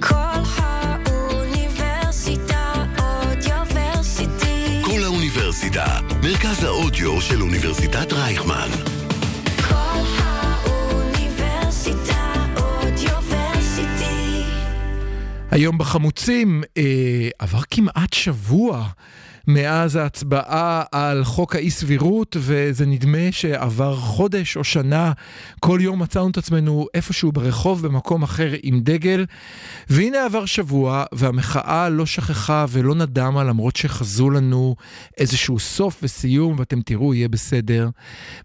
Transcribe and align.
כל 0.00 0.14
האוניברסיטה 1.06 2.72
אודיוורסיטי. 2.98 4.82
כל 4.84 5.02
האוניברסיטה, 5.04 5.86
מרכז 6.22 6.64
האודיו 6.64 7.20
של 7.20 7.42
אוניברסיטת 7.42 8.12
רייכמן. 8.12 8.68
כל 9.68 10.00
האוניברסיטה 10.18 11.26
אודיוורסיטי. 12.56 14.42
היום 15.50 15.78
בחמוצים 15.78 16.62
אה, 16.78 17.28
עבר 17.38 17.60
כמעט 17.70 18.12
שבוע 18.12 18.88
מאז 19.46 19.96
ההצבעה 19.96 20.82
על 20.92 21.24
חוק 21.24 21.56
האי 21.56 21.70
סבירות 21.70 22.36
וזה 22.40 22.86
נדמה 22.86 23.18
שעבר 23.30 23.96
חודש 23.96 24.56
או 24.56 24.64
שנה, 24.64 25.12
כל 25.60 25.78
יום 25.82 26.02
מצאנו 26.02 26.30
את 26.30 26.38
עצמנו 26.38 26.86
איפשהו 26.94 27.32
ברחוב 27.32 27.86
במקום 27.86 28.22
אחר 28.22 28.52
עם 28.62 28.80
דגל 28.80 29.26
והנה 29.88 30.24
עבר 30.24 30.46
שבוע 30.46 31.04
והמחאה 31.12 31.88
לא 31.88 32.06
שכחה 32.06 32.66
ולא 32.68 32.94
נדמה 32.94 33.44
למרות 33.44 33.76
שחזו 33.76 34.30
לנו 34.30 34.76
איזשהו 35.18 35.58
סוף 35.58 36.00
וסיום 36.02 36.58
ואתם 36.58 36.80
תראו 36.80 37.14
יהיה 37.14 37.28
בסדר. 37.28 37.88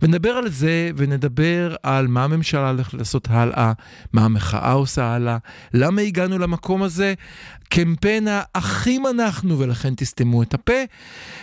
ונדבר 0.02 0.30
על 0.30 0.50
זה 0.50 0.91
ונדבר 0.95 1.75
על 1.84 2.08
מה 2.08 2.23
הממשלה 2.23 2.70
הולכת 2.70 2.94
לעשות 2.94 3.27
הלאה, 3.30 3.72
מה 4.14 4.25
המחאה 4.25 4.72
עושה 4.72 5.05
הלאה, 5.05 5.38
למה 5.73 6.02
הגענו 6.02 6.38
למקום 6.38 6.84
הזה. 6.84 7.14
קמפיין 7.70 8.28
האחים 8.32 9.08
אנחנו 9.08 9.60
ולכן 9.60 9.94
תסתמו 9.96 10.44
את 10.44 10.54
הפה. 10.54 10.73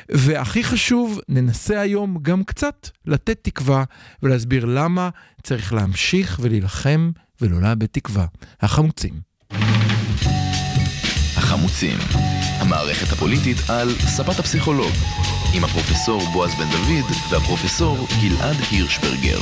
והכי 0.08 0.64
חשוב, 0.64 1.20
ננסה 1.28 1.80
היום 1.80 2.18
גם 2.22 2.44
קצת 2.44 2.88
לתת 3.06 3.38
תקווה 3.42 3.84
ולהסביר 4.22 4.64
למה 4.64 5.08
צריך 5.42 5.72
להמשיך 5.72 6.40
ולהילחם 6.42 7.10
ולא 7.40 7.60
לאבד 7.60 7.86
תקווה. 7.86 8.26
החמוצים. 8.60 9.12
החמוצים, 11.36 11.98
המערכת 12.60 13.12
הפוליטית 13.12 13.56
על 13.68 13.88
ספת 13.98 14.38
הפסיכולוג, 14.38 14.92
עם 15.54 15.64
הפרופסור 15.64 16.22
בועז 16.32 16.50
בן 16.54 16.70
דוד 16.70 17.16
והפרופסור 17.30 18.06
גלעד 18.22 18.56
הירשברגר. 18.70 19.38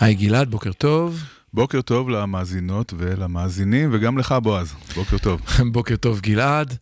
היי 0.00 0.14
גלעד, 0.14 0.50
בוקר 0.50 0.72
טוב. 0.72 1.33
בוקר 1.54 1.82
טוב 1.82 2.10
למאזינות 2.10 2.94
ולמאזינים, 2.96 3.90
וגם 3.92 4.18
לך, 4.18 4.34
בועז. 4.42 4.74
בוקר 4.94 5.18
טוב. 5.18 5.40
בוקר 5.72 5.96
טוב 5.96 6.20
גלעד. 6.20 6.76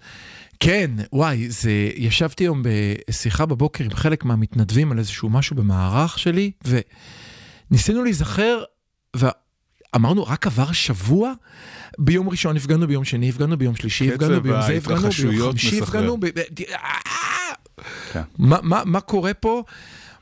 כן, 0.61 0.91
וואי, 1.12 1.51
זה... 1.51 1.91
ישבתי 1.97 2.45
היום 2.45 2.62
בשיחה 2.62 3.47
בבוקר 3.47 3.84
עם 3.84 3.95
חלק 3.95 4.25
מהמתנדבים 4.25 4.92
על 4.92 4.98
איזשהו 4.98 5.29
משהו 5.29 5.56
במערך 5.56 6.19
שלי, 6.19 6.51
וניסינו 7.70 8.05
להיזכר, 8.05 8.62
ואמרנו, 9.17 10.25
רק 10.25 10.47
עבר 10.47 10.73
שבוע? 10.73 11.33
ביום 11.98 12.29
ראשון 12.29 12.57
הפגנו, 12.57 12.86
ביום 12.86 13.05
שני 13.05 13.29
הפגנו, 13.29 13.57
ביום 13.57 13.77
שלישי 13.77 14.12
הפגנו, 14.12 14.41
ביום 14.41 14.62
זה 14.67 14.73
הפגנו, 14.73 15.11
ביום 15.31 15.51
חמישי. 15.51 15.81
הפגנו. 15.81 16.17
ב... 16.20 16.27
ב... 16.27 16.41
כן. 18.12 18.23
מה, 18.39 18.59
מה, 18.62 18.83
מה 18.84 19.01
קורה 19.01 19.34
פה? 19.34 19.62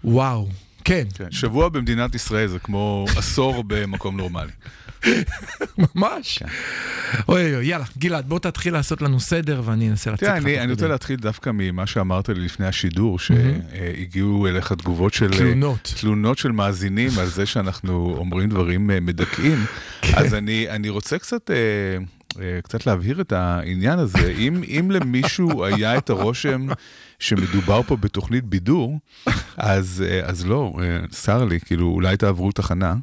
וואו, 0.05 0.49
כן, 0.85 1.05
כן. 1.15 1.31
שבוע 1.31 1.69
במדינת 1.69 2.15
ישראל 2.15 2.47
זה 2.47 2.59
כמו 2.59 3.07
עשור 3.17 3.65
במקום 3.69 4.17
נורמלי. 4.17 4.51
ממש. 5.79 6.39
כן. 6.39 6.47
אוי 7.29 7.55
אוי, 7.55 7.67
יאללה, 7.67 7.85
גלעד, 7.99 8.29
בוא 8.29 8.39
תתחיל 8.39 8.73
לעשות 8.73 9.03
לנו 9.03 9.21
סדר 9.21 9.63
ואני 9.65 9.91
אנסה 9.91 10.17
תראה, 10.17 10.39
לך. 10.39 10.45
תוך 10.45 10.53
אני 10.59 10.73
רוצה. 10.73 10.89
להתחיל 10.89 11.17
דווקא 11.17 11.51
ממה 11.55 11.87
שאמרת 11.87 12.29
לי 12.29 12.41
לפני 12.45 12.67
השידור, 12.67 13.19
שהגיעו 13.19 14.47
אליך 14.47 14.73
תגובות 14.73 15.15
של... 15.15 15.31
תלונות. 15.31 15.95
תלונות 16.01 16.39
של 16.39 16.53
מאזינים 16.53 17.11
על 17.19 17.27
זה 17.27 17.47
שאנחנו 17.47 18.15
אומרים 18.19 18.49
דברים 18.49 18.91
אה, 18.91 19.01
מדכאים. 19.01 19.65
כן. 20.03 20.19
אז 20.19 20.35
אני, 20.35 20.71
אני 20.71 20.89
רוצה 20.89 21.19
קצת... 21.19 21.51
אה, 22.41 22.61
קצת 22.63 22.87
להבהיר 22.87 23.21
את 23.21 23.33
העניין 23.33 23.99
הזה, 23.99 24.35
אם, 24.39 24.63
אם 24.63 24.91
למישהו 24.91 25.65
היה 25.65 25.99
את 25.99 26.11
הרושם 26.11 26.67
שמדובר 27.19 27.83
פה 27.83 27.97
בתוכנית 27.97 28.45
בידור, 28.45 28.99
אז, 29.57 30.05
אה, 30.09 30.21
אז 30.25 30.47
לא, 30.47 30.73
אה, 30.83 31.07
צר 31.11 31.45
לי, 31.45 31.61
כאילו 31.61 31.87
אולי 31.87 32.17
תעברו 32.17 32.53
תחנה, 32.53 32.95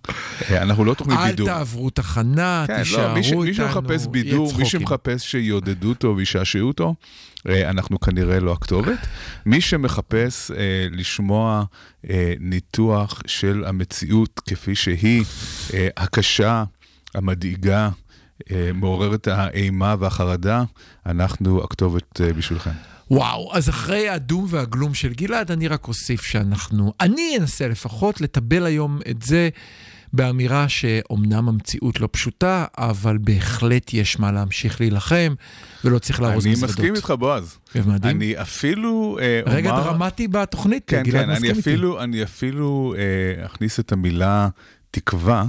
אנחנו 0.52 0.86
לא 0.86 0.94
תוכנית 0.94 1.20
אל 1.20 1.30
בידור. 1.30 1.48
תעברו 1.48 1.90
תחנה, 1.90 2.64
כן, 2.68 2.78
תישארו 2.78 3.08
לא, 3.08 3.14
מי, 3.14 3.24
ש, 3.24 3.28
איתנו. 3.28 3.44
מי 3.44 3.54
שמחפש 3.54 4.08
בידור, 4.08 4.54
מי. 4.58 4.66
שמחפש 4.66 5.32
שיעודדו 5.32 5.90
אותו 5.90 6.14
וישעשעו 6.18 6.68
אותו, 6.68 6.96
אנחנו 7.46 8.00
כנראה 8.00 8.40
לא 8.40 8.54
הכתובת. 8.54 9.08
מי 9.46 9.62
שמחפש 9.62 10.52
אה, 10.52 10.88
לשמוע 10.92 11.64
אה, 12.10 12.34
ניתוח 12.40 13.22
של 13.26 13.64
המציאות 13.68 14.42
כפי 14.50 14.76
שהיא, 14.76 15.24
אה, 15.74 15.88
הקשה, 15.98 16.64
המדאיגה, 17.16 17.90
אה, 18.52 18.72
מעוררת 18.74 19.28
האימה 19.28 19.96
והחרדה, 20.00 20.64
אנחנו 21.06 21.64
הכתובת 21.64 22.22
אה, 22.22 22.34
בשבילכם. 22.34 22.72
וואו, 23.12 23.50
אז 23.54 23.70
אחרי 23.70 24.10
הדום 24.10 24.46
והגלום 24.50 24.94
של 24.94 25.14
גלעד, 25.14 25.52
אני 25.52 25.68
רק 25.68 25.88
אוסיף 25.88 26.22
שאנחנו, 26.22 26.94
אני 27.02 27.38
אנסה 27.40 27.68
לפחות 27.68 28.22
לטבל 28.22 28.66
היום 28.66 29.00
את 29.10 29.22
זה 29.22 29.50
באמירה 30.14 30.70
שאומנם 30.70 31.50
המציאות 31.50 32.00
לא 32.00 32.10
פשוטה, 32.12 32.66
אבל 32.78 33.18
בהחלט 33.18 33.94
יש 33.94 34.20
מה 34.20 34.32
להמשיך 34.32 34.82
להילחם, 34.82 35.34
ולא 35.84 36.00
צריך 36.00 36.22
להרוס 36.22 36.46
אני 36.46 36.54
מזוודות. 36.54 36.76
מסכים 36.76 36.96
איתך, 36.96 37.14
בועז. 37.20 37.58
מדהים. 37.76 38.18
אני 38.18 38.42
אפילו 38.42 39.18
אה, 39.22 39.42
אומר... 39.46 39.56
רגע 39.56 39.72
דרמטי 39.72 40.28
בתוכנית, 40.28 40.84
כן, 40.88 41.04
גלעד 41.04 41.26
כן, 41.26 41.32
מסכים 41.32 41.46
אני 41.46 41.58
איתי. 41.58 41.60
אפילו, 41.60 42.04
אני 42.04 42.24
אפילו 42.24 42.94
אה, 42.98 43.46
אכניס 43.46 43.80
את 43.80 43.92
המילה 43.92 44.50
תקווה, 44.92 45.46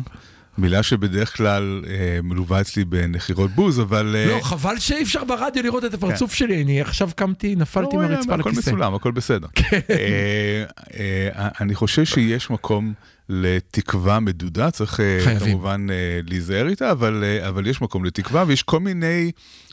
מילה 0.59 0.83
שבדרך 0.83 1.37
כלל 1.37 1.85
אה, 1.87 2.19
מלווה 2.23 2.61
אצלי 2.61 2.85
בנחירות 2.85 3.51
בוז, 3.51 3.81
אבל... 3.81 4.17
אה, 4.19 4.37
לא, 4.37 4.41
חבל 4.43 4.79
שאי 4.79 5.03
אפשר 5.03 5.25
ברדיו 5.25 5.63
לראות 5.63 5.85
את 5.85 5.95
הפרצוף 5.95 6.35
שלי, 6.35 6.63
אני 6.63 6.81
עכשיו 6.81 7.11
קמתי, 7.17 7.57
נפלתי 7.57 7.97
לא, 7.97 8.03
מהרצפה 8.03 8.35
הכל 8.35 8.51
לכיסא. 8.51 8.71
מצולם, 8.71 8.95
הכל 8.95 9.11
בסדר. 9.11 9.49
כן. 9.55 9.81
אה, 9.91 10.65
אה, 10.99 11.49
אני 11.61 11.75
חושב 11.75 12.05
שיש 12.05 12.51
מקום 12.51 12.93
לתקווה 13.29 14.21
מדודה, 14.21 14.71
צריך 14.71 15.01
אה, 15.01 15.19
חייבים. 15.25 15.53
כמובן 15.53 15.87
אה, 15.91 16.21
להיזהר 16.27 16.69
איתה, 16.69 16.91
אבל, 16.91 17.25
אה, 17.25 17.49
אבל 17.49 17.67
יש 17.67 17.83
מקום 17.83 18.05
לתקווה, 18.05 18.45
ויש 18.47 18.63
כל 18.63 18.81
מיני 18.81 19.31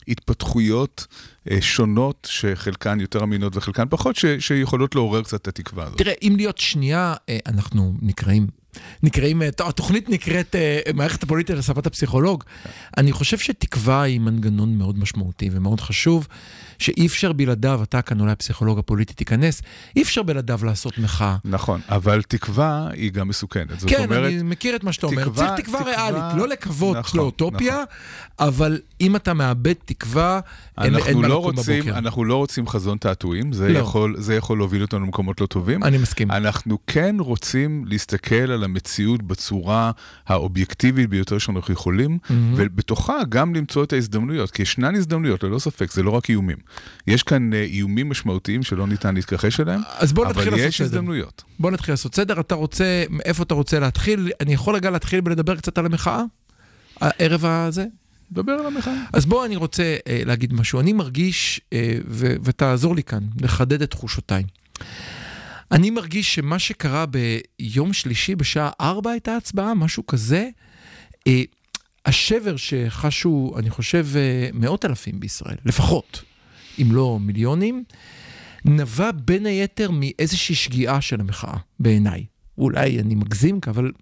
התפתחויות 0.08 1.06
אה, 1.50 1.58
שונות, 1.60 2.28
שחלקן 2.30 3.00
יותר 3.00 3.22
אמינות 3.22 3.56
וחלקן 3.56 3.84
פחות, 3.90 4.16
ש, 4.16 4.24
שיכולות 4.38 4.94
לעורר 4.94 5.22
קצת 5.22 5.42
את 5.42 5.48
התקווה 5.48 5.84
הזאת. 5.84 5.98
תראה, 5.98 6.12
אם 6.22 6.34
להיות 6.36 6.58
שנייה, 6.58 7.14
אה, 7.28 7.38
אנחנו 7.46 7.94
נקראים, 8.02 8.46
נקראים, 9.02 9.42
אה, 9.42 9.48
התוכנית 9.58 10.08
נקראת 10.10 10.56
אה, 10.56 10.80
מערכת 10.94 11.22
הפוליטית 11.22 11.56
לשפת 11.56 11.86
הפסיכולוג. 11.86 12.44
אני 12.96 13.12
חושב 13.12 13.38
שתקווה 13.38 14.02
היא 14.02 14.20
מנגנון 14.20 14.78
מאוד 14.78 14.98
משמעותי 14.98 15.48
ומאוד 15.52 15.80
חשוב, 15.80 16.26
שאי 16.78 17.06
אפשר 17.06 17.32
בלעדיו, 17.32 17.80
אתה 17.82 18.02
כאן 18.02 18.20
אולי 18.20 18.32
הפסיכולוג 18.32 18.78
הפוליטי 18.78 19.14
תיכנס, 19.14 19.62
אי 19.96 20.02
אפשר 20.02 20.22
בלעדיו 20.22 20.60
לעשות 20.64 20.98
מחאה. 20.98 21.36
נכון, 21.44 21.80
אבל 21.88 22.22
תקווה 22.22 22.88
היא 22.92 23.12
גם 23.12 23.28
מסוכנת. 23.28 23.80
זאת 23.80 23.90
כן, 23.90 24.04
אומרת, 24.04 24.32
אני 24.32 24.42
מכיר 24.42 24.76
את 24.76 24.84
מה 24.84 24.92
שאתה 24.92 25.06
אומר. 25.06 25.22
תקווה- 25.22 25.36
צריך 25.48 25.60
תקווה 25.60 25.80
תקווה- 25.80 25.92
ריאלית, 26.10 26.22
לא 26.36 26.48
לקוות 26.48 26.96
נכון, 26.96 27.20
לאוטופיה, 27.20 27.82
אבל 28.38 28.78
אם 29.00 29.16
אתה 29.16 29.34
מאבד 29.34 29.72
תקווה, 29.84 30.40
אין 30.82 30.96
אין 30.96 31.18
לא, 31.22 31.34
רוצים, 31.36 31.80
בבוקר. 31.82 31.98
אנחנו 31.98 32.24
לא 32.24 32.36
רוצים 32.36 32.68
חזון 32.68 32.98
תעתועים, 32.98 33.52
זה, 33.52 33.68
לא. 33.68 33.78
יכול, 33.78 34.14
זה 34.18 34.34
יכול 34.34 34.58
להוביל 34.58 34.82
אותנו 34.82 35.00
למקומות 35.00 35.40
לא 35.40 35.46
טובים. 35.46 35.84
אני 35.84 35.98
מסכים. 35.98 36.30
אנחנו 36.30 36.78
כן 36.86 37.16
רוצים 37.18 37.84
להסתכל 37.86 38.34
על 38.34 38.64
המציאות 38.66 39.22
בצורה 39.22 39.90
האובייקטיבית 40.26 41.10
ביותר 41.10 41.38
שאנחנו 41.38 41.74
יכולים, 41.74 42.18
ובתוכה 42.30 43.16
גם 43.28 43.54
למצוא 43.54 43.84
את 43.84 43.92
ההזדמנויות, 43.92 44.50
כי 44.50 44.62
ישנן 44.62 44.94
הזדמנויות, 44.94 45.44
ללא 45.44 45.58
ספק, 45.58 45.92
זה 45.92 46.02
לא 46.02 46.10
רק 46.10 46.30
איומים. 46.30 46.56
יש 47.06 47.22
כאן 47.22 47.52
אה, 47.52 47.62
איומים 47.62 48.08
משמעותיים 48.08 48.62
שלא 48.62 48.86
ניתן 48.86 49.14
להתכחש 49.14 49.60
אליהם, 49.60 49.80
אז 49.98 50.12
בוא 50.12 50.26
נתחיל 50.26 50.42
אבל 50.42 50.52
לעשות 50.52 50.68
יש 50.68 50.76
סדר. 50.76 50.86
הזדמנויות. 50.86 51.42
בוא 51.58 51.70
נתחיל 51.70 51.92
לעשות 51.92 52.14
סדר, 52.14 52.40
אתה 52.40 52.54
רוצה, 52.54 53.04
איפה 53.24 53.42
אתה 53.42 53.54
רוצה 53.54 53.80
להתחיל? 53.80 54.30
אני 54.40 54.52
יכול 54.52 54.74
רגע 54.74 54.90
להתחיל 54.90 55.20
ולדבר 55.24 55.56
קצת 55.56 55.78
על 55.78 55.86
המחאה? 55.86 56.22
הערב 57.00 57.44
הזה? 57.44 57.84
דבר 58.32 58.52
על 58.52 58.66
המחאה. 58.66 58.94
אז 59.12 59.26
בוא, 59.26 59.46
אני 59.46 59.56
רוצה 59.56 59.96
אה, 60.08 60.22
להגיד 60.24 60.54
משהו. 60.54 60.80
אני 60.80 60.92
מרגיש, 60.92 61.60
אה, 61.72 61.98
ו- 62.08 62.34
ותעזור 62.44 62.96
לי 62.96 63.02
כאן, 63.02 63.20
לחדד 63.40 63.82
את 63.82 63.90
תחושותיי. 63.90 64.44
אני 65.72 65.90
מרגיש 65.90 66.34
שמה 66.34 66.58
שקרה 66.58 67.04
ביום 67.06 67.92
שלישי 67.92 68.34
בשעה 68.34 68.70
4 68.80 69.10
הייתה 69.10 69.36
הצבעה, 69.36 69.74
משהו 69.74 70.06
כזה, 70.06 70.48
אה, 71.26 71.42
השבר 72.06 72.56
שחשו, 72.56 73.54
אני 73.58 73.70
חושב, 73.70 74.06
אה, 74.16 74.48
מאות 74.52 74.84
אלפים 74.84 75.20
בישראל, 75.20 75.56
לפחות, 75.64 76.22
אם 76.82 76.88
לא 76.92 77.18
מיליונים, 77.20 77.84
נבע 78.64 79.10
בין 79.12 79.46
היתר 79.46 79.90
מאיזושהי 79.90 80.54
שגיאה 80.54 81.00
של 81.00 81.20
המחאה, 81.20 81.56
בעיניי. 81.80 82.24
אולי 82.58 83.00
אני 83.00 83.14
מגזים, 83.14 83.60
אבל 83.66 83.92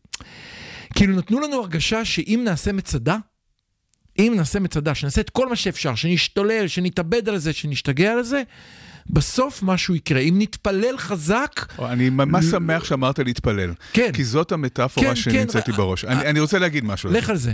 כאילו 0.94 1.16
נתנו 1.16 1.40
לנו 1.40 1.56
הרגשה 1.56 2.04
שאם 2.04 2.40
נעשה 2.44 2.72
מצדה, 2.72 3.16
אם 4.18 4.32
נעשה 4.36 4.60
מצדה, 4.60 4.94
שנעשה 4.94 5.20
את 5.20 5.30
כל 5.30 5.48
מה 5.48 5.56
שאפשר, 5.56 5.94
שנשתולל, 5.94 6.68
שנתאבד 6.68 7.28
על 7.28 7.38
זה, 7.38 7.52
שנשתגע 7.52 8.12
על 8.12 8.22
זה, 8.22 8.42
בסוף 9.10 9.62
משהו 9.62 9.94
יקרה. 9.94 10.20
אם 10.20 10.34
נתפלל 10.38 10.98
חזק, 10.98 11.66
אני 11.78 12.10
ממש 12.10 12.44
שמח 12.44 12.84
שאמרת 12.84 13.18
להתפלל. 13.18 13.72
כן. 13.92 14.10
כי 14.12 14.24
זאת 14.24 14.52
המטאפורה 14.52 15.08
כן, 15.08 15.16
שנמצאת 15.16 15.68
לי 15.68 15.72
כן, 15.74 15.78
בראש. 15.78 16.04
אני 16.04 16.26
אני 16.26 16.40
רוצה 16.40 16.58
להגיד 16.58 16.84
משהו. 16.84 17.10
לך. 17.10 17.30
על 17.30 17.36
זה. 17.36 17.52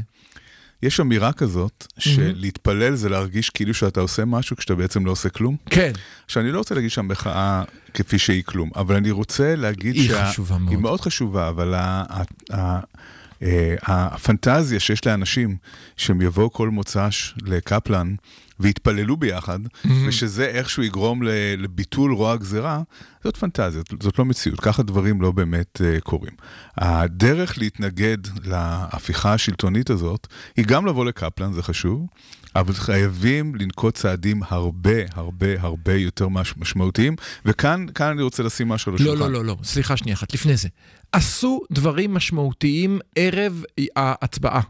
יש 0.83 1.01
אמירה 1.01 1.33
כזאת, 1.33 1.87
שלהתפלל 1.99 2.95
זה 2.95 3.09
להרגיש 3.09 3.51
כאילו 3.51 3.75
שאתה 3.75 4.01
עושה 4.01 4.25
משהו 4.25 4.57
כשאתה 4.57 4.75
בעצם 4.75 5.07
לא 5.07 5.11
עושה 5.11 5.29
כלום. 5.29 5.57
כן. 5.71 5.93
עכשיו, 6.25 6.43
אני 6.43 6.53
לא 6.53 6.59
רוצה 6.59 6.75
להגיד 6.75 6.91
שהמחאה 6.91 7.63
כפי 7.95 8.19
שהיא 8.19 8.43
כלום, 8.43 8.71
אבל 8.77 8.97
אני 8.97 9.11
רוצה 9.11 9.57
להגיד 9.57 9.95
היא 9.95 10.11
חשובה 10.15 10.59
מאוד. 10.59 10.71
היא 10.71 10.79
מאוד 10.79 11.01
חשובה, 11.01 11.49
אבל 11.49 11.75
ה... 11.75 12.05
ה... 12.09 12.23
ה... 12.55 12.81
אה, 13.43 13.75
הפנטזיה 13.83 14.81
שיש 14.81 15.07
לאנשים 15.07 15.57
שהם 15.97 16.21
יבואו 16.21 16.53
כל 16.53 16.69
מוצ"ש 16.69 17.35
לקפלן 17.43 18.15
ויתפללו 18.61 19.17
ביחד, 19.17 19.59
ושזה 20.07 20.45
איכשהו 20.45 20.83
יגרום 20.83 21.23
לביטול 21.59 22.13
רוע 22.13 22.33
הגזירה, 22.33 22.83
זאת 23.25 23.37
פנטזיה, 23.37 23.83
זאת 24.01 24.19
לא 24.19 24.25
מציאות, 24.25 24.61
ככה 24.61 24.83
דברים 24.83 25.21
לא 25.23 25.31
באמת 25.33 25.81
uh, 25.81 26.01
קורים. 26.01 26.33
הדרך 26.77 27.59
להתנגד 27.59 28.19
להפיכה 28.45 29.33
השלטונית 29.33 29.91
הזאת, 29.91 30.27
היא 30.57 30.65
גם 30.65 30.87
לבוא 30.87 31.05
לקפלן, 31.05 31.53
זה 31.53 31.63
חשוב, 31.63 32.07
אבל 32.57 32.75
חייבים 32.75 33.55
לנקוט 33.55 33.95
צעדים 33.95 34.41
הרבה 34.49 34.93
הרבה 35.13 35.47
הרבה 35.61 35.95
יותר 35.95 36.29
מש- 36.29 36.55
משמעותיים, 36.57 37.17
וכאן 37.45 37.87
כאן 37.95 38.07
אני 38.07 38.23
רוצה 38.23 38.43
לשים 38.43 38.69
משהו 38.69 38.93
על 38.93 38.99
לא, 39.01 39.13
השולחן. 39.13 39.33
לא, 39.33 39.39
לא, 39.39 39.45
לא, 39.45 39.57
סליחה 39.63 39.97
שנייה 39.97 40.17
אחת, 40.17 40.35
לפני 40.35 40.57
זה. 40.57 40.69
עשו 41.13 41.61
דברים 41.73 42.15
משמעותיים 42.15 42.99
ערב 43.17 43.63
ההצבעה. 43.97 44.61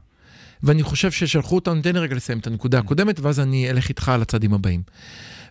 ואני 0.63 0.83
חושב 0.83 1.11
ששלחו 1.11 1.55
אותנו, 1.55 1.83
תן 1.83 1.95
לי 1.95 2.01
רגע 2.01 2.15
לסיים 2.15 2.39
את 2.39 2.47
הנקודה 2.47 2.79
הקודמת, 2.79 3.21
ואז 3.21 3.41
אני 3.41 3.71
אלך 3.71 3.89
איתך 3.89 4.09
על 4.09 4.23
הצעדים 4.23 4.55
הבאים. 4.55 4.83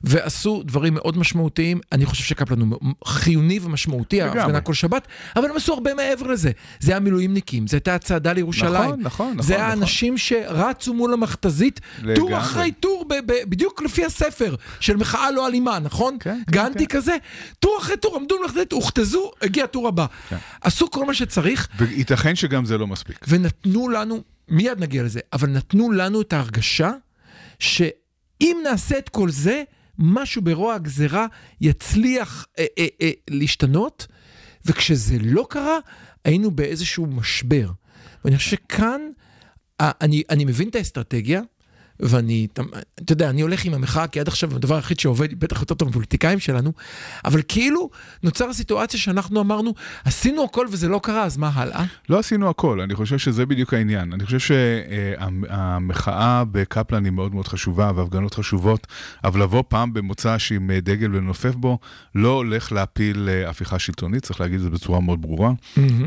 ועשו 0.03 0.61
דברים 0.65 0.93
מאוד 0.93 1.17
משמעותיים, 1.17 1.79
אני 1.91 2.05
חושב 2.05 2.23
שקפלן 2.23 2.61
הוא 2.61 2.79
חיוני 3.05 3.59
ומשמעותי. 3.63 4.21
ההפגנה 4.21 4.61
כל 4.61 4.73
שבת, 4.73 5.07
אבל 5.35 5.49
הם 5.49 5.55
עשו 5.55 5.73
הרבה 5.73 5.93
מעבר 5.93 6.27
לזה. 6.27 6.51
זה 6.79 6.95
המילואימניקים, 6.95 7.67
זה 7.67 7.77
הייתה 7.77 7.95
הצעדה 7.95 8.33
לירושלים. 8.33 8.73
נכון, 8.73 8.99
נכון, 9.01 9.31
נכון, 9.31 9.41
זה 9.41 9.53
נכון. 9.53 9.65
האנשים 9.65 10.17
שרצו 10.17 10.93
מול 10.93 11.13
המכתזית, 11.13 11.79
טור. 12.15 12.37
אחרי 12.37 12.71
טור, 12.71 13.05
בדיוק 13.25 13.81
לפי 13.81 14.05
הספר 14.05 14.55
של 14.79 14.97
מחאה 14.97 15.31
לא 15.31 15.47
אלימה, 15.47 15.79
נכון? 15.79 16.17
כן, 16.19 16.41
כן, 16.45 16.51
גנדי 16.51 16.87
כן. 16.87 16.97
כזה, 16.97 17.15
טור 17.59 17.77
אחרי 17.81 17.97
טור, 17.97 18.17
עמדו 18.17 18.35
במכתזית, 18.41 18.71
הוכתזו, 18.71 19.31
הגיע 19.41 19.63
הטור 19.63 19.87
הבא. 19.87 20.05
כן. 20.29 20.37
עשו 20.61 20.91
כל 20.91 21.05
מה 21.05 21.13
שצריך, 21.13 21.67
וייתכן 21.77 22.35
שגם 22.35 22.65
זה 22.65 22.77
לא 22.77 22.87
מספיק. 22.87 23.25
ונתנו 23.27 23.89
לנו, 23.89 24.23
מיד 24.49 24.79
נגיע 24.79 25.03
לזה, 25.03 25.19
אבל 25.33 25.49
נתנו 25.49 25.91
לנו 25.91 26.21
את 26.21 26.33
ההרגשה 26.33 26.91
שאם 27.59 28.57
נעשה 28.63 28.97
את 28.97 29.09
כל 29.09 29.29
זה, 29.29 29.63
משהו 29.97 30.41
ברוע 30.41 30.75
הגזירה 30.75 31.27
יצליח 31.61 32.47
אה, 32.59 32.65
אה, 32.77 32.87
אה, 33.01 33.11
להשתנות, 33.29 34.07
וכשזה 34.65 35.17
לא 35.21 35.45
קרה, 35.49 35.77
היינו 36.25 36.51
באיזשהו 36.51 37.05
משבר. 37.05 37.71
ואני 38.25 38.37
חושב 38.37 38.49
שכאן, 38.49 39.01
אני, 39.79 40.23
אני 40.29 40.45
מבין 40.45 40.69
את 40.69 40.75
האסטרטגיה, 40.75 41.41
ואני, 41.99 42.47
אתה 43.03 43.13
יודע, 43.13 43.29
אני 43.29 43.41
הולך 43.41 43.65
עם 43.65 43.73
המחאה, 43.73 44.07
כי 44.07 44.19
עד 44.19 44.27
עכשיו 44.27 44.55
הדבר 44.55 44.75
היחיד 44.75 44.99
שעובד, 44.99 45.39
בטח 45.39 45.59
יותר 45.59 45.75
טוב 45.75 45.89
מפוליטיקאים 45.89 46.39
שלנו, 46.39 46.73
אבל 47.25 47.41
כאילו 47.47 47.89
נוצר 48.23 48.53
סיטואציה 48.53 48.99
שאנחנו 48.99 49.41
אמרנו, 49.41 49.73
עשינו 50.05 50.43
הכל 50.43 50.67
וזה 50.71 50.87
לא 50.87 50.99
קרה, 51.03 51.23
אז 51.23 51.37
מה 51.37 51.51
הלאה? 51.53 51.83
לא 52.09 52.19
עשינו 52.19 52.49
הכל, 52.49 52.81
אני 52.81 52.95
חושב 52.95 53.17
שזה 53.17 53.45
בדיוק 53.45 53.73
העניין. 53.73 54.13
אני 54.13 54.25
חושב 54.25 54.39
שהמחאה 54.39 56.43
בקפלן 56.51 57.05
היא 57.05 57.11
מאוד 57.11 57.33
מאוד 57.33 57.47
חשובה, 57.47 57.91
והפגנות 57.95 58.33
חשובות, 58.33 58.87
אבל 59.23 59.41
לבוא 59.41 59.63
פעם 59.67 59.93
במוצ"ש 59.93 60.51
עם 60.51 60.71
אה, 60.71 60.79
דגל 60.79 61.15
ולנופף 61.15 61.55
בו, 61.55 61.79
לא 62.15 62.29
הולך 62.29 62.71
להפיל 62.71 63.29
אה, 63.29 63.49
הפיכה 63.49 63.79
שלטונית, 63.79 64.23
צריך 64.23 64.41
להגיד 64.41 64.55
את 64.55 64.61
זה 64.61 64.69
בצורה 64.69 64.99
מאוד 64.99 65.21
ברורה. 65.21 65.51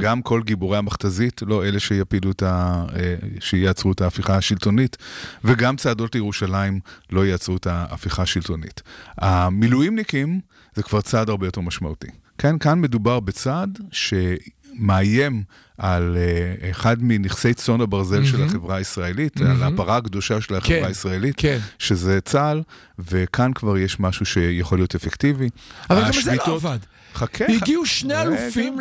גם 0.00 0.22
כל 0.22 0.42
גיבורי 0.42 0.78
המכתזית, 0.78 1.42
לא 1.46 1.64
אלה 1.64 1.80
שיפילו 1.80 2.30
את 2.30 2.42
ה... 2.42 2.84
אה, 2.96 3.14
שיעצרו 3.40 3.92
את 3.92 4.00
ההפיכה 4.00 4.36
השלטונית, 4.36 4.96
וגם 5.44 5.76
צעדות 5.82 6.14
לירושלים 6.14 6.80
לא 7.12 7.26
יעצרו 7.26 7.56
את 7.56 7.66
ההפיכה 7.66 8.22
השלטונית. 8.22 8.82
המילואימניקים 9.18 10.40
זה 10.74 10.82
כבר 10.82 11.00
צעד 11.00 11.28
הרבה 11.28 11.46
יותר 11.46 11.60
משמעותי. 11.60 12.06
כן, 12.38 12.58
כאן 12.58 12.80
מדובר 12.80 13.20
בצעד 13.20 13.78
שמאיים 13.92 15.42
על 15.78 16.16
uh, 16.16 16.70
אחד 16.70 16.96
מנכסי 17.00 17.54
צאן 17.54 17.80
הברזל 17.80 18.24
של 18.24 18.42
החברה 18.42 18.76
הישראלית, 18.76 19.40
על 19.40 19.62
הפרה 19.62 19.96
הקדושה 19.96 20.40
של 20.40 20.54
החברה 20.54 20.80
כן, 20.80 20.84
הישראלית, 20.84 21.34
כן. 21.36 21.58
שזה 21.78 22.20
צה"ל, 22.20 22.62
וכאן 22.98 23.52
כבר 23.52 23.78
יש 23.78 24.00
משהו 24.00 24.26
שיכול 24.26 24.78
להיות 24.78 24.94
אפקטיבי. 24.94 25.48
אבל 25.90 26.04
גם 26.04 26.12
זה 26.22 26.34
לא 26.34 26.54
עבד. 26.54 26.78
חכה. 27.14 27.44
הגיעו 27.48 27.86
שני 27.86 28.22
אלופים 28.22 28.80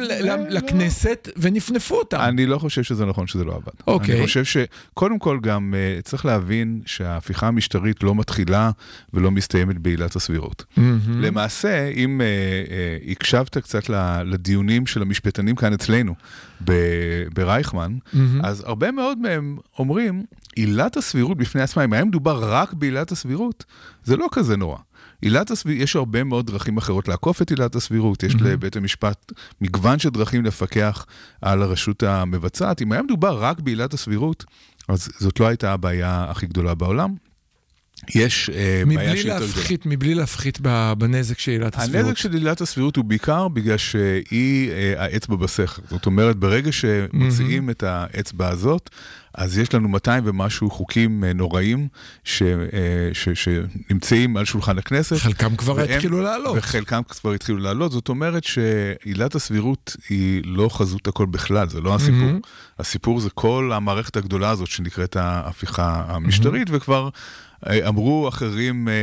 לכנסת 0.49 1.29
ונפנפו 1.37 1.95
אותם. 1.95 2.19
אני 2.21 2.45
לא 2.45 2.57
חושב 2.57 2.83
שזה 2.83 3.05
נכון 3.05 3.27
שזה 3.27 3.43
לא 3.43 3.55
עבד. 3.55 3.73
אוקיי. 3.87 4.15
אני 4.15 4.25
חושב 4.25 4.43
שקודם 4.43 5.19
כל 5.19 5.39
גם 5.41 5.73
uh, 5.73 6.01
צריך 6.01 6.25
להבין 6.25 6.81
שההפיכה 6.85 7.47
המשטרית 7.47 8.03
לא 8.03 8.15
מתחילה 8.15 8.71
ולא 9.13 9.31
מסתיימת 9.31 9.77
בעילת 9.77 10.15
הסבירות. 10.15 10.65
למעשה, 11.07 11.87
אם 11.87 12.21
uh, 12.21 13.07
uh, 13.07 13.11
הקשבת 13.11 13.57
קצת 13.57 13.89
לדיונים 14.25 14.85
של 14.85 15.01
המשפטנים 15.01 15.55
כאן 15.55 15.73
אצלנו 15.73 16.15
ברייכמן, 17.33 17.97
אז 18.43 18.63
הרבה 18.65 18.91
מאוד 18.91 19.17
מהם 19.17 19.57
אומרים, 19.79 20.23
עילת 20.55 20.97
הסבירות 20.97 21.37
בפני 21.37 21.61
עצמה, 21.61 21.83
אם 21.83 21.93
היה 21.93 22.05
מדובר 22.05 22.53
רק 22.53 22.73
בעילת 22.73 23.11
הסבירות, 23.11 23.65
זה 24.03 24.17
לא 24.17 24.27
כזה 24.31 24.57
נורא. 24.57 24.77
עילת 25.21 25.51
הסבירות, 25.51 25.81
יש 25.81 25.95
הרבה 25.95 26.23
מאוד 26.23 26.47
דרכים 26.47 26.77
אחרות 26.77 27.07
לעקוף 27.07 27.41
את 27.41 27.49
עילת 27.49 27.75
הסבירות, 27.75 28.23
יש 28.23 28.35
לבית 28.35 28.75
המשפט 28.75 29.31
מגוון 29.61 29.99
של 29.99 30.09
דרכים 30.09 30.45
לפקח 30.45 31.05
על 31.41 31.61
הרשות 31.61 32.03
המבצעת. 32.03 32.81
אם 32.81 32.91
היה 32.91 33.01
מדובר 33.01 33.43
רק 33.43 33.59
בעילת 33.59 33.93
הסבירות, 33.93 34.45
אז 34.87 35.09
זאת 35.19 35.39
לא 35.39 35.47
הייתה 35.47 35.73
הבעיה 35.73 36.25
הכי 36.29 36.47
גדולה 36.47 36.75
בעולם. 36.75 37.15
יש 38.15 38.49
אה, 38.49 38.83
בעיה 38.87 39.15
שהיא 39.17 39.31
יותר 39.31 39.37
גדולה. 39.37 39.39
להפחית, 39.39 39.85
מבלי 39.85 40.15
להפחית 40.15 40.59
בנזק 40.97 41.39
של 41.39 41.51
עילת 41.51 41.75
הסבירות. 41.75 42.05
הנזק 42.05 42.17
של 42.17 42.33
עילת 42.33 42.61
הסבירות 42.61 42.95
הוא 42.95 43.05
בעיקר 43.05 43.47
בגלל 43.47 43.77
שהיא 43.77 44.71
אה, 44.71 44.93
האצבע 44.97 45.35
בסכר. 45.35 45.81
זאת 45.89 46.05
אומרת, 46.05 46.35
ברגע 46.37 46.71
שמוציאים 46.71 47.69
את 47.69 47.83
האצבע 47.83 48.47
הזאת, 48.47 48.89
אז 49.35 49.57
יש 49.57 49.73
לנו 49.73 49.89
200 49.89 50.23
ומשהו 50.27 50.69
חוקים 50.71 51.23
אה, 51.23 51.33
נוראים 51.33 51.87
ש, 52.23 52.43
ש, 53.13 53.29
שנמצאים 53.29 54.37
על 54.37 54.45
שולחן 54.45 54.77
הכנסת. 54.77 55.15
חלקם 55.17 55.55
כבר 55.55 55.75
והם- 55.75 55.89
התחילו 55.95 56.21
לעלות. 56.21 56.57
וחלקם 56.57 57.01
כבר 57.09 57.33
התחילו 57.33 57.57
לעלות. 57.57 57.91
זאת 57.91 58.09
אומרת 58.09 58.43
שעילת 58.43 59.35
הסבירות 59.35 59.95
היא 60.09 60.41
לא 60.45 60.69
חזות 60.71 61.07
הכל 61.07 61.25
בכלל, 61.25 61.69
זה 61.69 61.81
לא 61.81 61.95
הסיפור. 61.95 62.29
הסיפור 62.79 63.19
זה 63.19 63.29
כל 63.29 63.71
המערכת 63.75 64.17
הגדולה 64.17 64.49
הזאת 64.49 64.67
שנקראת 64.67 65.15
ההפיכה 65.15 66.03
המשטרית, 66.07 66.67
וכבר... 66.71 67.09
אמרו 67.87 68.27
אחרים 68.27 68.87
אה, 68.87 68.93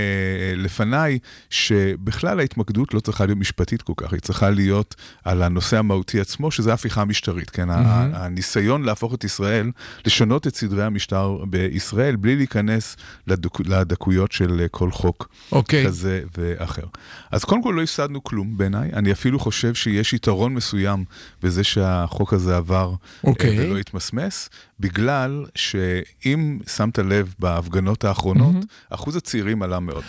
לפניי, 0.56 1.18
שבכלל 1.50 2.40
ההתמקדות 2.40 2.94
לא 2.94 3.00
צריכה 3.00 3.26
להיות 3.26 3.38
משפטית 3.38 3.82
כל 3.82 3.92
כך, 3.96 4.12
היא 4.12 4.20
צריכה 4.20 4.50
להיות 4.50 4.94
על 5.24 5.42
הנושא 5.42 5.78
המהותי 5.78 6.20
עצמו, 6.20 6.50
שזה 6.50 6.70
ההפיכה 6.70 7.00
המשטרית, 7.02 7.50
כן? 7.50 7.70
ה- 7.70 8.08
הניסיון 8.12 8.82
להפוך 8.82 9.14
את 9.14 9.24
ישראל, 9.24 9.70
לשנות 10.06 10.46
את 10.46 10.56
סדרי 10.56 10.84
המשטר 10.84 11.36
בישראל, 11.50 12.16
בלי 12.16 12.36
להיכנס 12.36 12.96
לדק, 13.26 13.60
לדקויות 13.60 14.32
של 14.32 14.66
כל 14.70 14.90
חוק 14.90 15.28
אוקיי. 15.52 15.86
כזה 15.86 16.22
ואחר. 16.38 16.84
אז 17.30 17.44
קודם 17.44 17.62
כל 17.62 17.74
לא 17.76 17.82
הפסדנו 17.82 18.24
כלום 18.24 18.56
בעיניי, 18.56 18.90
אני 18.92 19.12
אפילו 19.12 19.38
חושב 19.38 19.74
שיש 19.74 20.12
יתרון 20.12 20.54
מסוים 20.54 21.04
בזה 21.42 21.64
שהחוק 21.64 22.32
הזה 22.32 22.56
עבר 22.56 22.94
אוקיי. 23.24 23.58
אה, 23.58 23.64
ולא 23.64 23.78
התמסמס, 23.78 24.50
בגלל 24.80 25.44
שאם 25.54 26.58
שמת 26.76 26.98
לב 26.98 27.34
בהפגנות 27.38 28.04
האחרונות, 28.04 28.56
אחוז 28.90 29.16
הצעירים 29.16 29.62
עלה 29.62 29.80
מאוד. 29.80 30.04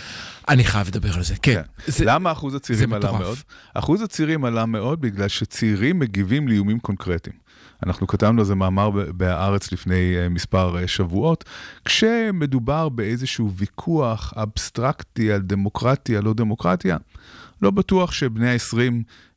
אני 0.50 0.64
חייב 0.64 0.88
לדבר 0.88 1.14
על 1.16 1.24
זה, 1.24 1.36
כן. 1.42 1.62
כן. 1.86 1.92
זה- 1.92 2.06
למה 2.06 2.32
אחוז 2.32 2.56
הצעירים 2.56 2.94
עלה 2.94 3.06
מטורף. 3.08 3.22
מאוד? 3.22 3.38
אחוז 3.74 4.02
הצעירים 4.02 4.46
עלה 4.46 4.66
מאוד 4.66 5.02
בגלל 5.02 5.28
שצעירים 5.28 6.00
מגיבים 6.00 6.48
לאיומים 6.48 6.80
קונקרטיים. 6.80 7.36
אנחנו 7.86 8.08
כתבנו 8.08 8.40
על 8.42 8.46
זה 8.46 8.56
מאמר 8.56 8.90
בהארץ 9.18 9.72
לפני 9.72 10.16
אה, 10.18 10.30
מספר 10.30 10.78
אה, 10.82 10.88
שבועות, 10.88 11.44
כשמדובר 11.86 12.90
באיזשהו 12.90 13.52
ויכוח 13.56 14.34
אבסטרקטי 14.36 15.32
על 15.32 15.42
דמוקרטיה, 15.42 16.22
לא 16.22 16.34
דמוקרטיה, 16.34 16.98
לא 17.62 17.72
בטוח 17.72 18.12
שבני 18.12 18.50
ה-20 18.50 18.78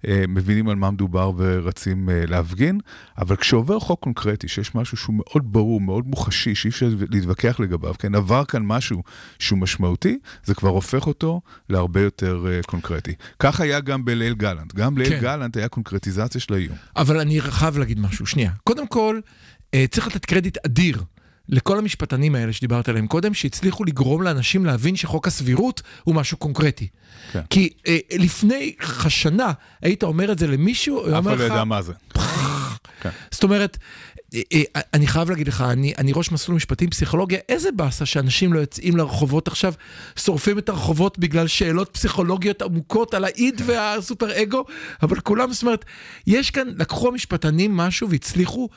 אה, 0.09 0.25
מבינים 0.29 0.69
על 0.69 0.77
מה 0.77 0.91
מדובר 0.91 1.33
ורצים 1.37 2.11
אה, 2.11 2.25
להפגין, 2.27 2.79
אבל 3.19 3.37
כשעובר 3.37 3.81
חוק 3.81 4.01
קונקרטי, 4.01 4.49
שיש 4.49 4.75
משהו 4.75 4.97
שהוא 4.97 5.15
מאוד 5.17 5.53
ברור, 5.53 5.81
מאוד 5.81 6.07
מוחשי, 6.07 6.55
שאי 6.55 6.71
אפשר 6.71 6.89
להתווכח 7.11 7.61
לגביו, 7.61 7.95
כן, 7.99 8.15
עבר 8.15 8.45
כאן 8.45 8.63
משהו 8.65 9.03
שהוא 9.39 9.59
משמעותי, 9.59 10.19
זה 10.45 10.55
כבר 10.55 10.69
הופך 10.69 11.07
אותו 11.07 11.41
להרבה 11.69 12.01
יותר 12.01 12.47
אה, 12.51 12.61
קונקרטי. 12.67 13.15
כך 13.39 13.61
היה 13.61 13.81
גם 13.81 14.05
בליל 14.05 14.35
גלנט. 14.35 14.75
גם 14.75 14.99
ליל 14.99 15.09
כן. 15.09 15.21
גלנט 15.21 15.57
היה 15.57 15.69
קונקרטיזציה 15.69 16.41
של 16.41 16.55
האיום. 16.55 16.77
אבל 16.97 17.21
אני 17.21 17.41
חייב 17.41 17.79
להגיד 17.79 18.01
משהו, 18.01 18.27
שנייה. 18.27 18.51
קודם 18.65 18.87
כל, 18.87 19.21
צריך 19.91 20.07
לתת 20.07 20.25
קרדיט 20.25 20.59
אדיר 20.67 21.03
לכל 21.49 21.79
המשפטנים 21.79 22.35
האלה 22.35 22.53
שדיברת 22.53 22.89
עליהם 22.89 23.07
קודם, 23.07 23.35
שהצליחו 23.35 23.85
לגרום 23.85 24.23
לאנשים 24.23 24.65
להבין 24.65 24.97
שחוק 24.97 25.27
הסבירות 25.27 25.83
הוא 26.05 26.15
משהו 26.15 26.37
קונקרטי. 26.37 26.89
כן. 27.33 27.41
כי 27.51 27.69
אה, 27.87 27.99
לפני 28.19 28.75
שנה 29.09 29.53
היית 29.83 30.03
אומר 30.03 30.33
את 30.33 30.39
זה 30.39 30.47
למישהו, 30.47 30.97
הוא 30.97 31.09
היה 31.09 31.19
אף 31.19 31.25
אומר 31.25 31.35
אחד 31.35 31.41
לא 31.41 31.47
לך, 31.47 31.53
ידע 31.53 31.65
מה 31.65 31.83
זה. 31.83 31.93
זאת 33.31 33.43
אומרת, 33.43 33.79
אה, 34.35 34.41
אה, 34.55 34.81
אני 34.95 35.07
חייב 35.07 35.31
להגיד 35.31 35.49
לך, 35.49 35.61
אני, 35.61 35.93
אני 35.99 36.13
ראש 36.15 36.33
מסלול 36.33 36.57
משפטים 36.57 36.91
פסיכולוגיה, 36.91 37.39
איזה 37.49 37.73
באסה 37.73 38.07
שאנשים 38.07 38.53
לא 38.53 38.61
יוצאים 38.61 38.97
לרחובות 38.97 39.49
עכשיו, 39.49 39.75
שורפים 40.17 40.59
את 40.59 40.69
הרחובות 40.69 41.19
בגלל 41.19 41.47
שאלות 41.47 41.89
פסיכולוגיות 41.93 42.63
עמוקות 42.63 43.15
על 43.15 43.25
האיד 43.25 43.59
כן. 43.59 43.65
והסופר 43.67 44.43
אגו, 44.43 44.65
אבל 45.03 45.21
כולם, 45.21 45.53
זאת 45.53 45.63
אומרת, 45.63 45.85
יש 46.27 46.51
כאן, 46.51 46.69
לקחו 46.77 47.09
המשפטנים 47.09 47.77
משהו 47.77 48.11
והצליחו 48.11 48.69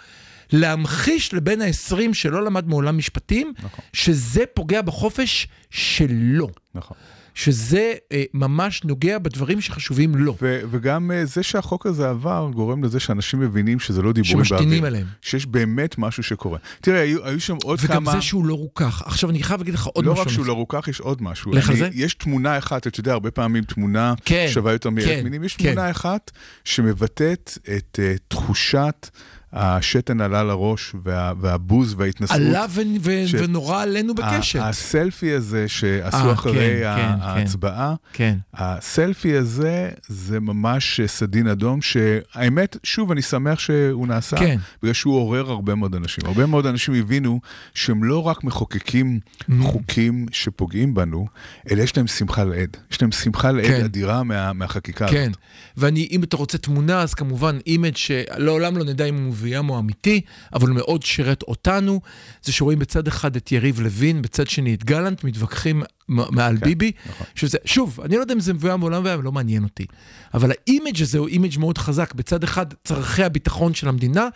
להמחיש 0.51 1.33
לבן 1.33 1.61
ה-20 1.61 2.13
שלא 2.13 2.43
למד 2.45 2.67
מעולם 2.67 2.97
משפטים, 2.97 3.53
נכון. 3.63 3.85
שזה 3.93 4.43
פוגע 4.53 4.81
בחופש 4.81 5.47
שלו. 5.69 6.49
נכון. 6.75 6.97
שזה 7.37 7.93
אה, 8.11 8.23
ממש 8.33 8.83
נוגע 8.83 9.17
בדברים 9.17 9.61
שחשובים 9.61 10.15
לו. 10.15 10.35
ו- 10.41 10.61
וגם 10.71 11.11
אה, 11.11 11.25
זה 11.25 11.43
שהחוק 11.43 11.85
הזה 11.85 12.09
עבר 12.09 12.49
גורם 12.53 12.83
לזה 12.83 12.99
שאנשים 12.99 13.39
מבינים 13.39 13.79
שזה 13.79 14.01
לא 14.01 14.13
דיבורים 14.13 14.37
באוויר. 14.37 14.57
שמשתינים 14.59 14.83
עליהם. 14.83 15.05
שיש 15.21 15.45
באמת 15.45 15.97
משהו 15.97 16.23
שקורה. 16.23 16.59
תראה, 16.81 17.01
היו, 17.01 17.25
היו 17.25 17.39
שם 17.39 17.55
עוד 17.63 17.79
וגם 17.81 17.93
כמה... 17.95 18.11
זה 18.11 18.21
שהוא 18.21 18.45
לא 18.45 18.53
רוכך. 18.53 19.03
עכשיו, 19.05 19.29
אני 19.29 19.43
חייב 19.43 19.59
להגיד 19.59 19.73
לך 19.73 19.85
עוד 19.85 20.05
לא 20.05 20.11
משהו. 20.11 20.23
רק 20.25 20.29
שהוא. 20.29 20.45
לא 20.45 20.53
רוכך, 20.53 20.87
יש 20.87 20.99
עוד 20.99 21.21
משהו. 21.23 21.51
לך 21.51 21.69
אני- 21.69 21.77
זה? 21.77 21.89
יש 21.93 22.13
תמונה 22.13 22.57
אחת, 22.57 22.87
אתה 22.87 22.99
יודע, 22.99 23.13
הרבה 23.13 23.31
פעמים 23.31 23.63
תמונה 23.63 24.13
כן, 24.25 24.47
שווה 24.49 24.71
יותר 24.71 24.89
מאלף 24.89 25.05
כן, 25.05 25.23
מילים. 25.23 25.43
יש 25.43 25.55
כן. 25.55 25.63
תמונה 25.73 25.91
אחת 25.91 26.31
שמבטאת 26.63 27.57
את 27.77 27.99
uh, 28.01 28.19
תחושת 28.27 29.09
השתן 29.55 30.21
עלה 30.21 30.43
לראש, 30.43 30.95
וה, 31.03 31.33
והבוז 31.41 31.95
וההתנשאות. 31.97 32.39
עלה 32.39 32.65
ו- 32.69 32.81
ו- 33.01 33.27
ש- 33.27 33.33
ונורא 33.39 33.81
עלינו 33.81 34.15
בקשת. 34.15 34.59
הסלפי 34.63 35.31
הזה 35.33 35.67
שעשו 35.67 36.17
אה, 36.17 36.33
אחרי 36.33 36.53
כן, 36.81 36.87
ה- 36.87 36.95
כן, 36.95 37.17
כן. 37.17 37.21
ההצבעה, 37.21 37.95
כן. 38.13 38.37
הסלפי 38.53 39.37
הזה 39.37 39.89
זה 40.07 40.39
ממש 40.39 41.01
סדין 41.05 41.47
אדום, 41.47 41.81
שהאמת, 41.81 42.77
שוב, 42.83 43.11
אני 43.11 43.21
שמח 43.21 43.59
שהוא 43.59 44.07
נעשה, 44.07 44.37
כן. 44.37 44.57
בגלל 44.83 44.93
שהוא 44.93 45.15
עורר 45.15 45.51
הרבה 45.51 45.75
מאוד 45.75 45.95
אנשים. 45.95 46.23
הרבה 46.25 46.45
מאוד 46.45 46.65
אנשים 46.65 46.93
הבינו 46.93 47.39
שהם 47.73 48.03
לא 48.03 48.27
רק 48.27 48.43
מחוקקים 48.43 49.19
Mm. 49.39 49.53
חוקים 49.63 50.25
שפוגעים 50.31 50.93
בנו, 50.93 51.27
אלא 51.71 51.81
יש 51.81 51.97
להם 51.97 52.07
שמחה 52.07 52.43
לאיד. 52.43 52.77
יש 52.91 53.01
להם 53.01 53.11
שמחה 53.11 53.51
לאיד 53.51 53.67
כן. 53.67 53.83
אדירה 53.83 54.23
מה, 54.23 54.53
מהחקיקה 54.53 55.07
כן, 55.07 55.21
הזאת. 55.29 55.37
ואני, 55.77 56.07
אם 56.11 56.23
אתה 56.23 56.37
רוצה 56.37 56.57
תמונה, 56.57 57.01
אז 57.01 57.13
כמובן 57.13 57.57
image 57.67 57.95
שלעולם 57.95 58.77
לא 58.77 58.83
נדע 58.85 59.05
אם 59.05 59.25
הוא 59.25 59.33
מבוים 59.45 59.69
או 59.69 59.79
אמיתי, 59.79 60.21
אבל 60.53 60.67
הוא 60.67 60.75
מאוד 60.75 61.03
שירת 61.03 61.43
אותנו. 61.43 62.01
זה 62.43 62.51
שרואים 62.51 62.79
בצד 62.79 63.07
אחד 63.07 63.35
את 63.35 63.51
יריב 63.51 63.79
לוין, 63.79 64.21
בצד 64.21 64.47
שני 64.47 64.73
את 64.73 64.83
גלנט, 64.83 65.23
מתווכחים 65.23 65.83
מעל 66.09 66.57
כן, 66.57 66.65
ביבי. 66.65 66.91
נכון. 67.05 67.27
שזה, 67.35 67.57
שוב, 67.65 67.99
אני 68.01 68.15
לא 68.15 68.21
יודע 68.21 68.33
אם 68.33 68.39
זה 68.39 68.53
מבוים 68.53 68.83
או 68.83 68.89
לא 68.89 68.99
מבוים, 68.99 69.21
לא 69.21 69.31
מעניין 69.31 69.63
אותי. 69.63 69.85
אבל 70.33 70.51
ה 70.51 70.59
image 70.59 71.01
הזה 71.01 71.17
הוא 71.17 71.27
image 71.27 71.59
מאוד 71.59 71.77
חזק. 71.77 72.13
בצד 72.13 72.43
אחד, 72.43 72.65
צורכי 72.83 73.23
הביטחון 73.23 73.73
של 73.73 73.87
המדינה, 73.87 74.27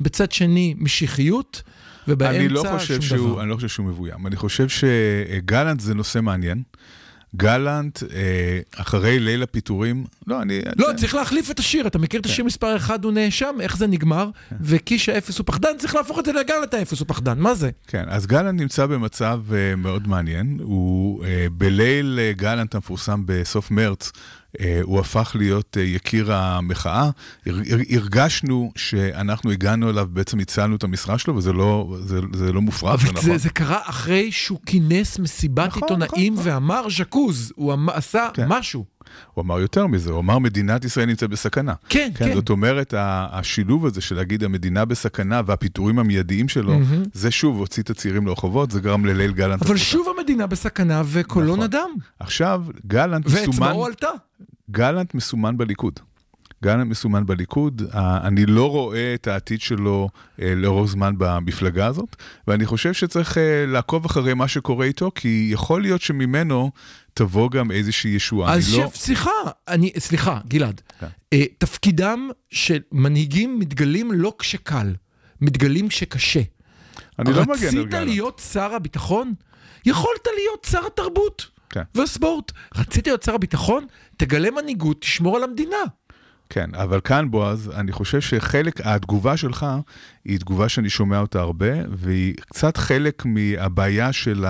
בצד 0.00 0.32
שני, 0.32 0.74
משיחיות, 0.78 1.62
ובאמצע 2.08 2.38
אני 2.38 2.48
לא 2.48 2.64
חושב 2.78 2.94
שום 2.94 3.02
שהוא, 3.02 3.28
דבר. 3.28 3.42
אני 3.42 3.50
לא 3.50 3.54
חושב 3.54 3.68
שהוא 3.68 3.86
מבוים. 3.86 4.26
אני 4.26 4.36
חושב 4.36 4.66
שגלנט 4.68 5.80
זה 5.80 5.94
נושא 5.94 6.20
מעניין. 6.20 6.62
גלנט, 7.36 8.02
אה, 8.02 8.60
אחרי 8.76 9.20
ליל 9.20 9.42
הפיטורים, 9.42 10.04
לא, 10.26 10.42
אני... 10.42 10.60
לא, 10.76 10.88
צריך 10.96 11.14
להחליף 11.14 11.50
את 11.50 11.58
השיר, 11.58 11.86
אתה 11.86 11.98
מכיר 11.98 12.20
את 12.20 12.26
השיר 12.26 12.44
מספר 12.44 12.76
1 12.76 13.04
הוא 13.04 13.12
נאשם, 13.12 13.56
איך 13.60 13.76
זה 13.76 13.86
נגמר? 13.86 14.30
וקיש 14.60 15.08
האפס 15.08 15.38
הוא 15.38 15.46
פחדן, 15.46 15.68
צריך 15.78 15.94
להפוך 15.94 16.18
את 16.18 16.24
זה 16.24 16.32
לגלנט 16.32 16.74
האפס 16.74 17.00
הוא 17.00 17.08
פחדן, 17.08 17.38
מה 17.38 17.54
זה? 17.54 17.70
כן, 17.86 18.04
אז 18.08 18.26
גלנט 18.26 18.60
נמצא 18.60 18.86
במצב 18.86 19.40
uh, 19.48 19.76
מאוד 19.76 20.08
מעניין. 20.08 20.58
הוא 20.62 21.24
uh, 21.24 21.26
בליל 21.52 22.18
גלנט 22.36 22.74
המפורסם 22.74 23.22
בסוף 23.26 23.70
מרץ, 23.70 24.12
הוא 24.82 25.00
הפך 25.00 25.32
להיות 25.38 25.76
uh, 25.76 25.80
יקיר 25.80 26.32
המחאה. 26.32 27.10
הר, 27.46 27.54
הר, 27.70 27.78
הרגשנו 27.90 28.72
שאנחנו 28.76 29.50
הגענו 29.50 29.90
אליו, 29.90 30.08
בעצם 30.12 30.38
הצלנו 30.38 30.76
את 30.76 30.84
המשרה 30.84 31.18
שלו, 31.18 31.36
וזה 31.36 31.52
לא, 31.52 31.96
זה, 32.00 32.20
זה 32.32 32.52
לא 32.52 32.60
מופרך, 32.60 33.00
זה 33.00 33.08
אבל 33.08 33.18
נכון. 33.18 33.30
זה, 33.30 33.38
זה 33.38 33.50
קרה 33.50 33.78
אחרי 33.84 34.32
שהוא 34.32 34.58
כינס 34.66 35.18
מסיבת 35.18 35.66
נכון, 35.66 35.82
עיתונאים 35.82 36.32
נכון, 36.34 36.48
ואמר 36.48 36.86
ז'קוז, 36.90 37.52
הוא 37.56 37.72
אמר, 37.72 37.92
עשה 37.92 38.28
כן. 38.34 38.48
משהו. 38.48 38.84
הוא 39.34 39.42
אמר 39.42 39.60
יותר 39.60 39.86
מזה, 39.86 40.10
הוא 40.10 40.20
אמר 40.20 40.38
מדינת 40.38 40.84
ישראל 40.84 41.06
נמצאת 41.06 41.30
בסכנה. 41.30 41.74
כן, 41.88 42.10
כן. 42.14 42.34
זאת 42.34 42.50
אומרת, 42.50 42.94
השילוב 42.98 43.86
הזה 43.86 44.00
של 44.00 44.14
להגיד 44.14 44.44
המדינה 44.44 44.84
בסכנה 44.84 45.40
והפיטורים 45.46 45.98
המיידיים 45.98 46.48
שלו, 46.48 46.78
זה 47.12 47.30
שוב 47.30 47.58
הוציא 47.58 47.82
את 47.82 47.90
הצעירים 47.90 48.26
לרחובות, 48.26 48.70
זה 48.70 48.80
גרם 48.80 49.04
לליל 49.04 49.32
גלנט. 49.32 49.62
אבל. 49.62 49.76
שוב 49.76 50.06
המדינה 50.16 50.46
בסכנה 50.46 51.02
וקולו 51.06 51.52
נכון. 51.52 51.64
נדם. 51.64 51.90
עכשיו, 52.20 52.64
גלנט 52.86 53.26
מסומן... 53.26 53.46
ואצבעו 53.46 53.86
עלתה. 53.86 54.10
גלנט 54.70 55.14
מסומן 55.14 55.56
בליכוד. 55.56 56.00
גלנט 56.64 56.90
מסומן 56.90 57.26
בליכוד, 57.26 57.82
אני 57.94 58.46
לא 58.46 58.70
רואה 58.70 59.14
את 59.14 59.26
העתיד 59.26 59.60
שלו 59.60 60.08
אה, 60.42 60.54
לאורך 60.54 60.90
זמן 60.90 61.14
במפלגה 61.18 61.86
הזאת, 61.86 62.16
ואני 62.48 62.66
חושב 62.66 62.92
שצריך 62.92 63.38
אה, 63.38 63.64
לעקוב 63.66 64.04
אחרי 64.04 64.34
מה 64.34 64.48
שקורה 64.48 64.86
איתו, 64.86 65.10
כי 65.14 65.48
יכול 65.52 65.82
להיות 65.82 66.00
שממנו 66.00 66.70
תבוא 67.18 67.50
גם 67.50 67.70
איזושהי 67.70 68.10
ישועה. 68.10 68.54
אז 68.54 68.74
לא... 68.74 68.90
סליחה, 68.94 69.30
אני, 69.68 69.92
סליחה, 69.98 70.40
גלעד. 70.48 70.80
כן. 71.00 71.06
אה, 71.32 71.44
תפקידם 71.58 72.28
של 72.50 72.78
מנהיגים 72.92 73.58
מתגלים 73.58 74.12
לא 74.12 74.34
כשקל, 74.38 74.94
מתגלים 75.40 75.88
כשקשה. 75.88 76.40
אני 77.18 77.32
לא 77.32 77.42
מגן 77.42 77.50
על 77.50 77.56
רצית 77.56 77.88
גלנט. 77.88 78.08
להיות 78.08 78.42
שר 78.52 78.74
הביטחון? 78.74 79.34
יכולת 79.86 80.26
להיות 80.36 80.66
שר 80.70 80.86
התרבות 80.86 81.46
כן. 81.70 81.82
והספורט. 81.94 82.52
רצית 82.74 83.06
להיות 83.06 83.22
שר 83.22 83.34
הביטחון? 83.34 83.86
תגלה 84.16 84.50
מנהיגות, 84.50 85.00
תשמור 85.00 85.36
על 85.36 85.44
המדינה. 85.44 85.76
כן, 86.50 86.74
אבל 86.74 87.00
כאן, 87.00 87.30
בועז, 87.30 87.70
אני 87.74 87.92
חושב 87.92 88.20
שחלק, 88.20 88.80
התגובה 88.86 89.36
שלך 89.36 89.66
היא 90.24 90.38
תגובה 90.38 90.68
שאני 90.68 90.90
שומע 90.90 91.18
אותה 91.18 91.40
הרבה, 91.40 91.72
והיא 91.90 92.34
קצת 92.34 92.76
חלק 92.76 93.22
מהבעיה 93.24 94.12
של 94.12 94.44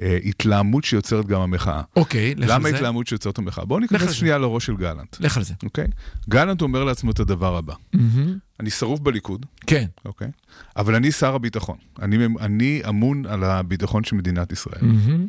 ההתלהמות 0.00 0.84
שיוצרת 0.84 1.26
גם 1.26 1.40
המחאה. 1.40 1.82
אוקיי, 1.96 2.34
לך 2.34 2.50
על 2.50 2.54
למה 2.56 2.68
זה. 2.68 2.74
ההתלהמות 2.74 3.06
שיוצרת 3.06 3.38
המחאה? 3.38 3.64
בואו 3.64 3.80
ניכנס. 3.80 4.10
שנייה 4.10 4.38
לראש 4.38 4.66
של 4.66 4.76
גלנט, 4.76 5.16
לך 5.20 5.36
על 5.36 5.42
זה. 5.42 5.54
אוקיי? 5.62 5.86
גלנט 6.28 6.62
אומר 6.62 6.84
לעצמו 6.84 7.10
את 7.10 7.20
הדבר 7.20 7.56
הבא, 7.56 7.74
מהמם. 7.92 8.38
אני 8.60 8.70
שרוף 8.70 9.00
בליכוד, 9.00 9.46
כן. 9.66 9.86
אוקיי? 10.04 10.28
אבל 10.76 10.94
אני 10.94 11.12
שר 11.12 11.34
הביטחון. 11.34 11.76
אני, 12.02 12.26
אני 12.40 12.82
אמון 12.88 13.26
על 13.26 13.44
הביטחון 13.44 14.04
של 14.04 14.16
מדינת 14.16 14.52
ישראל. 14.52 14.82
מהמם. 14.82 15.26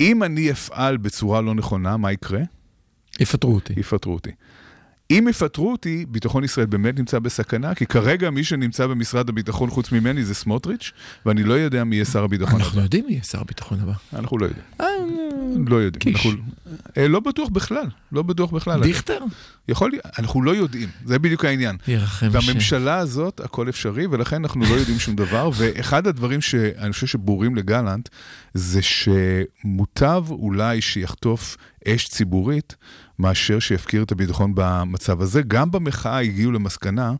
אם 0.00 0.22
אני 0.22 0.50
אפעל 0.50 0.96
בצורה 0.96 1.40
לא 1.40 1.54
נכונה, 1.54 1.96
מה 1.96 2.12
יקרה? 2.12 2.40
יפטרו 3.20 3.54
אותי. 3.54 3.72
יפטרו 3.76 4.14
אותי. 4.14 4.30
אם 5.18 5.26
יפטרו 5.30 5.72
אותי, 5.72 6.06
ביטחון 6.08 6.44
ישראל 6.44 6.66
באמת 6.66 6.98
נמצא 6.98 7.18
בסכנה, 7.18 7.74
כי 7.74 7.86
כרגע 7.86 8.30
מי 8.30 8.44
שנמצא 8.44 8.86
במשרד 8.86 9.28
הביטחון 9.28 9.70
חוץ 9.70 9.92
ממני 9.92 10.24
זה 10.24 10.34
סמוטריץ', 10.34 10.92
ואני 11.26 11.44
לא 11.44 11.54
יודע 11.54 11.84
מי 11.84 11.96
יהיה 11.96 12.04
שר 12.04 12.24
הביטחון 12.24 12.60
אנחנו 12.60 12.72
הבא. 12.72 12.82
יודעים 12.82 13.04
מי 13.06 13.12
יהיה 13.12 13.22
שר 13.22 13.40
הביטחון 13.40 13.80
הבא. 13.80 13.92
אנחנו 14.12 14.38
לא 14.38 14.44
יודעים. 14.44 14.64
אה, 14.80 14.86
לא 15.66 15.76
יודעים. 15.76 16.00
קיש. 16.00 16.26
אנחנו... 16.26 16.42
אה, 16.96 17.08
לא 17.08 17.20
בטוח 17.20 17.48
בכלל, 17.48 17.86
לא 18.12 18.22
בטוח 18.22 18.50
בכלל. 18.50 18.82
דיכטר? 18.82 19.18
יכול 19.68 19.90
להיות, 19.90 20.06
אנחנו 20.18 20.42
לא 20.42 20.50
יודעים, 20.50 20.88
זה 21.04 21.18
בדיוק 21.18 21.44
העניין. 21.44 21.76
ירחם 21.88 22.26
השם. 22.34 22.52
בממשלה 22.52 22.98
הזאת 22.98 23.40
הכל 23.40 23.68
אפשרי, 23.68 24.06
ולכן 24.06 24.36
אנחנו 24.36 24.64
לא 24.64 24.74
יודעים 24.74 24.98
שום 24.98 25.16
דבר. 25.16 25.50
ואחד 25.56 26.06
הדברים 26.06 26.40
שאני 26.40 26.92
חושב 26.92 27.06
שברורים 27.06 27.56
לגלנט, 27.56 28.08
זה 28.54 28.80
שמוטב 28.82 30.24
אולי 30.30 30.80
שיחטוף 30.80 31.56
אש 31.88 32.08
ציבורית, 32.08 32.76
מאשר 33.18 33.58
שיפקיר 33.58 34.02
את 34.02 34.12
הביטחון 34.12 34.52
במצב 34.54 35.20
הזה. 35.20 35.42
גם 35.42 35.70
במחאה 35.70 36.18
הגיעו 36.20 36.52
למסקנה 36.52 37.12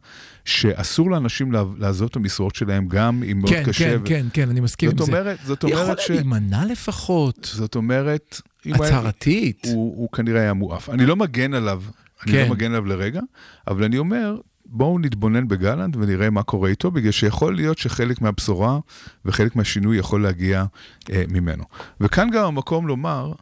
שאסור 0.44 1.10
לאנשים 1.10 1.52
לעזוב 1.78 2.08
את 2.10 2.16
המשרות 2.16 2.54
שלהם, 2.54 2.88
גם 2.88 3.22
אם 3.30 3.38
מאוד 3.38 3.50
כן, 3.52 3.62
קשה. 3.66 3.84
כן, 3.90 3.98
ו- 4.02 4.06
כן, 4.06 4.26
כן, 4.32 4.50
אני 4.50 4.60
מסכים 4.60 4.90
עם 4.90 4.98
זאת 4.98 5.06
זה. 5.06 5.12
אומרת, 5.12 5.38
זאת 5.44 5.64
אומרת 5.64 5.98
ש... 5.98 6.02
יכול 6.04 6.16
להימנע 6.16 6.64
לפחות. 6.64 7.48
זאת 7.54 7.74
אומרת... 7.74 8.40
אם 8.66 8.74
הוא 8.74 8.84
היה- 8.84 8.98
הצהרתית. 8.98 9.66
הוא, 9.72 9.94
הוא 9.96 10.08
כנראה 10.12 10.40
היה 10.40 10.52
מואף. 10.52 10.90
אני 10.90 11.06
לא 11.06 11.16
מגן 11.16 11.54
עליו, 11.54 11.82
אני 12.22 12.32
כן. 12.32 12.44
לא 12.44 12.50
מגן 12.54 12.66
עליו 12.70 12.84
לרגע, 12.86 13.20
אבל 13.68 13.84
אני 13.84 13.98
אומר, 13.98 14.36
בואו 14.66 14.98
נתבונן 14.98 15.48
בגלנט 15.48 15.96
ונראה 15.96 16.30
מה 16.30 16.42
קורה 16.42 16.68
איתו, 16.68 16.90
בגלל 16.90 17.10
שיכול 17.12 17.56
להיות 17.56 17.78
שחלק 17.78 18.20
מהבשורה 18.20 18.78
וחלק 19.24 19.56
מהשינוי 19.56 19.98
יכול 19.98 20.22
להגיע 20.22 20.64
אה, 21.12 21.24
ממנו. 21.28 21.64
וכאן 22.00 22.28
גם 22.30 22.44
המקום 22.44 22.86
לומר 22.86 23.32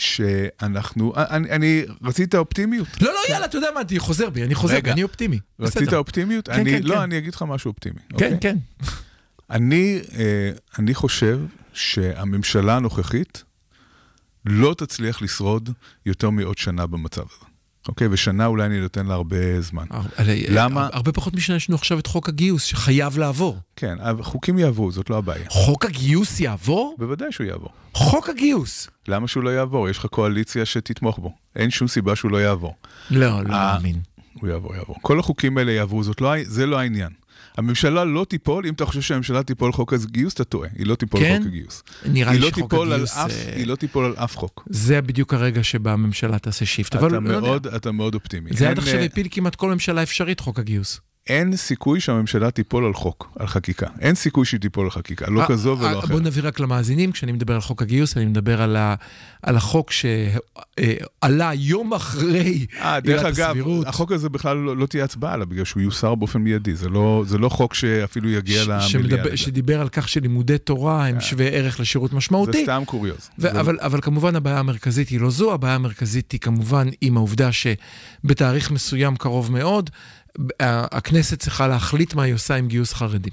שאנחנו, 0.00 1.12
אה, 1.16 1.36
אני, 1.36 1.50
אני 1.50 1.84
רציתי 2.02 2.28
את 2.28 2.34
האופטימיות. 2.34 2.88
לא, 3.00 3.12
לא, 3.12 3.18
יאללה, 3.28 3.44
אתה 3.44 3.56
יודע 3.56 3.68
מה, 3.74 3.80
אני 3.90 3.98
חוזר 3.98 4.30
בי, 4.30 4.44
אני 4.44 4.54
חוזר 4.54 4.74
רגע. 4.74 4.82
בי, 4.82 4.92
אני 4.92 5.02
אופטימי. 5.02 5.38
רצית 5.60 5.82
בסדר. 5.82 5.98
אופטימיות? 5.98 6.46
כן, 6.48 6.52
אני, 6.52 6.72
כן, 6.72 6.82
לא, 6.82 6.94
כן. 6.94 7.00
אני 7.00 7.18
אגיד 7.18 7.34
לך 7.34 7.42
משהו 7.42 7.68
אופטימי. 7.68 7.96
כן, 8.08 8.14
אוקיי? 8.14 8.38
כן. 8.40 8.56
אני, 9.50 10.00
אה, 10.18 10.50
אני 10.78 10.94
חושב 10.94 11.40
שהממשלה 11.72 12.76
הנוכחית 12.76 13.44
לא 14.46 14.74
תצליח 14.78 15.22
לשרוד 15.22 15.70
יותר 16.06 16.30
מעוד 16.30 16.58
שנה 16.58 16.86
במצב 16.86 17.22
הזה. 17.22 17.49
אוקיי? 17.88 18.08
ושנה 18.10 18.46
אולי 18.46 18.66
אני 18.66 18.80
נותן 18.80 19.06
לה 19.06 19.14
הרבה 19.14 19.60
זמן. 19.60 19.84
למה? 20.48 20.88
הרבה 20.92 21.12
פחות 21.12 21.34
משנה 21.34 21.56
יש 21.56 21.68
לנו 21.68 21.76
עכשיו 21.76 21.98
את 21.98 22.06
חוק 22.06 22.28
הגיוס, 22.28 22.62
שחייב 22.62 23.18
לעבור. 23.18 23.58
כן, 23.76 23.96
החוקים 24.00 24.58
יעברו, 24.58 24.92
זאת 24.92 25.10
לא 25.10 25.18
הבעיה. 25.18 25.44
חוק 25.50 25.84
הגיוס 25.84 26.40
יעבור? 26.40 26.94
בוודאי 26.98 27.32
שהוא 27.32 27.46
יעבור. 27.46 27.70
חוק 27.94 28.28
הגיוס. 28.28 28.88
למה 29.08 29.28
שהוא 29.28 29.42
לא 29.42 29.50
יעבור? 29.50 29.88
יש 29.88 29.98
לך 29.98 30.06
קואליציה 30.06 30.64
שתתמוך 30.64 31.18
בו. 31.18 31.32
אין 31.56 31.70
שום 31.70 31.88
סיבה 31.88 32.16
שהוא 32.16 32.30
לא 32.30 32.36
יעבור. 32.36 32.74
לא, 33.10 33.18
לא 33.44 33.54
אה, 33.54 33.74
מאמין. 33.74 34.00
הוא 34.40 34.48
יעבור, 34.48 34.74
יעבור. 34.74 34.96
כל 35.02 35.18
החוקים 35.18 35.58
האלה 35.58 35.72
יעברו, 35.72 36.02
לא, 36.20 36.32
זה 36.44 36.66
לא 36.66 36.78
העניין. 36.78 37.19
הממשלה 37.60 38.04
לא 38.04 38.26
תיפול, 38.28 38.66
אם 38.66 38.74
אתה 38.74 38.86
חושב 38.86 39.00
שהממשלה 39.00 39.42
תיפול 39.42 39.72
חוק 39.72 39.92
הגיוס, 39.92 40.34
אתה 40.34 40.44
טועה. 40.44 40.68
היא 40.78 40.86
לא 40.86 40.94
תיפול 40.94 41.20
כן? 41.20 41.38
חוק 41.38 41.46
הגיוס. 41.46 41.82
נראה 42.06 42.32
לי 42.32 42.38
לא 42.38 42.48
שחוק 42.48 42.74
הגיוס... 42.74 43.16
אף, 43.16 43.30
אה, 43.30 43.56
היא 43.56 43.66
לא 43.66 43.76
תיפול 43.76 44.04
על 44.04 44.14
אף 44.16 44.36
חוק. 44.36 44.64
זה 44.70 45.00
בדיוק 45.00 45.34
הרגע 45.34 45.62
שבה 45.62 45.92
הממשלה 45.92 46.38
תעשה 46.38 46.66
shift. 46.66 46.96
אבל 46.96 47.08
אתה 47.08 47.20
לא 47.20 47.28
יודע. 47.28 47.40
מאוד, 47.40 47.66
אתה 47.66 47.92
מאוד 47.92 48.14
אופטימי. 48.14 48.50
זה 48.52 48.70
עד 48.70 48.78
עכשיו 48.78 49.00
הפיל 49.00 49.26
כמעט 49.30 49.54
כל 49.54 49.72
ממשלה 49.72 50.02
אפשרית, 50.02 50.40
חוק 50.40 50.58
הגיוס. 50.58 51.00
אין 51.26 51.56
סיכוי 51.56 52.00
שהממשלה 52.00 52.50
תיפול 52.50 52.84
על 52.84 52.94
חוק, 52.94 53.32
על 53.38 53.46
חקיקה. 53.46 53.86
אין 54.00 54.14
סיכוי 54.14 54.46
שהיא 54.46 54.60
תיפול 54.60 54.84
על 54.84 54.90
חקיקה, 54.90 55.30
לא 55.30 55.40
אה, 55.42 55.46
כזו 55.46 55.74
אה, 55.74 55.78
ולא 55.78 55.98
אחרת. 55.98 56.10
בוא 56.10 56.20
נבהיר 56.20 56.46
רק 56.46 56.60
למאזינים, 56.60 57.12
כשאני 57.12 57.32
מדבר 57.32 57.54
על 57.54 57.60
חוק 57.60 57.82
הגיוס, 57.82 58.16
אני 58.16 58.26
מדבר 58.26 58.62
על, 58.62 58.76
ה, 58.76 58.94
על 59.42 59.56
החוק 59.56 59.90
שעלה 59.90 61.50
יום 61.54 61.94
אחרי 61.94 62.66
אה, 62.80 63.00
דרך 63.00 63.24
עילת 63.24 63.38
אגב, 63.38 63.48
הסבירות. 63.48 63.86
החוק 63.86 64.12
הזה 64.12 64.28
בכלל 64.28 64.56
לא, 64.56 64.76
לא 64.76 64.86
תהיה 64.86 65.04
הצבעה 65.04 65.32
עליו, 65.34 65.46
בגלל 65.46 65.64
שהוא 65.64 65.82
יוסר 65.82 66.14
באופן 66.14 66.38
מיידי. 66.38 66.74
זה 66.74 66.88
לא, 66.88 67.24
זה 67.26 67.38
לא 67.38 67.48
חוק 67.48 67.74
שאפילו 67.74 68.30
יגיע 68.30 68.62
ש- 68.62 68.66
למליאה. 68.68 68.80
שמדבר. 68.88 69.36
שדיבר 69.36 69.80
על 69.80 69.88
כך 69.88 70.08
שלימודי 70.08 70.58
תורה 70.58 71.06
הם 71.06 71.20
שווי 71.20 71.46
ערך 71.48 71.80
לשירות 71.80 72.10
זה 72.10 72.16
משמעותי. 72.16 72.62
סתם 72.62 72.82
קוריוז. 72.86 73.16
ו- 73.38 73.42
זה- 73.42 73.60
אבל, 73.60 73.78
אבל 73.80 74.00
כמובן 74.00 74.36
הבעיה 74.36 74.58
המרכזית 74.58 75.08
היא 75.08 75.20
לא 75.20 75.30
זו, 75.30 75.52
הבעיה 75.54 75.74
המרכזית 75.74 76.32
היא 76.32 76.40
כמובן 76.40 76.88
עם 77.00 77.16
העובדה 77.16 77.50
שבתאריך 77.52 78.70
מסוים 78.70 79.16
קרוב 79.16 79.52
מאוד, 79.52 79.90
הכנסת 80.60 81.38
צריכה 81.38 81.68
להחליט 81.68 82.14
מה 82.14 82.22
היא 82.22 82.34
עושה 82.34 82.54
עם 82.54 82.68
גיוס 82.68 82.92
חרדים. 82.92 83.32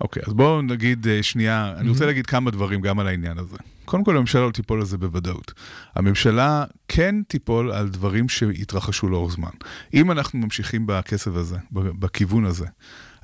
אוקיי, 0.00 0.22
אז 0.26 0.32
בואו 0.32 0.62
נגיד 0.62 1.08
אה, 1.08 1.22
שנייה, 1.22 1.74
אני 1.76 1.88
רוצה 1.88 2.06
להגיד 2.06 2.26
כמה 2.26 2.50
דברים 2.50 2.80
גם 2.80 2.98
על 2.98 3.06
העניין 3.06 3.38
הזה. 3.38 3.56
קודם 3.84 4.04
כל, 4.04 4.16
הממשלה 4.16 4.46
לא 4.46 4.50
תיפול 4.50 4.80
על 4.80 4.86
זה 4.86 4.98
בוודאות. 4.98 5.52
הממשלה 5.94 6.64
כן 6.88 7.14
תיפול 7.28 7.72
על 7.72 7.88
דברים 7.88 8.28
שהתרחשו 8.28 9.08
לאורך 9.08 9.32
זמן. 9.32 9.50
אם 9.94 10.10
אנחנו 10.10 10.38
ממשיכים 10.38 10.86
בכסף 10.86 11.30
הזה, 11.34 11.56
בכיוון 11.72 12.44
הזה, 12.44 12.66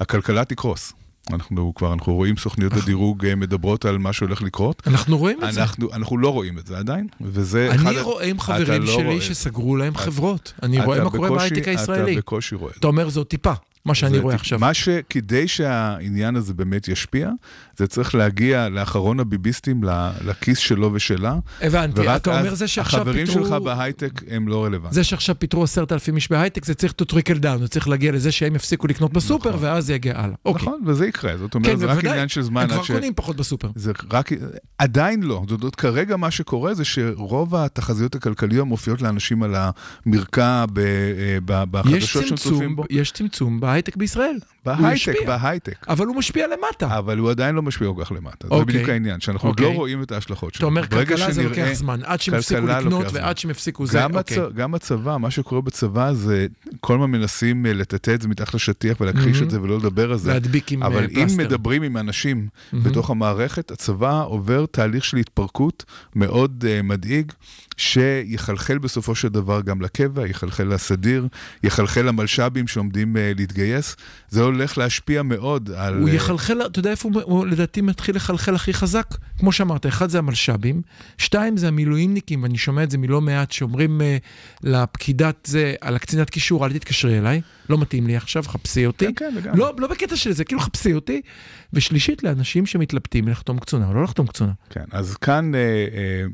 הכלכלה 0.00 0.44
תקרוס. 0.44 0.92
אנחנו 1.30 1.72
כבר, 1.74 1.92
אנחנו 1.92 2.14
רואים 2.14 2.36
סוכניות 2.36 2.72
הדירוג 2.72 3.26
אה, 3.26 3.34
מדברות 3.34 3.84
על 3.84 3.98
מה 3.98 4.12
שהולך 4.12 4.42
לקרות. 4.42 4.82
אנחנו 4.86 5.18
רואים 5.18 5.44
את 5.44 5.52
זה. 5.52 5.62
אנחנו, 5.92 6.18
לא 6.18 6.28
רואים 6.28 6.58
את 6.58 6.66
זה 6.66 6.78
עדיין, 6.78 7.06
וזה 7.20 7.68
אחד... 7.74 7.86
אני 7.86 8.00
רואה 8.00 8.24
עם 8.26 8.40
חברים 8.40 8.82
לא 8.82 8.92
שלי 8.92 9.04
רואה. 9.04 9.20
שסגרו 9.20 9.76
להם 9.76 9.96
חברות. 9.96 10.52
אני 10.62 10.80
רואה 10.80 11.04
מה 11.04 11.10
קורה 11.10 11.30
בהייטק 11.30 11.68
הישראלי. 11.68 12.12
אתה 12.12 12.20
בקושי 12.20 12.54
רואה 12.54 12.70
את. 12.72 12.76
אתה 12.76 12.86
אומר 12.86 13.08
זו 13.08 13.24
טיפה, 13.24 13.52
מה 13.84 13.94
שאני 13.94 14.18
רואה 14.18 14.34
עכשיו. 14.34 14.58
מה 14.58 14.74
שכדי 14.74 15.48
שהעניין 15.48 16.36
הזה 16.36 16.54
באמת 16.54 16.88
ישפיע, 16.88 17.30
זה 17.82 17.86
צריך 17.86 18.14
להגיע 18.14 18.68
לאחרון 18.68 19.20
הביביסטים, 19.20 19.84
לכיס 20.24 20.58
שלו 20.58 20.90
ושלה. 20.92 21.36
הבנתי, 21.60 22.16
אתה 22.16 22.40
אומר 22.40 22.54
זה 22.54 22.68
שעכשיו 22.68 23.00
החברים 23.00 23.26
פיטרו... 23.26 23.44
שלך 23.44 23.52
בהייטק 23.52 24.22
הם 24.30 24.48
לא 24.48 24.64
רלוונטיים. 24.64 24.92
זה 24.92 25.04
שעכשיו 25.04 25.38
פיטרו 25.38 25.62
עשרת 25.64 25.92
אלפים 25.92 26.16
איש 26.16 26.30
בהייטק, 26.30 26.64
זה 26.64 26.74
צריך 26.74 26.94
to 27.02 27.04
trickle 27.12 27.42
down, 27.42 27.58
זה 27.60 27.68
צריך 27.68 27.88
להגיע 27.88 28.12
לזה 28.12 28.32
שהם 28.32 28.54
יפסיקו 28.54 28.86
לקנות 28.86 29.12
בסופר, 29.12 29.50
נכון. 29.50 29.64
ואז 29.64 29.86
זה 29.86 29.94
יגיע 29.94 30.12
הלאה. 30.16 30.34
אוקיי. 30.44 30.62
נכון, 30.62 30.80
וזה 30.86 31.06
יקרה, 31.06 31.36
זאת 31.36 31.52
כן, 31.52 31.58
אומרת, 31.58 31.78
זה 31.78 31.86
רק. 31.86 32.04
עניין 32.04 32.28
של 32.28 32.42
זמן 32.42 32.62
הם 32.62 32.68
כבר 32.68 32.82
ש... 32.82 32.90
קונים 32.90 33.14
פחות 33.14 33.36
בסופר. 33.36 33.68
זה 33.74 33.92
רק, 34.10 34.30
עדיין 34.78 35.22
לא. 35.22 35.42
זאת 35.48 35.60
אומרת, 35.60 35.74
כרגע 35.74 36.16
מה 36.16 36.30
שקורה 36.30 36.74
זה 36.74 36.84
שרוב 36.84 37.54
התחזיות 37.54 38.14
הכלכליות 38.14 38.66
מופיעות 38.66 39.02
לאנשים 39.02 39.42
על 39.42 39.54
המרקע 40.06 40.64
ב, 40.72 40.78
אה, 40.78 40.84
ב, 41.44 41.64
בחדשות 41.70 42.26
שהם 42.26 42.36
צופים 42.36 42.76
בו. 42.76 42.84
יש 42.90 43.12
צמצום 43.12 43.60
בהייטק 43.60 43.96
בישראל. 43.96 44.36
בהייטק. 44.66 45.14
בהייטק. 45.26 45.86
אבל 45.88 46.06
הוא 46.06 46.16
משפיע 46.16 46.46
למטה. 46.46 46.98
אבל 46.98 47.18
הוא 47.18 47.30
עדיין 47.30 47.54
לא 47.54 47.62
משפיע 47.72 47.88
כל 47.96 48.04
כך 48.04 48.12
למטה. 48.12 48.48
זה 48.48 48.54
אוקיי. 48.54 48.74
בדיוק 48.74 48.88
העניין, 48.88 49.20
שאנחנו 49.20 49.48
עוד 49.48 49.60
אוקיי. 49.60 49.72
לא 49.72 49.78
רואים 49.78 50.02
את 50.02 50.12
ההשלכות 50.12 50.50
אתה 50.50 50.58
שלו. 50.58 50.68
אומר, 50.68 50.86
כלכלה 50.86 51.32
זה 51.32 51.42
לוקח 51.42 51.72
זמן, 51.72 52.00
עד 52.04 52.20
שהם 52.20 52.34
יפסיקו 52.34 52.66
לקנות. 52.66 53.06
ועד 53.12 53.38
שהם 53.38 53.50
יפסיקו 53.50 53.86
זה, 53.86 53.98
גם, 53.98 54.16
אוקיי. 54.16 54.38
הצ... 54.38 54.52
גם 54.54 54.74
הצבא, 54.74 55.16
מה 55.16 55.30
שקורה 55.30 55.60
בצבא 55.60 56.12
זה, 56.12 56.46
כל 56.80 56.94
הזמן 56.94 57.10
מנסים 57.10 57.66
אה, 57.66 57.72
לטאטא 57.72 58.14
את 58.14 58.22
זה 58.22 58.28
מתחת 58.28 58.54
לשטיח 58.54 59.00
ולהכחיש 59.00 59.36
מהמם. 59.36 59.46
את 59.46 59.50
זה 59.50 59.60
ולא 59.60 59.78
לדבר 59.78 60.12
על 60.12 60.18
זה. 60.18 60.32
להדביק 60.32 60.72
עם 60.72 60.82
אבל 60.82 60.98
אה, 60.98 61.04
אם 61.04 61.14
פלסטר. 61.14 61.44
מדברים 61.44 61.82
עם 61.82 61.96
אנשים 61.96 62.48
מהמם. 62.72 62.84
בתוך 62.84 63.10
המערכת, 63.10 63.70
הצבא 63.70 64.24
עובר 64.24 64.66
תהליך 64.66 65.04
של 65.04 65.16
התפרקות 65.16 65.84
מאוד 66.16 66.64
uh, 66.64 66.82
מדאיג, 66.82 67.32
שיחלחל 67.76 68.78
בסופו 68.78 69.14
של 69.14 69.28
דבר 69.28 69.61
גם 69.61 69.80
לקבע, 69.80 70.26
יחלחל 70.26 70.64
לסדיר, 70.64 71.26
יחלחל 71.62 72.02
למלש"בים 72.02 72.68
שעומדים 72.68 73.16
uh, 73.16 73.18
להתגייס. 73.37 73.96
זה 74.28 74.42
הולך 74.42 74.78
להשפיע 74.78 75.22
מאוד 75.22 75.70
על... 75.76 76.00
הוא 76.00 76.08
יחלחל, 76.08 76.66
אתה 76.66 76.78
יודע 76.78 76.90
איפה 76.90 77.11
הוא 77.22 77.46
לדעתי 77.52 77.80
מתחיל 77.80 78.16
לחלחל 78.16 78.54
הכי 78.54 78.74
חזק? 78.74 79.06
כמו 79.38 79.52
שאמרת, 79.52 79.86
אחד 79.86 80.10
זה 80.10 80.18
המלש"בים, 80.18 80.82
שתיים 81.18 81.56
זה 81.56 81.68
המילואימניקים, 81.68 82.42
ואני 82.42 82.58
שומע 82.58 82.82
את 82.82 82.90
זה 82.90 82.98
מלא 82.98 83.20
מעט, 83.20 83.52
שאומרים 83.52 84.00
uh, 84.00 84.04
לפקידת 84.68 85.36
זה, 85.44 85.74
על 85.80 85.96
הקצינת 85.96 86.30
קישור, 86.30 86.66
אל 86.66 86.72
תתקשרי 86.72 87.18
אליי, 87.18 87.40
לא 87.68 87.79
מתאים 87.79 88.07
לי 88.07 88.16
עכשיו, 88.16 88.42
חפשי 88.42 88.87
אותי. 88.87 89.07
כן, 89.07 89.12
כן, 89.16 89.35
לגמרי. 89.37 89.59
לא, 89.61 89.72
לא 89.79 89.87
בקטע 89.88 90.16
של 90.16 90.33
זה, 90.33 90.44
כאילו 90.44 90.61
חפשי 90.61 90.92
אותי. 90.94 91.20
ושלישית, 91.72 92.22
לאנשים 92.25 92.66
שמתלבטים 92.66 93.29
לחתום 93.29 93.59
קצונה 93.59 93.88
או 93.88 93.94
לא 93.94 94.03
לחתום 94.03 94.27
קצונה. 94.27 94.53
כן, 94.70 94.85
אז 94.90 95.16
כאן 95.16 95.55
אה, 95.55 95.61
אה, 95.61 95.85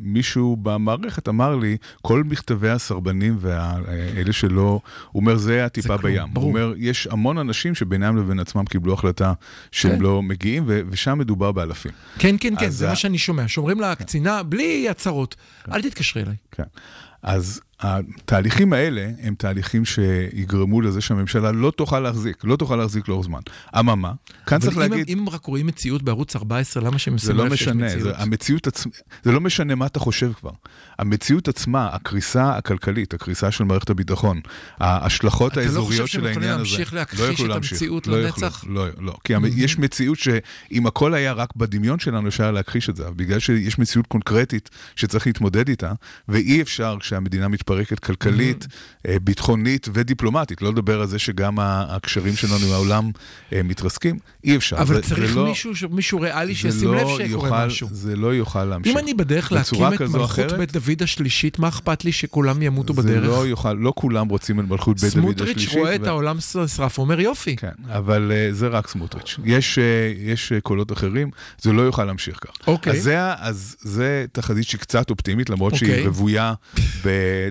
מישהו 0.01 0.57
במערכת 0.57 1.29
אמר 1.29 1.57
לי, 1.57 1.77
כל 2.03 2.23
מכתבי 2.25 2.69
הסרבנים 2.71 3.37
ואלה 3.41 4.33
שלא, 4.33 4.81
הוא 5.13 5.21
אומר, 5.21 5.37
זה 5.37 5.65
הטיפה 5.65 5.99
כלום, 5.99 6.13
בים. 6.13 6.35
ברור. 6.35 6.45
הוא 6.51 6.59
אומר, 6.59 6.75
יש 6.77 7.07
המון 7.11 7.39
אנשים 7.39 7.75
שבינם 7.75 8.17
לבין 8.17 8.39
עצמם 8.41 8.65
קיבלו 8.65 8.93
החלטה 8.95 9.33
שהם 9.73 9.97
כן. 9.97 10.03
לא 10.03 10.23
מגיעים, 10.23 10.65
ו- 10.67 10.81
ושם 10.91 11.19
מדובר 11.19 11.53
באלפים. 11.53 11.93
כן, 12.19 12.37
כן, 12.41 12.55
כן, 12.61 12.71
זה 12.71 12.87
ה- 12.87 12.91
מה 12.91 12.97
שאני 12.97 13.19
שומע. 13.19 13.49
שאומרים 13.49 13.81
לקצינה, 13.81 14.43
בלי 14.43 14.89
הצהרות, 14.89 15.37
אל 15.73 15.83
תתקשרי 15.83 16.23
אליי. 16.23 16.37
כן. 16.53 16.63
אז 17.23 17.61
התהליכים 17.81 18.73
האלה 18.73 19.11
הם 19.23 19.35
תהליכים 19.35 19.85
שיגרמו 19.85 20.81
לזה 20.81 21.01
שהממשלה 21.01 21.53
לא 21.53 21.71
תוכל 21.77 22.01
להחזיק, 22.01 22.37
לא 22.45 22.57
תוכל 22.57 22.77
להחזיק 22.77 23.09
לאורך 23.09 23.27
זמן. 23.27 23.41
אממה, 23.79 24.13
כאן 24.47 24.59
צריך 24.59 24.77
אבל 24.77 24.85
אם, 24.85 24.91
להגיד... 24.91 25.07
הם, 25.11 25.15
אם 25.15 25.23
הם 25.23 25.29
רק 25.29 25.45
רואים 25.47 25.67
מציאות 25.67 26.03
בערוץ 26.03 26.37
14, 26.37 26.83
למה 26.83 26.99
שהם 26.99 27.15
ישימו 27.15 27.35
לא 27.39 27.45
שיש 27.45 27.53
משנה, 27.53 27.87
מציאות? 27.87 28.03
זה, 28.03 28.13
המציאות 28.17 28.67
עצמה, 28.67 28.93
זה 29.23 29.33
לא 29.33 29.41
משנה 29.41 29.75
מה 29.75 29.87
אתה 29.87 30.01
חושב 30.01 30.33
כבר. 30.33 30.51
המציאות 30.99 31.49
עצמה, 31.49 31.89
הקריסה 31.93 32.57
הכלכלית, 32.57 33.15
הקריסה 33.15 33.51
של 33.51 33.65
מערכת 33.65 33.91
הביטחון, 33.91 34.41
ההשלכות 34.79 35.53
אתה 35.53 35.61
לא 35.61 35.65
האזוריות 35.67 35.91
חושב 35.93 36.07
של 36.07 36.13
שהם 36.13 36.31
יכולים 36.31 36.39
העניין 36.49 36.61
הזה, 36.61 36.71
להמשיך 36.71 36.95
להכחיש 36.95 37.41
לא 37.41 37.53
את 37.53 37.57
המציאות 37.57 38.07
לא 38.07 38.23
לנצח? 38.23 38.45
יוכלו, 38.45 38.75
לא, 38.75 38.87
לא, 39.01 39.17
כי 39.25 39.35
המ- 39.35 39.45
יש 39.57 39.79
מציאות 39.79 40.19
שאם 40.19 40.87
הכל 40.87 41.15
היה 41.15 41.33
רק 41.33 41.57
בדמיון 41.57 41.99
שלנו, 41.99 42.29
אפשר 42.29 42.51
להכחיש 42.53 42.91
את 42.91 42.97
זה, 42.97 43.07
אבל 43.07 43.15
בגלל 43.17 43.39
שיש 43.39 43.79
מציאות 43.79 44.07
קונקרטית 44.07 44.71
שצריך 44.97 45.27
להתמודד 45.27 45.69
איתה, 45.69 45.93
ואי 46.29 46.63
אפשר 46.63 46.97
כשהמדינה 47.01 47.49
מתפרקת 47.71 47.99
כלכלית, 47.99 48.67
אה, 49.09 49.17
ביטחונית 49.23 49.89
ודיפלומטית, 49.93 50.63
לא 50.63 50.71
לדבר 50.73 51.01
על 51.01 51.07
זה 51.07 51.19
שגם 51.19 51.57
הקשרים 51.61 52.37
שלנו 52.37 52.67
עם 52.67 52.73
העולם 52.73 53.11
אה, 53.53 53.63
מתרסקים, 53.63 54.19
אי 54.45 54.57
אפשר. 54.57 54.77
אבל 54.77 54.95
זה- 54.95 55.03
צריך 55.03 55.31
זה 55.31 55.35
לא- 55.37 55.49
מישהו, 55.49 55.77
ש- 55.77 55.85
מישהו 55.91 56.21
ריאלי 56.21 56.55
זה 56.55 56.59
שישים 56.61 56.89
לב 56.95 57.01
לא 57.01 57.19
שקורה 57.27 57.27
יוכל- 57.49 57.67
משהו. 57.67 57.89
זה 57.93 58.17
לא 58.17 58.35
יוכל 58.35 58.65
להמשיך. 58.65 58.93
אם 58.93 58.99
אני 58.99 59.15
בדרך 59.15 59.53
להקים 59.53 59.87
את 59.95 60.01
מלכות 60.01 60.25
אחרת, 60.25 60.53
בית 60.53 60.73
דוד 60.73 61.03
השלישית, 61.03 61.59
מה 61.59 61.69
אכפת 61.69 62.05
לי 62.05 62.13
שכולם 62.13 62.63
ימותו 62.63 62.95
זה 62.95 63.03
בדרך? 63.03 63.25
לא 63.25 63.47
יוכל, 63.47 63.73
לא 63.73 63.93
כולם 63.97 64.29
רוצים 64.29 64.61
את 64.61 64.65
מלכות 64.69 65.01
בית 65.01 65.13
דוד 65.15 65.23
סמוטריץ' 65.23 65.57
השלישית. 65.57 65.79
רואה 65.79 65.95
את 65.95 66.01
ו- 66.01 66.09
העולם 66.09 66.37
נשרף, 66.65 66.99
אומר 66.99 67.21
יופי. 67.21 67.57
כן, 67.57 67.69
אבל 67.89 68.33
uh, 68.51 68.55
זה 68.55 68.69
רק 68.69 68.89
סמוטריץ'. 68.89 69.37
יש, 69.45 69.79
uh, 69.79 69.81
יש 70.31 70.53
uh, 70.53 70.61
קולות 70.61 70.93
אחרים, 70.93 71.31
זה 71.61 71.73
לא 71.73 71.83
יוכל 71.83 72.05
להמשיך 72.05 72.39
כך. 72.41 72.51
אוקיי. 72.67 72.93
אז 72.93 73.03
זה, 73.03 73.19
אז 73.35 73.77
זה 73.81 74.25
תחזית 74.33 74.65
שהיא 74.67 74.81
קצת 74.81 75.11
אופטימית, 75.11 75.51
למרות 75.51 75.73
אוקיי. 75.73 75.89
שהיא 75.89 76.07
רוויה 76.07 76.55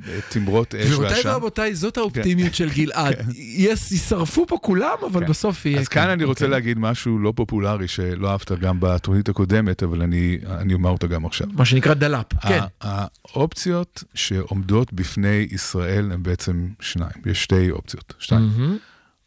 בתמרות 0.09 0.75
אש 0.75 0.85
גבירותיי 0.85 1.15
ועשן. 1.17 1.29
ורבותיי, 1.29 1.75
זאת 1.75 1.97
האופטימיות 1.97 2.53
של 2.55 2.69
גלעד. 2.69 3.15
יש- 3.35 3.91
יישרפו 3.91 4.47
פה 4.47 4.57
כולם, 4.61 4.95
אבל 5.11 5.21
כן. 5.21 5.29
בסוף 5.29 5.65
יהיה... 5.65 5.79
אז 5.79 5.87
כאן 5.87 6.09
אני 6.09 6.23
רוצה 6.23 6.45
אוקיי. 6.45 6.51
להגיד 6.59 6.79
משהו 6.79 7.19
לא 7.19 7.33
פופולרי 7.35 7.87
שלא 7.87 8.29
אהבת 8.31 8.51
גם 8.51 8.77
בתוכנית 8.79 9.29
הקודמת, 9.29 9.83
אבל 9.83 10.01
אני, 10.01 10.37
אומר 10.73 10.89
אותה 10.89 11.07
גם 11.07 11.25
עכשיו. 11.25 11.47
מה 11.53 11.65
שנקרא 11.65 11.93
דלאפ, 11.93 12.25
כן. 12.47 12.59
האופציות 12.81 14.03
שעומדות 14.13 14.93
בפני 14.93 15.47
ישראל 15.51 16.11
הן 16.11 16.23
בעצם 16.23 16.67
שניים, 16.79 17.11
יש 17.25 17.43
שתי 17.43 17.71
אופציות, 17.71 18.13
שתיים. 18.19 18.49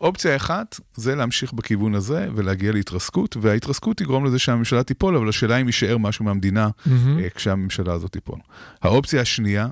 אופציה 0.00 0.36
אחת 0.36 0.80
זה 0.94 1.14
להמשיך 1.14 1.52
בכיוון 1.52 1.94
הזה 1.94 2.28
ולהגיע 2.34 2.72
להתרסקות, 2.72 3.36
וההתרסקות 3.40 3.96
תגרום 3.96 4.24
לזה 4.24 4.38
שהממשלה 4.38 4.82
תיפול, 4.82 5.16
אבל 5.16 5.28
השאלה 5.28 5.56
אם 5.56 5.66
יישאר 5.66 5.98
משהו 5.98 6.24
מהמדינה. 6.24 6.68
אה, 6.90 7.28
כשהממשלה 7.34 7.92
הזאת 7.92 8.12
תיפול. 8.12 8.38
האופציה 8.82 9.20
השנייה 9.20 9.68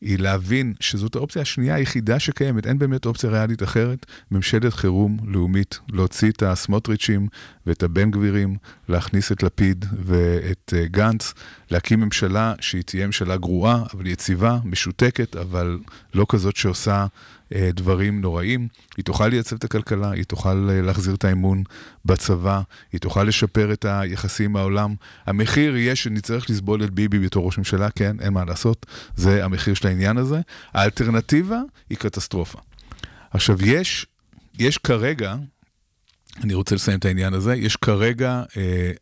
היא 0.00 0.18
להבין 0.18 0.74
שזאת 0.80 1.16
האופציה 1.16 1.42
השנייה 1.42 1.74
היחידה 1.74 2.18
שקיימת, 2.18 2.66
אין 2.66 2.78
באמת 2.78 3.06
אופציה 3.06 3.30
ריאלית 3.30 3.62
אחרת, 3.62 4.06
ממשלת 4.30 4.74
חירום 4.74 5.18
לאומית, 5.24 5.78
להוציא 5.92 6.30
את 6.30 6.42
הסמוטריצ'ים 6.42 7.28
ואת 7.66 7.82
הבן 7.82 8.10
גבירים, 8.10 8.56
להכניס 8.88 9.32
את 9.32 9.42
לפיד 9.42 9.84
ואת 10.04 10.74
אה, 10.76 10.86
גנץ, 10.86 11.34
להקים 11.70 12.00
ממשלה 12.00 12.54
שהיא 12.60 12.82
תהיה 12.82 13.06
ממשלה 13.06 13.36
גרועה, 13.36 13.82
אבל 13.94 14.06
יציבה, 14.06 14.58
משותקת, 14.64 15.36
אבל 15.36 15.78
לא 16.14 16.26
כזאת 16.28 16.56
שעושה 16.56 17.06
דברים 17.52 18.20
נוראים. 18.20 18.68
היא 18.96 19.04
תוכל 19.04 19.28
לייצב 19.28 19.56
את 19.56 19.64
הכלכלה, 19.64 20.10
היא 20.10 20.24
תוכל 20.24 20.68
אה, 20.70 20.82
להחזיר 20.82 21.14
את 21.14 21.24
האמון 21.24 21.62
בצבא, 22.04 22.60
היא 22.92 23.00
תוכל 23.00 23.24
לשפר 23.24 23.72
את 23.72 23.84
היחסים 23.88 24.50
עם 24.50 24.56
העולם. 24.56 24.94
המחיר 25.26 25.76
יהיה 25.76 25.96
שנצטרך 25.96 26.50
לסבול 26.50 26.84
את 26.84 26.90
ביבי 26.90 27.18
בתור 27.18 27.46
ראש 27.46 27.58
ממשלה, 27.58 27.90
כן, 27.90 28.16
אין 28.20 28.32
מה 28.32 28.44
לעשות, 28.44 28.86
זה 29.16 29.44
המחיר 29.44 29.74
של 29.74 29.86
העניין 29.86 30.16
הזה. 30.16 30.40
האלטרנטיבה 30.72 31.60
היא 31.90 31.98
קטסטרופה. 31.98 32.58
עכשיו, 33.30 33.66
יש, 33.66 34.06
יש 34.58 34.78
כרגע 34.78 35.36
אני 36.44 36.54
רוצה 36.54 36.74
לסיים 36.74 36.98
את 36.98 37.04
העניין 37.04 37.34
הזה. 37.34 37.54
יש 37.54 37.76
כרגע 37.76 38.42
אה, 38.56 38.92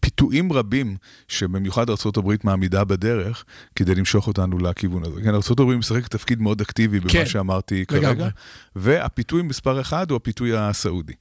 פיתויים 0.00 0.52
רבים 0.52 0.96
שבמיוחד 1.28 1.90
ארה"ב 1.90 2.34
מעמידה 2.44 2.84
בדרך 2.84 3.44
כדי 3.76 3.94
למשוך 3.94 4.26
אותנו 4.26 4.58
לכיוון 4.58 5.04
הזה. 5.04 5.22
כן, 5.22 5.34
ארה"ב 5.34 5.74
משחקת 5.74 6.10
תפקיד 6.10 6.40
מאוד 6.40 6.60
אקטיבי 6.60 7.00
במה 7.00 7.10
כן, 7.12 7.26
שאמרתי 7.26 7.84
לגמרי. 7.90 8.06
כרגע, 8.06 8.28
והפיתוי 8.76 9.42
מספר 9.42 9.80
אחד 9.80 10.10
הוא 10.10 10.16
הפיתוי 10.16 10.56
הסעודי. 10.56 11.14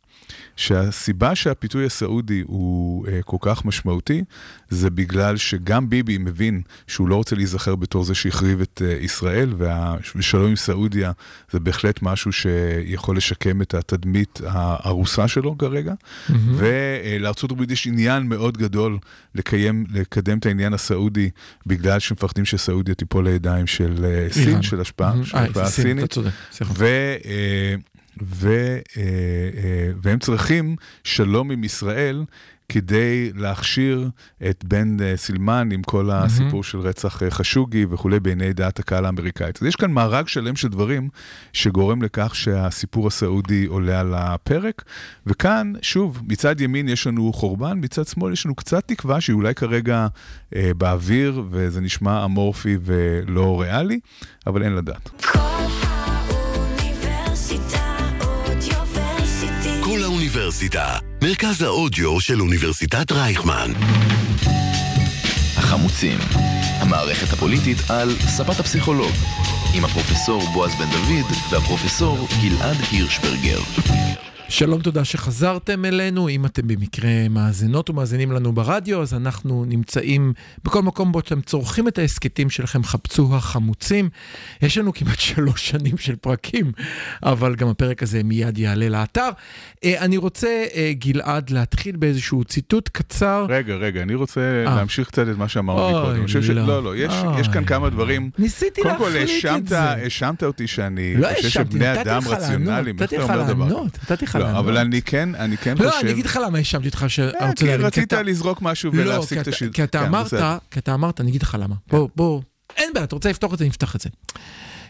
שהסיבה 0.55 1.35
שהפיתוי 1.35 1.85
הסעודי 1.85 2.43
הוא 2.45 3.07
אה, 3.07 3.19
כל 3.25 3.37
כך 3.39 3.65
משמעותי, 3.65 4.23
זה 4.69 4.89
בגלל 4.89 5.37
שגם 5.37 5.89
ביבי 5.89 6.17
מבין 6.17 6.61
שהוא 6.87 7.09
לא 7.09 7.15
רוצה 7.15 7.35
להיזכר 7.35 7.75
בתור 7.75 8.03
זה 8.03 8.15
שהחריב 8.15 8.61
את 8.61 8.81
אה, 8.85 8.91
ישראל, 9.01 9.53
וה- 9.57 9.95
ושלום 10.15 10.49
עם 10.49 10.55
סעודיה 10.55 11.11
זה 11.51 11.59
בהחלט 11.59 11.99
משהו 12.01 12.31
שיכול 12.31 13.17
לשקם 13.17 13.61
את 13.61 13.73
התדמית 13.73 14.41
הארוסה 14.47 15.27
שלו 15.27 15.57
כרגע, 15.57 15.93
ולארצות 16.29 17.51
הברית 17.51 17.71
יש 17.71 17.87
עניין 17.87 18.23
מאוד 18.23 18.57
גדול 18.57 18.97
לקיים, 19.35 19.85
לקדם 19.93 20.37
את 20.37 20.45
העניין 20.45 20.73
הסעודי, 20.73 21.29
בגלל 21.65 21.99
שמפחדים 21.99 22.45
שסעודיה 22.45 22.95
תיפול 22.95 23.27
לידיים 23.29 23.67
של 23.67 24.05
אה, 24.05 24.27
סין. 24.31 24.61
של 24.61 24.81
השפעה, 24.81 25.11
מהמם. 25.11 25.25
של 25.25 25.37
אה, 25.37 25.43
השפעה 25.43 25.69
סינית. 25.69 26.03
אתה 26.03 26.13
צודק, 26.13 26.29
סליחה. 26.51 26.73
ו, 28.21 28.49
אה, 28.97 29.03
אה, 29.63 29.91
והם 30.01 30.19
צריכים 30.19 30.75
שלום 31.03 31.51
עם 31.51 31.63
ישראל 31.63 32.25
כדי 32.69 33.31
להכשיר 33.35 34.09
את 34.49 34.63
בן 34.63 34.97
אה, 35.01 35.13
סילמן 35.17 35.69
עם 35.71 35.83
כל 35.83 36.09
הסיפור 36.11 36.63
של 36.63 36.79
רצח 36.79 37.21
חשוגי 37.29 37.85
וכולי 37.89 38.19
בעיני 38.19 38.53
דעת 38.53 38.79
הקהל 38.79 39.05
האמריקאית. 39.05 39.61
אז 39.61 39.67
יש 39.67 39.75
כאן 39.75 39.91
מארג 39.91 40.27
שלם 40.27 40.55
של 40.55 40.67
דברים 40.67 41.09
שגורם 41.53 42.01
לכך 42.01 42.35
שהסיפור 42.35 43.07
הסעודי 43.07 43.65
עולה 43.65 43.99
על 43.99 44.13
הפרק, 44.13 44.83
וכאן, 45.25 45.73
שוב, 45.81 46.21
מצד 46.27 46.61
ימין 46.61 46.89
יש 46.89 47.07
לנו 47.07 47.33
חורבן, 47.33 47.79
מצד 47.81 48.07
שמאל 48.07 48.33
יש 48.33 48.45
לנו 48.45 48.55
קצת 48.55 48.87
תקווה 48.87 49.21
שהיא 49.21 49.33
אולי 49.33 49.55
כרגע 49.55 50.07
אה, 50.55 50.71
באוויר 50.77 51.43
וזה 51.49 51.81
נשמע 51.81 52.25
אמורפי 52.25 52.77
ולא 52.81 53.61
ריאלי, 53.61 53.99
אבל 54.47 54.63
אין 54.63 54.75
לדעת. 54.75 55.09
האוניברסיטה, 60.25 60.97
מרכז 61.23 61.61
האודיו 61.61 62.21
של 62.21 62.41
אוניברסיטת 62.41 63.11
רייכמן. 63.11 63.71
החמוצים, 65.57 66.19
המערכת 66.79 67.33
הפוליטית 67.33 67.77
על 67.89 68.15
ספת 68.19 68.59
הפסיכולוג, 68.59 69.11
עם 69.73 69.85
הפרופסור 69.85 70.41
בועז 70.53 70.71
בן 70.75 70.89
דוד 70.89 71.31
והפרופסור 71.51 72.27
גלעד 72.41 72.77
הירשברגר. 72.91 73.59
שלום, 74.49 74.81
תודה 74.81 75.05
שחזרתם 75.05 75.85
אלינו. 75.85 76.29
אם 76.29 76.45
אתם 76.45 76.67
במקרה 76.67 77.29
מאזינות 77.29 77.89
ומאזינים 77.89 78.31
לנו 78.31 78.53
ברדיו, 78.53 79.01
אז 79.01 79.13
אנחנו 79.13 79.65
נמצאים 79.65 80.33
בכל 80.63 80.81
מקום 80.81 81.11
בו 81.11 81.19
אתם 81.19 81.41
צורכים 81.41 81.87
את 81.87 81.97
ההסכתים 81.97 82.49
שלכם, 82.49 82.83
חפשו 82.83 83.35
החמוצים. 83.35 84.09
יש 84.61 84.77
לנו 84.77 84.93
כמעט 84.93 85.19
שלוש 85.29 85.69
שנים 85.69 85.97
של 85.97 86.15
פרקים, 86.15 86.71
אבל 87.23 87.55
גם 87.55 87.67
הפרק 87.67 88.03
הזה 88.03 88.23
מיד 88.23 88.57
יעלה 88.57 88.89
לאתר. 88.89 89.29
אה, 89.83 89.99
אני 89.99 90.17
רוצה, 90.17 90.65
אה, 90.75 90.91
גלעד, 90.93 91.49
להתחיל 91.49 91.95
באיזשהו 91.95 92.43
ציטוט 92.43 92.89
קצר. 92.89 93.45
רגע, 93.49 93.75
רגע, 93.75 94.01
אני 94.01 94.15
רוצה 94.15 94.41
אה. 94.41 94.75
להמשיך 94.75 95.07
קצת 95.07 95.25
את 95.31 95.37
מה 95.37 95.47
שאמרתי 95.47 95.81
אוי, 95.81 96.03
קודם. 96.03 96.15
אני 96.15 96.25
חושב 96.25 96.43
ש... 96.43 96.49
לא. 96.49 96.67
לא, 96.67 96.83
לא, 96.83 96.95
יש, 96.95 97.13
יש 97.39 97.47
כאן 97.47 97.57
אוי. 97.57 97.67
כמה 97.67 97.89
דברים. 97.89 98.29
ניסיתי 98.39 98.81
קודם 98.81 98.97
כל, 98.97 99.09
להחליט 99.09 99.45
את 99.45 99.67
זה. 99.67 99.79
האשמת 99.79 100.43
אותי 100.43 100.67
שאני 100.67 101.17
לא 101.17 101.27
חושב 101.35 101.49
שבני 101.49 101.85
נתתי 101.85 102.01
אדם 102.01 102.17
לך 102.17 102.27
לענות, 102.27 102.43
רציונליים. 102.43 102.95
איך 102.95 103.03
נתתי 103.03 103.15
אתה 103.15 103.23
לך 103.23 103.29
אומר 103.29 103.43
דבר 103.53 103.65
לענות, 103.65 103.91
כזה? 103.91 104.13
נתתי 104.13 104.25
לך 104.25 104.34
לא, 104.39 104.45
לענות. 104.45 104.59
אבל 104.65 104.77
אני 104.77 105.01
כן, 105.01 105.35
אני 105.35 105.57
כן 105.57 105.75
לא, 105.79 105.89
חושב... 105.91 105.99
אני 106.03 106.11
אגיד 106.11 106.25
לך 106.25 106.39
למה 106.45 106.57
האשמתי 106.57 106.87
אותך 106.87 107.05
שאתה 107.07 107.37
אה, 107.39 107.49
רוצה 107.49 107.63
כי 107.63 107.67
להרים. 107.69 107.85
רצית 107.85 108.03
אתה- 108.13 108.21
לזרוק 108.21 108.61
משהו 108.61 108.91
לא, 108.93 109.01
ולהפסיק 109.01 109.37
כי 109.37 109.41
את 109.41 109.47
השידור. 109.47 109.73
כי 109.73 109.83
אתה 109.83 109.99
כן, 109.99 110.05
אמרת. 110.05 110.29
כן. 110.29 110.37
כי 110.71 110.79
אתה 110.79 110.93
אמרת, 110.93 111.21
אני 111.21 111.29
אגיד 111.29 111.43
לך 111.43 111.57
למה. 111.61 111.75
בוא, 111.87 112.09
בוא, 112.15 112.41
אין 112.77 112.89
בעיה, 112.93 113.03
אתה 113.03 113.15
רוצה 113.15 113.29
לפתוח 113.29 113.53
את 113.53 113.59
זה, 113.59 113.65
נפתח 113.65 113.95
את 113.95 114.01
זה. 114.01 114.09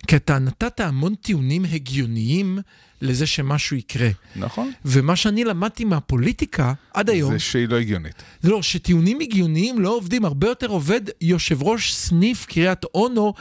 כי 0.08 0.16
אתה 0.16 0.40
נתת 0.40 0.80
המון 0.80 1.16
טיעונים 1.16 1.66
הגיוניים 1.66 2.60
לזה 3.02 3.28
שמשהו 3.28 3.78
יקרה. 3.78 4.10
נכון. 4.36 4.72
ומה 4.86 5.16
שאני 5.16 5.44
למדתי 5.44 5.86
מהפוליטיקה 5.86 6.74
עד 6.94 7.10
היום, 7.10 7.32
זה 7.34 7.40
שהיא 7.40 7.68
לא 7.70 7.80
הגיונית. 7.80 8.24
זה 8.42 8.50
לא, 8.50 8.62
שטיעונים 8.62 9.20
הגיוניים 9.22 9.80
לא 9.82 9.90
עובדים, 9.90 10.26
הרבה 10.26 10.48
יותר 10.48 10.68
עובד 10.68 11.02
יושב 11.22 11.64
ראש 11.64 11.94
סניף 11.94 12.46
קריית 12.46 12.84
אונו 12.94 13.34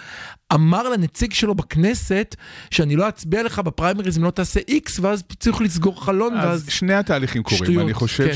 אמר 0.55 0.88
לנציג 0.88 1.33
שלו 1.33 1.55
בכנסת 1.55 2.37
שאני 2.71 2.97
לא 2.97 3.09
אצביע 3.09 3.43
לך 3.43 3.59
בפריימריז 3.59 4.19
אם 4.19 4.25
לא 4.25 4.31
תעשה 4.31 4.61
איקס, 4.69 4.99
ואז 4.99 5.23
צריך 5.40 5.61
לסגור 5.61 6.05
חלון, 6.05 6.37
אז 6.37 6.49
ואז... 6.49 6.67
שני 6.69 6.95
התהליכים 6.95 7.43
קורים. 7.43 7.64
שטויות, 7.64 7.83
אני 7.85 7.95
חושב 7.95 8.27
כן. 8.27 8.33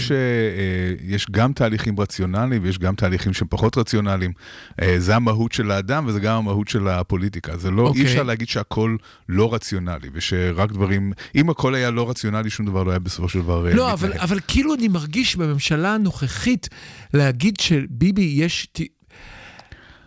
שיש 1.09 1.27
גם 1.31 1.53
תהליכים 1.53 2.01
רציונליים 2.01 2.63
ויש 2.63 2.79
גם 2.79 2.95
תהליכים 2.95 3.33
שהם 3.33 3.49
פחות 3.51 3.79
רציונליים. 3.79 4.33
אה, 4.83 4.95
זה 4.99 5.17
המהות 5.17 5.53
של 5.53 5.71
האדם 5.71 6.07
וזה 6.07 6.21
גם 6.21 6.37
המהות 6.37 6.69
של 6.69 6.89
הפוליטיקה. 6.89 7.57
זה 7.57 7.71
לא, 7.71 7.83
אוקיי. 7.83 8.03
אי 8.03 8.07
אפשר 8.07 8.23
להגיד 8.23 8.49
שהכל 8.49 8.97
לא 9.29 9.55
רציונלי 9.55 10.09
ושרק 10.13 10.73
דברים, 10.73 11.13
אם 11.35 11.51
הכל 11.51 11.75
היה 11.75 11.91
לא 11.91 12.11
רציונלי, 12.11 12.51
שום 12.51 12.67
דבר 12.67 12.83
לא 12.83 12.91
היה 12.91 12.99
בסופו 12.99 13.29
של 13.29 13.41
דבר 13.41 13.69
אה, 13.69 13.75
לא, 13.75 13.93
אבל. 13.93 14.13
אבל 14.13 14.39
כאילו 14.49 14.75
אני 14.75 14.89
מרגיש 14.89 15.37
בממשלה 15.37 15.95
הנוכחית 15.95 16.69
להגיד 17.15 17.61
שביבי 17.61 18.35
יש... 18.37 18.69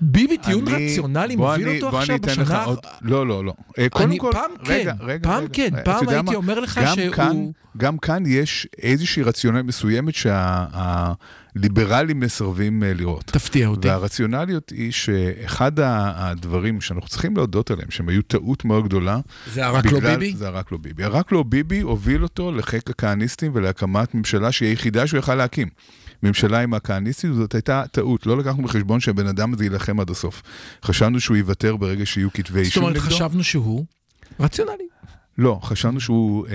ביבי 0.02 0.38
טיעון 0.38 0.66
רציונלי 0.68 1.36
מוביל 1.36 1.68
אני- 1.68 1.82
אותו 1.82 1.98
עכשיו 2.00 2.18
בשנה... 2.22 2.64
עוד... 2.64 2.80
לא, 3.02 3.28
לא, 3.28 3.46
לא. 3.46 3.54
אה, 3.80 3.90
קודם 3.90 4.06
אני- 4.10 4.20
כל, 4.20 4.30
פעם 4.32 4.52
רגע, 4.68 4.94
כן, 4.94 5.06
רגע, 5.06 5.24
פעם 5.30 5.44
רגע. 5.44 5.54
כן, 5.54 5.70
אתה 5.74 5.82
פעם 5.84 6.04
יודע 6.04 6.16
הייתי 6.16 6.32
מה? 6.32 6.36
אומר 6.36 6.60
לך 6.60 6.80
גם 6.86 6.96
שהוא- 6.96 7.14
כאן, 7.16 7.46
גם 7.78 7.98
כאן 7.98 8.24
יש 8.28 8.68
איזושהי 8.82 9.24
רציונליות 9.24 9.66
מסוימת 9.68 10.14
שהליברלים 11.56 12.20
מסרבים 12.20 12.84
אה, 12.84 12.94
לראות. 12.94 13.24
תפתיע 13.26 13.68
אותי. 13.68 13.88
והרציונליות 13.88 14.70
היא 14.70 14.92
שאחד 14.92 15.72
הדברים 15.80 16.82
שאנחנו 16.82 17.10
צריכים 17.10 17.36
להודות 17.38 17.72
עליהם, 17.72 17.92
שהם 17.92 18.10
היו 18.10 18.22
טעות 18.22 18.66
מאוד 18.66 18.86
גדולה. 18.86 19.20
זה 19.54 19.66
הרק 19.66 19.86
לא 19.86 20.00
ביבי? 20.00 20.34
זה 20.36 20.48
הרק 20.48 20.72
לא 20.72 20.78
ביבי. 20.78 21.04
הרק 21.04 21.32
לא 21.32 21.44
ביבי 21.44 21.80
הוביל 21.82 22.24
אותו 22.24 22.52
לחיק 22.52 22.90
הכהניסטים 22.90 23.52
ולהקמת 23.56 24.16
ממשלה 24.16 24.52
שהיא 24.52 24.70
היחידה 24.70 25.08
שהוא 25.08 25.18
יכל 25.20 25.36
להקים. 25.36 25.68
ממשלה 26.24 26.62
עם 26.62 26.74
הכהניסטים, 26.74 27.34
זאת 27.34 27.54
הייתה 27.56 27.84
טעות. 27.92 28.26
לא 28.26 28.38
לקחנו 28.38 28.64
בחשבון 28.64 29.00
שהבן 29.00 29.28
אדם 29.28 29.54
הזה 29.54 29.64
יילחם 29.64 30.00
עד 30.00 30.10
הסוף. 30.10 30.42
חשבנו 30.86 31.20
שהוא 31.20 31.38
יוותר 31.38 31.76
ברגע 31.76 32.06
שיהיו 32.06 32.34
כתבי 32.34 32.64
זאת 32.64 32.66
אישום 32.66 32.84
אומרת, 32.84 32.96
נגדו. 32.96 33.16
חשבנו 33.16 33.44
שהוא 33.44 33.86
רציונלי. 34.40 34.91
לא, 35.42 35.60
חשבנו 35.64 36.00
שהוא 36.00 36.48
אה, 36.48 36.54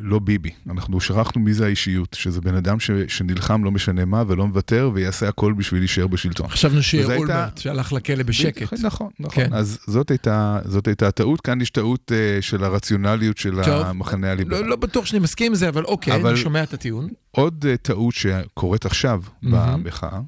לא 0.00 0.18
ביבי. 0.18 0.50
אנחנו 0.70 1.00
שכחנו 1.00 1.40
מי 1.40 1.54
זה 1.54 1.66
האישיות, 1.66 2.16
שזה 2.20 2.40
בן 2.40 2.54
אדם 2.54 2.80
ש, 2.80 2.90
שנלחם 3.08 3.64
לא 3.64 3.70
משנה 3.70 4.04
מה 4.04 4.22
ולא 4.28 4.46
מוותר 4.46 4.90
ויעשה 4.94 5.28
הכל 5.28 5.52
בשביל 5.52 5.80
להישאר 5.80 6.06
בשלטון. 6.06 6.48
חשבנו 6.48 6.82
שיהיה 6.82 7.04
וזה 7.04 7.12
הייתה- 7.12 7.34
אולמרט 7.34 7.58
שהלך 7.58 7.92
לכלא 7.92 8.22
בשקט. 8.22 8.72
נכון, 8.82 9.10
נכון. 9.20 9.44
כן. 9.44 9.52
אז 9.54 9.78
זאת 9.86 10.10
הייתה, 10.10 10.58
זאת 10.64 10.86
הייתה 10.86 11.08
הטעות, 11.08 11.40
כאן 11.40 11.60
יש 11.60 11.70
טעות 11.70 12.12
אה, 12.14 12.42
של 12.42 12.64
הרציונליות 12.64 13.38
של 13.38 13.54
טוב, 13.64 13.86
המחנה 13.86 14.30
הליברלי. 14.30 14.62
לא, 14.62 14.68
לא 14.68 14.76
בטוח 14.76 15.06
שאני 15.06 15.18
מסכים 15.18 15.46
עם 15.46 15.54
זה, 15.54 15.68
אבל 15.68 15.84
אוקיי, 15.84 16.14
אבל- 16.14 16.30
אני 16.30 16.38
שומע 16.38 16.62
את 16.62 16.74
הטיעון. 16.74 17.08
עוד 17.30 17.64
אה, 17.68 17.76
טעות 17.76 18.14
שקורית 18.14 18.86
עכשיו 18.86 19.22
במחאה, 19.42 20.20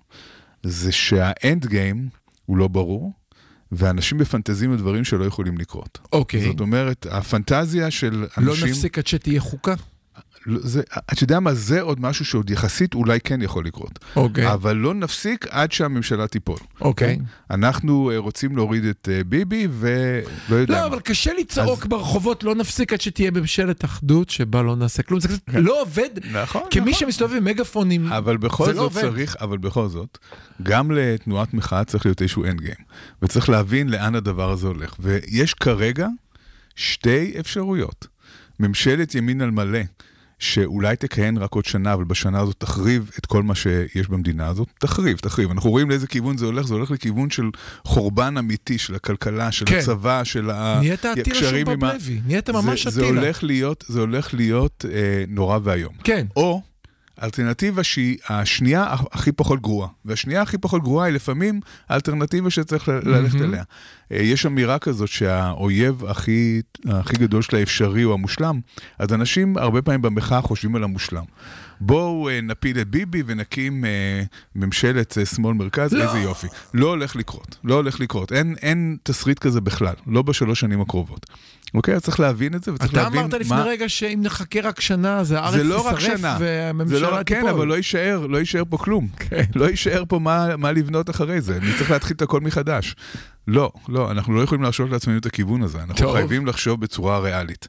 זה 0.63 0.93
שהאנד 0.93 1.67
גיים 1.67 2.09
הוא 2.47 2.57
לא 2.57 2.69
ברור, 2.69 3.13
ואנשים 3.73 4.19
מפנטזים 4.19 4.73
על 4.73 4.79
דברים 4.79 5.05
שלא 5.05 5.25
יכולים 5.25 5.59
לקרות. 5.59 5.99
אוקיי. 6.13 6.45
זאת 6.45 6.61
אומרת, 6.61 7.07
הפנטזיה 7.11 7.91
של 7.91 8.27
לא 8.39 8.53
אנשים... 8.53 8.69
נפסיק 8.69 8.99
עד 8.99 9.07
שתהיה 9.07 9.41
חוקה? 9.41 9.75
לא, 10.47 10.61
זה, 10.63 10.83
אתה 11.13 11.25
יודע 11.25 11.41
מה, 11.41 11.55
זה 11.55 11.81
עוד 11.81 12.01
משהו 12.01 12.25
שעוד 12.25 12.51
יחסית 12.51 12.95
אולי 12.95 13.21
כן 13.21 13.43
יכול 13.43 13.65
לקרות. 13.65 13.99
אוקיי. 14.17 14.53
אבל 14.53 14.77
לא 14.77 14.95
נפסיק 14.95 15.47
עד 15.51 15.73
שהממשלה 15.73 16.27
תיפול. 16.27 16.57
אוקיי. 16.81 17.17
כן? 17.17 17.55
אנחנו 17.55 18.11
אה, 18.11 18.19
רוצים 18.19 18.57
להוריד 18.57 18.85
את 18.85 19.09
אה, 19.13 19.25
ביבי, 19.25 19.69
ולא 19.71 20.57
יודע 20.57 20.75
לא, 20.75 20.81
מה. 20.81 20.87
אבל 20.87 21.01
קשה 21.01 21.33
לצעוק 21.41 21.87
ברחובות, 21.87 22.45
לא 22.45 22.55
נפסיק 22.55 22.93
עד 22.93 23.01
שתהיה 23.01 23.31
ממשלת 23.31 23.85
אחדות 23.85 24.31
שבה 24.31 24.63
לא 24.63 24.77
נעשה 24.77 25.03
כלום. 25.03 25.21
זה 25.21 25.29
קצת 25.29 25.41
לא 25.55 25.83
עובד, 25.83 26.09
נכון, 26.33 26.63
כמי 26.71 26.91
נכון. 26.91 26.95
שמסתובב 26.95 27.35
עם 27.37 27.45
מגפונים, 27.45 28.13
אבל 28.13 28.37
בכל 28.37 28.65
זה 28.65 28.73
לא 28.73 28.77
זאת 28.77 28.85
עובד. 28.85 29.01
צריך, 29.01 29.37
אבל 29.41 29.59
בכל 29.59 29.89
זאת, 29.89 30.19
גם 30.63 30.91
לתנועת 30.91 31.55
מחאה 31.55 31.85
צריך 31.85 32.07
להיות 32.07 32.23
איזשהו 32.23 32.45
אנד 32.45 32.61
גיים. 32.61 32.85
וצריך 33.23 33.49
להבין 33.49 33.89
לאן 33.89 34.15
הדבר 34.15 34.51
הזה 34.51 34.67
הולך. 34.67 34.95
ויש 34.99 35.55
כרגע 35.55 36.09
שתי 36.77 37.35
אפשרויות. 37.41 38.07
ממשלת 38.61 39.15
ימין 39.15 39.41
על 39.41 39.51
מלא, 39.51 39.79
שאולי 40.41 40.97
תכהן 40.97 41.39
רק 41.39 41.55
עוד 41.55 41.65
שנה, 41.65 41.93
אבל 41.93 42.05
בשנה 42.05 42.41
הזאת 42.41 42.55
תחריב 42.59 43.11
את 43.19 43.27
כל 43.27 43.43
מה 43.43 43.55
שיש 43.55 44.09
במדינה 44.09 44.47
הזאת. 44.47 44.69
תחריב, 44.79 45.19
תחריב. 45.19 45.51
אנחנו 45.51 45.71
רואים 45.71 45.91
לאיזה 45.91 46.07
כיוון 46.07 46.37
זה 46.37 46.47
הולך, 46.47 46.67
זה 46.67 46.75
הולך 46.75 46.91
לכיוון 46.91 47.31
של 47.31 47.51
חורבן 47.85 48.37
אמיתי, 48.39 48.79
של 48.79 48.95
הכלכלה, 48.95 49.53
של 49.53 49.67
כן. 49.67 49.79
הצבא, 49.79 50.25
של 50.25 50.51
נהיית 50.79 51.05
הקשרים 51.05 51.69
עם 51.69 51.85
ה... 51.85 51.91
שובב 51.91 52.03
לוי, 52.03 52.21
נהיית 52.27 52.51
ממש 52.51 52.87
זה, 52.87 52.91
זה. 52.91 53.05
הולך 53.07 53.45
להיות, 53.45 53.85
זה 53.89 54.01
הולך 54.01 54.35
להיות 54.35 54.85
אה, 54.93 55.25
נורא 55.29 55.59
ואיום. 55.63 55.93
כן. 56.05 56.27
או 56.37 56.63
אלטרנטיבה 57.23 57.83
שהיא 57.83 58.17
השנייה 58.29 58.87
הכי 59.13 59.33
פחות 59.33 59.61
גרועה. 59.61 59.89
והשנייה 60.05 60.43
הכי 60.43 60.59
פחות 60.59 60.83
גרועה 60.83 61.07
היא 61.07 61.15
לפעמים 61.15 61.61
האלטרנטיבה 61.89 62.51
שצריך 62.51 62.89
ללכת 62.89 63.41
אליה. 63.41 63.63
אה, 64.13 64.17
יש 64.17 64.47
אמירה 64.47 64.79
כזאת 64.79 65.09
שהאויב 65.09 66.05
הכי, 66.05 66.61
הכי 66.87 67.17
גדול 67.17 67.43
של 67.43 67.57
האפשרי 67.57 68.03
הוא 68.03 68.15
המושלם, 68.15 68.61
אז 68.99 69.13
אנשים 69.13 69.57
הרבה 69.57 69.83
פעמים 69.83 70.03
במחאה 70.03 70.41
חושבים 70.41 70.77
על 70.77 70.85
המושלם. 70.85 71.25
בואו 71.81 72.29
אה, 72.29 72.41
נפיל 72.41 72.81
את 72.81 72.89
ביבי 72.89 73.23
ונקים 73.27 73.85
אה, 73.85 74.23
ממשלת 74.55 75.19
אה, 75.19 75.27
שמאל 75.27 75.55
מרכז, 75.55 75.93
לא. 75.93 76.03
איזה 76.03 76.19
יופי. 76.19 76.47
לא 76.75 76.89
הולך 76.89 77.17
לקרות, 77.17 77.59
לא 77.65 77.75
הולך 77.75 78.01
לקרות. 78.01 78.33
אין, 78.33 78.55
אין 78.63 78.97
תסריט 79.03 79.39
כזה 79.39 79.61
בכלל, 79.61 79.95
לא 80.07 80.23
בשלוש 80.23 80.61
שנים 80.61 80.81
הקרובות. 80.81 81.27
אוקיי? 81.75 81.95
אז 81.95 82.03
צריך 82.03 82.21
להבין 82.21 82.55
את 82.55 82.65
זה, 82.65 82.75
וצריך 82.75 82.93
אתה 82.93 83.03
להבין 83.03 83.21
אמרת 83.21 83.35
לפני 83.35 83.57
מה... 83.57 83.65
רגע 83.65 83.89
שאם 83.89 84.21
נחכה 84.23 84.61
רק 84.61 84.81
שנה, 84.81 85.19
אז 85.19 85.33
הארץ 85.33 85.55
זה 85.55 85.65
לא 85.65 85.87
רק 85.87 85.95
תישרף 85.95 86.19
שנה, 86.19 86.37
והממשלה 86.41 86.99
זה 86.99 87.01
לא, 87.01 87.15
רק- 87.15 87.27
תיפול. 87.27 87.43
כן, 87.43 87.49
אבל 87.49 87.67
לא 87.67 87.75
יישאר, 87.75 88.27
לא 88.27 88.39
יישאר 88.39 88.63
פה 88.71 88.79
כלום. 88.79 89.09
כן. 89.17 89.45
לא 89.55 89.65
יישאר 89.71 90.05
פה 90.09 90.19
מה, 90.19 90.57
מה 90.57 90.73
לבנות 90.73 91.11
אחרי 91.11 91.41
זה, 91.41 91.57
אני 91.57 91.73
צריך 91.79 91.91
להתחיל 91.91 92.17
את 92.17 92.23
הכל 92.23 92.41
מחדש. 92.41 92.97
לא, 93.49 93.73
לא, 93.89 94.11
אנחנו 94.11 94.35
לא 94.35 94.43
יכולים 94.43 94.63
להרשות 94.63 94.91
לעצמנו 94.91 95.19
את 95.19 95.27
הכיוון 95.27 95.63
הזה, 95.63 95.79
אנחנו. 95.83 96.13
חייבים 96.13 96.47
לחשוב 96.47 96.81
בצורה 96.81 97.19
ריאלית. 97.19 97.69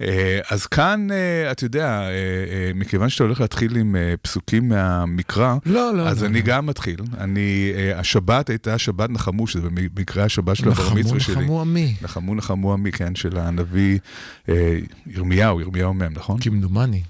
אה, 0.00 0.40
אז 0.50 0.66
כאן, 0.66 1.08
אה, 1.10 1.52
אתה 1.52 1.64
יודע, 1.64 2.00
אה, 2.00 2.70
מכיוון 2.74 3.08
שאתה 3.08 3.24
הולך 3.24 3.40
להתחיל 3.40 3.76
עם 3.76 3.96
פסוקים 4.22 4.68
מהמקרא, 4.68 5.56
לא, 5.66 5.94
לא, 5.94 6.08
אז 6.08 6.22
לא, 6.22 6.28
אני 6.28 6.38
לא. 6.40 6.46
גם 6.46 6.66
מתחיל. 6.66 6.96
אני, 7.18 7.72
השבת 7.94 8.50
הייתה 8.50 8.78
שבת 8.78 9.10
נחמו, 9.10 9.46
שזה 9.46 9.68
במקרה 9.70 10.24
השבת 10.24 10.56
של 10.56 10.68
הבר 10.68 10.82
נחמו, 10.82 11.00
מצווה 11.00 11.20
שלי. 11.20 11.34
נחמו 11.34 11.60
עמי. 11.60 11.94
נחמו 12.02 12.34
נחמו 12.34 12.72
עמי, 12.72 12.92
כן, 12.92 13.14
של 13.14 13.38
הנביא 13.38 13.98
ירמיהו, 15.06 15.60
ירמיהו 15.60 15.94
מ', 15.94 16.02
נכון? 16.02 16.40
כמדומני. 16.40 17.02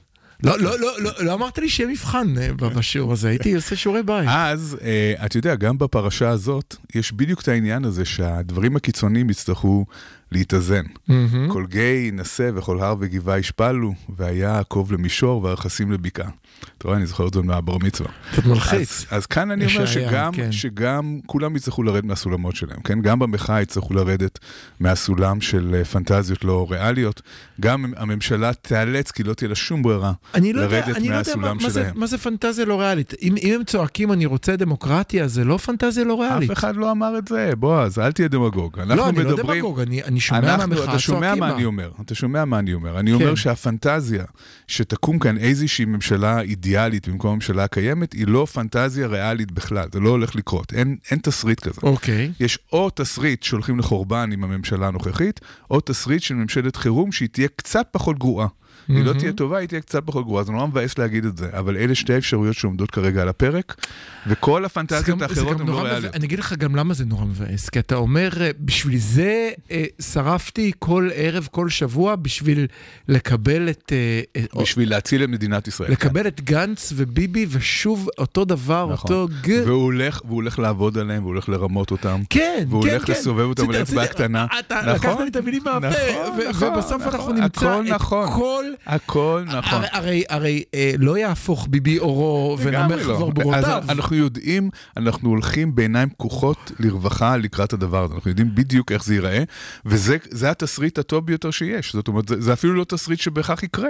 לא, 0.42 0.58
לא, 0.58 0.80
לא, 0.80 1.02
לא, 1.02 1.10
לא 1.20 1.34
אמרת 1.34 1.58
לי 1.58 1.68
שיהיה 1.68 1.90
מבחן 1.90 2.34
ב- 2.56 2.66
בשיעור 2.66 3.12
הזה, 3.12 3.28
הייתי 3.28 3.54
עושה 3.54 3.76
שיעורי 3.76 4.02
בית. 4.02 4.28
אז, 4.28 4.76
אתה 5.24 5.38
יודע, 5.38 5.54
גם 5.54 5.78
בפרשה 5.78 6.28
הזאת, 6.28 6.76
יש 6.94 7.12
בדיוק 7.12 7.40
את 7.40 7.48
העניין 7.48 7.84
הזה 7.84 8.04
שהדברים 8.04 8.76
הקיצוניים 8.76 9.30
יצטרכו 9.30 9.86
להתאזן. 10.32 10.82
מהמם. 11.08 11.48
כל 11.52 11.66
גיא 11.66 12.12
נשא 12.12 12.50
וכל 12.54 12.80
הר 12.80 12.94
וגבעה 12.98 13.38
ישפלו, 13.38 13.94
והיה 14.16 14.58
עקוב 14.58 14.92
למישור 14.92 15.44
והרכסים 15.44 15.92
לבקעה. 15.92 16.30
אתה 16.78 16.88
רואה, 16.88 16.98
אני 16.98 17.06
זוכר 17.06 17.28
את 17.28 17.34
זה 17.34 17.42
מהבר 17.42 17.78
מצווה. 17.78 18.10
קצת 18.32 18.44
מלחיץ. 18.44 19.06
אז, 19.10 19.18
אז 19.18 19.26
כאן 19.26 19.50
אני 19.50 19.66
אומר 19.66 19.86
שגם, 19.86 20.32
כן. 20.32 20.52
שגם 20.52 21.18
כולם 21.26 21.56
יצטרכו 21.56 21.82
לרדת 21.82 22.04
מהסולמות 22.04 22.56
שלהם, 22.56 22.80
כן? 22.80 23.02
גם 23.02 23.18
במחאה 23.18 23.62
יצטרכו 23.62 23.94
לרדת 23.94 24.38
מהסולם 24.80 25.40
של 25.40 25.74
אה, 25.74 25.84
פנטזיות 25.84 26.44
לא 26.44 26.66
ריאליות. 26.70 27.22
גם 27.60 27.92
הממשלה 27.96 28.52
תיאלץ, 28.52 29.10
כי 29.10 29.22
לא 29.22 29.34
תהיה 29.34 29.48
לה 29.48 29.54
שום 29.54 29.82
ברירה, 29.82 30.12
אני 30.34 30.52
לא 30.52 30.60
יודע, 30.60 30.80
לרדת 30.80 30.96
אני 30.96 31.08
לא 31.08 31.14
יודע 31.14 31.36
מה, 31.36 31.40
מהסולם 31.40 31.56
מה, 31.62 31.70
זה, 31.70 31.80
שלהם. 31.80 32.00
מה 32.00 32.06
זה 32.06 32.18
פנטזיה 32.18 32.64
לא 32.64 32.80
ריאלית. 32.80 33.14
אם, 33.22 33.34
אם 33.42 33.54
הם 33.54 33.64
צועקים 33.64 34.12
אני 34.12 34.26
רוצה 34.26 34.56
דמוקרטיה, 34.56 35.28
זה 35.28 35.44
לא 35.44 35.56
פנטזיה 35.56 36.04
לא 36.04 36.20
ריאלית. 36.20 36.50
אף 36.50 36.58
אחד 36.58 36.76
לא 36.76 36.90
אמר 36.90 37.18
את 37.18 37.28
זה, 37.28 37.52
בועז, 37.58 37.98
אל 37.98 38.12
תהיה 38.12 38.28
דמגוג. 38.28 38.78
אנחנו 38.78 38.96
לא, 38.96 39.08
אני 39.08 39.24
לא 39.24 39.24
מדברים... 39.24 39.62
דמגוג, 39.62 39.80
אני, 39.80 40.02
אני 40.02 40.19
שומע 40.20 40.54
אנחנו, 40.54 40.68
מהמחאה 40.68 40.90
אתה 40.90 40.98
שומע 40.98 41.20
צועקים 41.20 41.40
מה. 41.40 41.54
אני 41.54 41.64
אומר, 41.64 41.90
אתה 42.04 42.14
שומע 42.14 42.44
מה 42.44 42.58
אני 42.58 42.74
אומר. 42.74 43.00
אני 43.00 43.10
כן. 43.10 43.22
אומר 43.22 43.34
שהפנטזיה 43.34 44.24
שתקום 44.66 45.18
כאן 45.18 45.38
איזושהי 45.38 45.84
ממשלה 45.84 46.40
אידיאלית 46.40 47.08
במקום 47.08 47.30
הממשלה 47.30 47.64
הקיימת, 47.64 48.12
היא 48.12 48.26
לא 48.26 48.46
פנטזיה 48.52 49.06
ריאלית 49.06 49.52
בכלל, 49.52 49.88
זה 49.92 50.00
לא 50.00 50.08
הולך 50.08 50.36
לקרות, 50.36 50.72
אין, 50.72 50.96
אין 51.10 51.18
תסריט 51.18 51.60
כזה. 51.60 51.80
אוקיי. 51.82 52.32
יש 52.40 52.58
או 52.72 52.90
תסריט 52.90 53.42
שהולכים 53.42 53.78
לחורבן 53.78 54.30
עם 54.32 54.44
הממשלה 54.44 54.88
הנוכחית, 54.88 55.40
או 55.70 55.80
תסריט 55.80 56.22
של 56.22 56.34
ממשלת 56.34 56.76
חירום 56.76 57.12
שהיא 57.12 57.28
תהיה 57.28 57.48
קצת 57.56 57.86
פחות 57.90 58.18
גרועה. 58.18 58.46
היא 58.88 59.04
לא 59.04 59.12
תהיה 59.12 59.32
טובה, 59.32 59.58
היא 59.58 59.68
תהיה 59.68 59.80
קצת 59.80 60.02
פחות 60.06 60.24
גרועה, 60.24 60.44
זה 60.44 60.52
נורא 60.52 60.66
מבאס 60.66 60.98
להגיד 60.98 61.24
את 61.24 61.36
זה, 61.36 61.48
אבל 61.52 61.76
אלה 61.76 61.94
שתי 61.94 62.14
האפשרויות 62.14 62.56
שעומדות 62.56 62.90
כרגע 62.90 63.22
על 63.22 63.28
הפרק, 63.28 63.86
וכל 64.26 64.64
הפנטזיות 64.64 65.22
האחרות 65.22 65.60
הן 65.60 65.66
לא. 65.66 65.82
ריאליות. 65.82 66.14
אני 66.14 66.26
אגיד 66.26 66.38
לך 66.38 66.52
גם 66.52 66.76
למה 66.76 66.94
זה 66.94 67.04
נורא 67.04 67.24
מבאס, 67.24 67.68
כי 67.68 67.78
אתה 67.78 67.94
אומר, 67.94 68.30
אה, 68.40 68.50
בשביל 68.60 68.98
זה 68.98 69.50
אה, 69.70 69.84
שרפתי 70.00 70.72
כל 70.78 71.08
ערב, 71.14 71.48
כל 71.50 71.68
שבוע, 71.68 72.16
בשביל 72.16 72.66
לקבל 73.08 73.70
את... 73.70 73.92
אה, 74.36 74.62
בשביל 74.62 74.90
להציל 74.90 75.24
את 75.24 75.28
מדינת 75.28 75.68
ישראל. 75.68 75.92
לקבל 75.92 76.26
את 76.26 76.40
גנץ 76.40 76.92
וביבי, 76.96 77.46
ושוב 77.48 78.08
אותו 78.18 78.44
דבר, 78.44 78.88
נכון. 78.92 79.12
אותו 79.12 79.34
ג... 79.42 79.50
והוא 79.66 79.82
הולך, 79.82 80.20
והוא 80.24 80.36
הולך 80.36 80.58
לעבוד 80.58 80.98
עליהם, 80.98 81.22
והוא 81.22 81.32
הולך 81.32 81.48
לרמות 81.48 81.90
אותם. 81.90 82.20
כן, 82.30 82.64
והוא 82.68 82.82
כן, 82.82 82.90
הולך 82.90 83.06
כן. 83.06 83.12
לסובב 83.12 83.44
אותם 83.44 83.70
על 83.70 83.82
אצבע 83.82 84.06
קטנה. 84.06 84.46
אתה 84.58 84.80
נכון, 84.80 84.94
לקחת 84.94 85.20
לי 85.20 85.28
את 85.28 85.36
המילים 85.36 85.62
מהפה, 85.64 85.88
נכון, 85.88 86.48
נכון, 86.48 86.68
ובסוף 86.68 87.02
נכון. 87.02 87.14
אנחנו 87.14 87.32
נמצא 87.32 87.80
את 87.80 87.86
נכון. 87.86 88.28
כל... 88.34 88.64
הכל 88.86 89.44
נכון. 89.46 89.82
הרי, 89.92 90.24
הרי, 90.28 90.62
אה, 90.74 90.92
לא 90.98 91.18
יהפוך 91.18 91.66
ביבי 91.70 91.98
אורו 91.98 92.56
ונמר 92.60 92.96
לא. 92.96 93.02
חזור 93.02 93.32
בורותיו. 93.32 93.82
אז 93.82 93.90
אנחנו 93.90 94.16
יודעים, 94.16 94.70
אנחנו 94.96 95.28
הולכים 95.28 95.74
בעיניים 95.74 96.10
פקוחות 96.10 96.72
לרווחה 96.78 97.36
לקראת 97.36 97.72
הדבר 97.72 98.04
הזה. 98.04 98.14
אנחנו 98.14 98.30
יודעים 98.30 98.54
בדיוק 98.54 98.92
איך 98.92 99.04
זה 99.04 99.14
ייראה, 99.14 99.42
וזה 99.84 100.16
זה 100.30 100.50
התסריט 100.50 100.98
הטוב 100.98 101.26
ביותר 101.26 101.50
שיש. 101.50 101.92
זאת 101.92 102.08
אומרת, 102.08 102.28
זה, 102.28 102.40
זה 102.40 102.52
אפילו 102.52 102.74
לא 102.74 102.84
תסריט 102.84 103.20
שבהכרח 103.20 103.62
יקרה. 103.62 103.88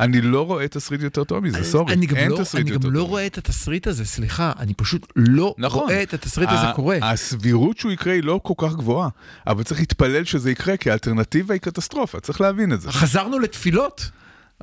אני 0.00 0.20
לא 0.20 0.46
רואה 0.46 0.68
תסריט 0.68 1.00
יותר 1.02 1.24
טוב 1.24 1.38
מזה, 1.44 1.64
סורי. 1.64 1.92
אני 1.92 2.06
גם, 2.06 2.16
אין 2.16 2.30
לא, 2.30 2.36
תסריט 2.36 2.66
אני 2.66 2.74
יותר 2.74 2.88
גם 2.88 2.94
לא 2.94 3.00
טוב. 3.00 3.08
רואה 3.08 3.26
את 3.26 3.38
התסריט 3.38 3.86
הזה, 3.86 4.04
סליחה, 4.04 4.52
אני 4.58 4.74
פשוט 4.74 5.12
לא 5.16 5.54
נכון. 5.58 5.82
רואה 5.82 6.02
את 6.02 6.14
התסריט 6.14 6.48
הזה 6.52 6.66
קורה. 6.74 6.98
הסבירות 7.02 7.78
שהוא 7.78 7.92
יקרה 7.92 8.12
היא 8.12 8.22
לא 8.22 8.40
כל 8.42 8.54
כך 8.56 8.74
גבוהה, 8.76 9.08
אבל 9.46 9.62
צריך 9.62 9.80
להתפלל 9.80 10.24
שזה 10.24 10.50
יקרה, 10.50 10.76
כי 10.76 10.90
האלטרנטיבה 10.90 11.54
היא 11.54 11.60
קטסטרופה, 11.60 12.20
צריך 12.20 12.40
להבין 12.40 12.72
את 12.72 12.80
זה. 12.80 12.92
חזרנו 12.92 13.38
לתפילות? 13.38 14.10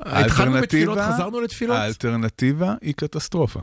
התחלנו 0.06 0.52
בתפילות, 0.52 0.98
חזרנו 0.98 1.40
לתפילות? 1.40 1.76
האלטרנטיבה 1.76 2.74
היא 2.82 2.94
קטסטרופה. 2.94 3.60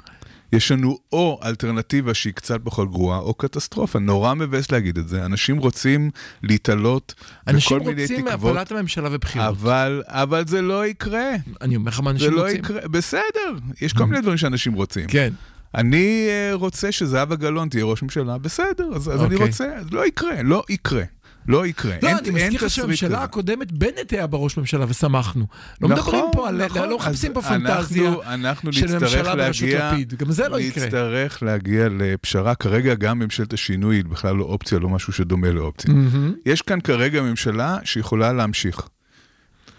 יש 0.54 0.71
לנו 0.71 0.97
או 1.12 1.39
אלטרנטיבה 1.43 2.13
שהיא 2.13 2.34
קצת 2.34 2.60
פחות 2.63 2.91
גרועה, 2.91 3.19
או 3.19 3.34
קטסטרופה. 3.34 4.00
נורא 4.00 4.34
מבאס 4.34 4.71
להגיד 4.71 4.97
את 4.97 5.08
זה. 5.08 5.26
אנשים 5.26 5.58
רוצים 5.58 6.12
להתעלות 6.43 7.13
אנשים 7.47 7.80
בכל 7.80 7.89
מיני 7.89 8.02
רוצים 8.02 8.21
תקוות, 8.21 8.56
הפלת 8.58 8.71
הממשלה 8.71 9.10
ובחירות. 9.12 9.47
אבל, 9.47 10.04
אבל 10.08 10.47
זה 10.47 10.62
לא 10.62 10.86
יקרה. 10.86 11.30
אני 11.62 11.76
אומר 11.76 11.89
לך 11.89 12.00
מה 12.00 12.12
אנשים 12.12 12.34
לא 12.34 12.41
רוצים. 12.41 12.58
יקרה. 12.58 12.88
בסדר, 12.88 13.58
יש 13.82 13.93
כל 13.93 14.06
מיני 14.06 14.21
דברים 14.21 14.38
שאנשים 14.38 14.73
רוצים. 14.73 15.08
כן. 15.08 15.34
אני 15.76 16.28
אה, 16.30 16.50
רוצה 16.54 16.91
שזהבה 16.91 17.36
גלאון 17.36 17.69
תהיה 17.69 17.86
ראש 17.86 18.04
ממשלה, 18.04 18.38
בסדר, 18.38 18.89
אז, 18.95 19.10
אז 19.10 19.23
אני 19.23 19.36
אוקיי. 19.36 19.47
רוצה, 19.47 19.76
אז 19.76 19.91
לא 19.91 20.08
יקרה, 20.08 20.43
לא 20.43 20.63
יקרה. 20.69 21.04
לא 21.48 21.68
יקרה. 21.68 21.96
לא, 22.02 22.08
אין- 22.08 22.18
אני 22.18 22.30
מזכיר 22.30 22.66
לך 22.66 22.70
שהממשלה. 22.70 23.24
הקודמת, 23.24 23.72
בנט 23.72 24.14
היה 24.14 24.28
בראש 24.28 24.58
ממשלה 24.58 24.86
ושמחנו. 24.90 25.46
לא 25.82 25.90
נכון, 25.90 25.92
מדברים 26.16 26.24
פה 26.34 26.48
על... 26.50 26.66
נכון. 26.66 26.90
לא 26.90 26.98
מחפשים 26.98 27.34
פה 27.34 27.42
פנטזיה 27.42 28.08
אנחנו, 28.10 28.24
אנחנו 28.24 28.74
של 28.74 29.00
ממשלה 29.00 29.36
בראשות 29.36 29.70
לפיד. 29.70 30.14
גם 30.14 30.32
זה 30.32 30.50
לא 30.50 30.60
יקרה. 30.60 30.86
נצטרך 30.86 31.44
להגיע 31.44 31.88
לפשרה. 32.00 32.56
כרגע 32.56 32.96
גם 32.96 33.20
ממשלת 33.20 33.54
השינוי 33.54 33.96
היא 33.96 34.06
בכלל 34.06 34.36
לא 34.36 34.44
אופציה, 34.44 34.80
לא 34.80 34.90
משהו 34.90 35.14
שדומה 35.14 35.52
לאופציה. 35.52 35.94
מהמם. 35.94 36.34
יש 36.46 36.62
כאן 36.62 36.82
כרגע 36.82 37.22
ממשלה 37.22 37.78
שיכולה 37.84 38.34
להמשיך. 38.34 38.88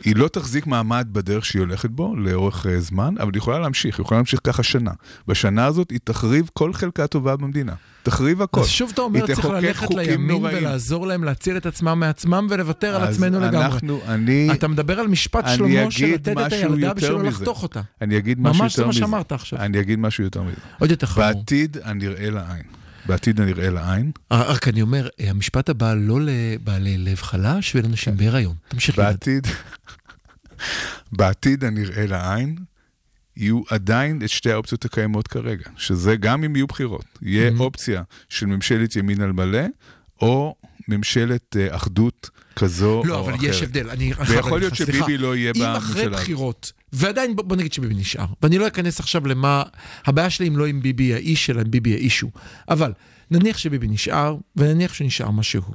היא 0.05 0.17
לא 0.17 0.29
תחזיק 0.29 0.67
מעמד 0.67 1.09
בדרך 1.13 1.45
שהיא 1.45 1.61
הולכת 1.61 1.91
בו 1.91 2.17
לאורך 2.17 2.67
אה, 2.67 2.81
זמן, 2.81 3.15
אבל 3.21 3.31
היא 3.35 3.39
יכולה 3.39 3.59
להמשיך, 3.59 3.99
היא 3.99 4.05
יכולה 4.05 4.19
להמשיך 4.19 4.41
ככה 4.45 4.63
שנה. 4.63 4.91
בשנה 5.29 5.67
הזאת 5.67 5.91
היא 5.91 5.99
תחריב 6.05 6.51
כל 6.53 6.73
חלקה 6.73 7.07
טובה 7.07 7.37
במדינה. 7.37 7.73
תחריב 8.03 8.43
הכל. 8.43 8.61
אז 8.61 8.69
שוב 8.69 8.91
אתה 8.95 9.03
אומר, 9.03 9.27
צריך 9.27 9.45
ללכת 9.45 9.95
לימין 9.95 10.27
נוראים. 10.27 10.59
ולעזור 10.59 11.07
להם 11.07 11.25
להציל 11.25 11.57
את 11.57 11.67
עצמם 11.67 12.01
מעצמם 12.01 12.47
ולוותר 12.51 12.97
על 12.97 13.03
עצמנו 13.03 13.41
לגמרי. 13.41 13.65
אנחנו, 13.65 14.01
אני, 14.09 14.49
אתה 14.53 14.69
מדבר 14.69 15.01
על 15.01 15.09
משפט 15.09 15.45
שלמה 15.57 15.91
של 15.91 16.07
לתת 16.07 16.33
את 16.47 16.53
הילדה 16.53 16.87
יותר 16.87 16.95
בשביל 16.95 17.13
לא 17.13 17.19
מזה. 17.19 17.29
לחתוך 17.29 17.63
אותה. 17.63 17.81
אני 18.01 18.19
אגיד 18.19 18.41
משהו 18.41 18.63
ממש 18.63 18.77
זה 18.77 18.83
יותר 18.83 18.87
מה 18.87 18.91
מזה. 18.91 19.01
שאמרת 19.01 19.33
עכשיו. 19.33 19.59
אני 19.59 19.81
אגיד 19.81 19.99
משהו 19.99 20.25
יותר 20.25 20.43
מזה. 20.43 20.57
עוד 20.79 20.91
יותר 20.91 21.07
חמור. 21.07 21.27
בעתיד 21.27 21.77
הנראה 21.83 22.31
לעין. 22.31 22.78
בעתיד 23.09 23.41
הנראה 23.41 23.71
לעין, 23.71 24.13
רק 24.31 24.69
אני 24.69 24.83
אומר, 24.83 25.09
אה, 25.21 25.31
המשפט 25.31 25.69
הבא 25.69 25.95
לא 25.95 26.19
לבעלי 26.21 26.99
לב 26.99 27.17
חלש 27.17 27.75
ולאנשים 27.75 28.17
בהיריון. 28.17 28.55
תמשיך. 28.69 28.99
בעתיד, 28.99 29.47
בעתיד 31.13 31.65
הנראה 31.65 32.07
לעין, 32.07 32.57
יהיו 33.37 33.61
עדיין 33.71 34.23
את 34.25 34.29
שתי 34.29 34.53
האופציות 34.53 34.85
הקיימות 34.85 35.29
כרגע, 35.29 35.65
שזה 35.77 36.17
גם 36.17 36.45
אם 36.45 36.57
יהיו 36.57 36.67
בחירות. 36.67 37.05
יהיה 37.23 37.51
Mhm. 37.51 37.61
אופציה 37.61 38.03
של 38.29 38.47
ממשלת 38.47 38.97
ימין 38.97 39.21
על 39.21 39.33
מלא, 39.33 39.65
או 40.21 40.55
ממשלת 40.89 41.57
אה, 41.57 41.77
אחדות 41.77 42.31
כזו 42.59 42.87
או 42.95 43.01
אחרת. 43.01 43.11
לא, 43.11 43.21
אבל 43.21 43.35
יש 43.45 43.63
הבדל. 43.63 43.91
אני 43.91 44.13
ויכול 44.29 44.59
להיות 44.61 44.75
סליחה. 44.75 44.93
שביבי 44.93 45.19
לא 45.19 45.37
יהיה 45.37 45.49
אם 45.57 45.61
בממשלה 45.61 45.79
אחרי 45.79 46.03
הזאת. 46.03 46.13
בחירות, 46.13 46.73
ועדיין 46.93 47.37
בוא, 47.37 47.45
בוא 47.45 47.57
נגיד 47.57 47.73
שביבי 47.73 47.95
נשאר, 47.95 48.25
ואני 48.43 48.59
לא 48.59 48.67
אכנס 48.67 49.01
עכשיו 49.01 49.27
למה, 49.27 49.63
הבעיה 50.07 50.31
שלי 50.31 50.49
אם 50.49 50.57
לא 50.57 50.67
עם 50.67 50.83
ביבי 50.83 51.15
האיש, 51.15 51.51
אלא 51.51 51.61
עם 51.61 51.71
ביבי 51.71 51.95
האישו. 51.95 52.31
אבל 52.69 52.93
נניח 53.31 53.59
שביבי 53.59 53.89
נשאר, 53.89 54.37
ונניח 54.57 54.95
שנשאר 54.95 55.31
מה 55.31 55.43
שהוא. 55.43 55.75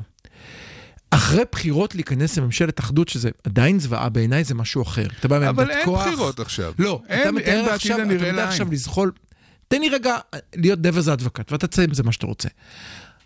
אחרי 1.10 1.44
בחירות 1.52 1.96
להיכנס 1.96 2.38
לממשלת 2.38 2.80
אחדות, 2.80 3.10
שזה 3.10 3.30
עדיין 3.44 3.80
זוועה 3.80 4.10
בעיניי, 4.10 4.44
זה 4.44 4.56
משהו 4.56 4.82
אחר. 4.82 5.08
אתה 5.20 5.28
בא 5.28 5.38
אבל 5.38 5.46
מעמדת 5.46 5.70
אין 5.70 5.86
כוח. 5.86 6.02
בחירות 6.08 6.40
עכשיו. 6.40 6.74
לא, 6.80 7.02
אין- 7.10 7.20
אתה 7.20 7.28
אין 7.28 7.36
מתאר 7.36 7.56
בעתיד 7.62 7.72
עכשיו, 7.74 7.96
אתה 7.98 8.06
מתאר. 8.06 8.40
עכשיו 8.40 8.68
לזחול. 8.72 9.12
תן 9.68 9.82
לי 9.82 9.90
רגע 9.90 10.18
להיות 10.56 10.80
דבז 10.82 11.08
האדבקט, 11.08 11.52
ואתה 11.52 11.68
תצא 11.68 11.82
עם 11.82 11.94
זה 11.94 12.04
מה 12.04 12.12
שאתה 12.12 12.28
רוצה. 12.28 12.50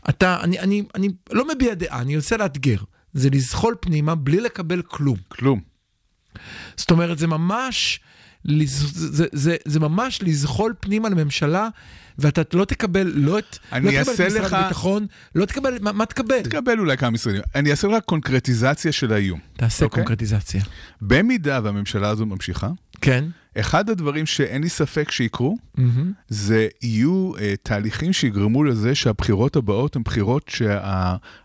אתה, 0.10 0.38
אני, 0.44 0.60
אני, 0.60 0.84
אני 0.96 1.08
לא 1.32 1.46
מביע 1.56 1.74
דעה, 1.74 2.02
אני 2.02 2.16
רוצה 2.16 2.38
לאתגר. 2.38 2.78
זה 3.18 3.30
לזחול 3.30 3.76
פנימה 3.80 4.16
בלי 4.16 4.40
לקבל 4.42 4.82
כלום. 4.82 5.18
כלום. 5.28 5.60
זאת 6.78 6.92
אומרת, 6.92 7.18
זה 7.18 7.28
ממש 7.28 8.00
זה, 8.46 9.26
זה, 9.34 9.56
זה 9.66 9.80
ממש 9.80 10.20
לזחול 10.24 10.74
פנימה 10.80 11.10
לממשלה, 11.10 11.68
ואתה 12.20 12.42
לא 12.58 12.66
תקבל 12.66 13.12
לא 13.16 13.40
את, 13.40 13.58
אני 13.72 13.86
לא 13.86 13.92
תקבל 13.92 14.02
את 14.14 14.20
משרד 14.20 14.32
לך- 14.32 14.54
הביטחון, 14.54 15.06
לא 15.36 15.46
תקבל, 15.46 15.78
מה, 15.82 15.92
מה 15.92 16.06
תקבל? 16.06 16.42
תקבל 16.42 16.80
אולי 16.80 16.98
כמה 16.98 17.10
משרדים. 17.10 17.42
אני 17.56 17.72
אעשה 17.72 17.88
לך 17.88 18.04
קונקרטיזציה 18.06 18.92
של 18.92 19.14
האיום. 19.14 19.40
תעשה 19.58 19.86
אוקיי? 19.86 20.04
קונקרטיזציה. 20.04 20.62
במידה 21.02 21.60
והממשלה 21.64 22.10
הזו 22.10 22.26
ממשיכה, 22.26 22.70
כן. 23.02 23.26
אחד 23.60 23.90
הדברים 23.90 24.26
שאין 24.26 24.62
לי 24.62 24.70
ספק 24.70 25.12
שיקרו, 25.12 25.58
מהמם. 25.78 26.12
זה 26.30 26.68
יהיו 26.82 27.32
uh, 27.36 27.40
תהליכים 27.64 28.14
שיגרמו 28.14 28.64
לזה 28.64 28.96
שהבחירות 28.96 29.56
הבאות 29.56 29.96
הן 29.96 30.04
בחירות 30.04 30.52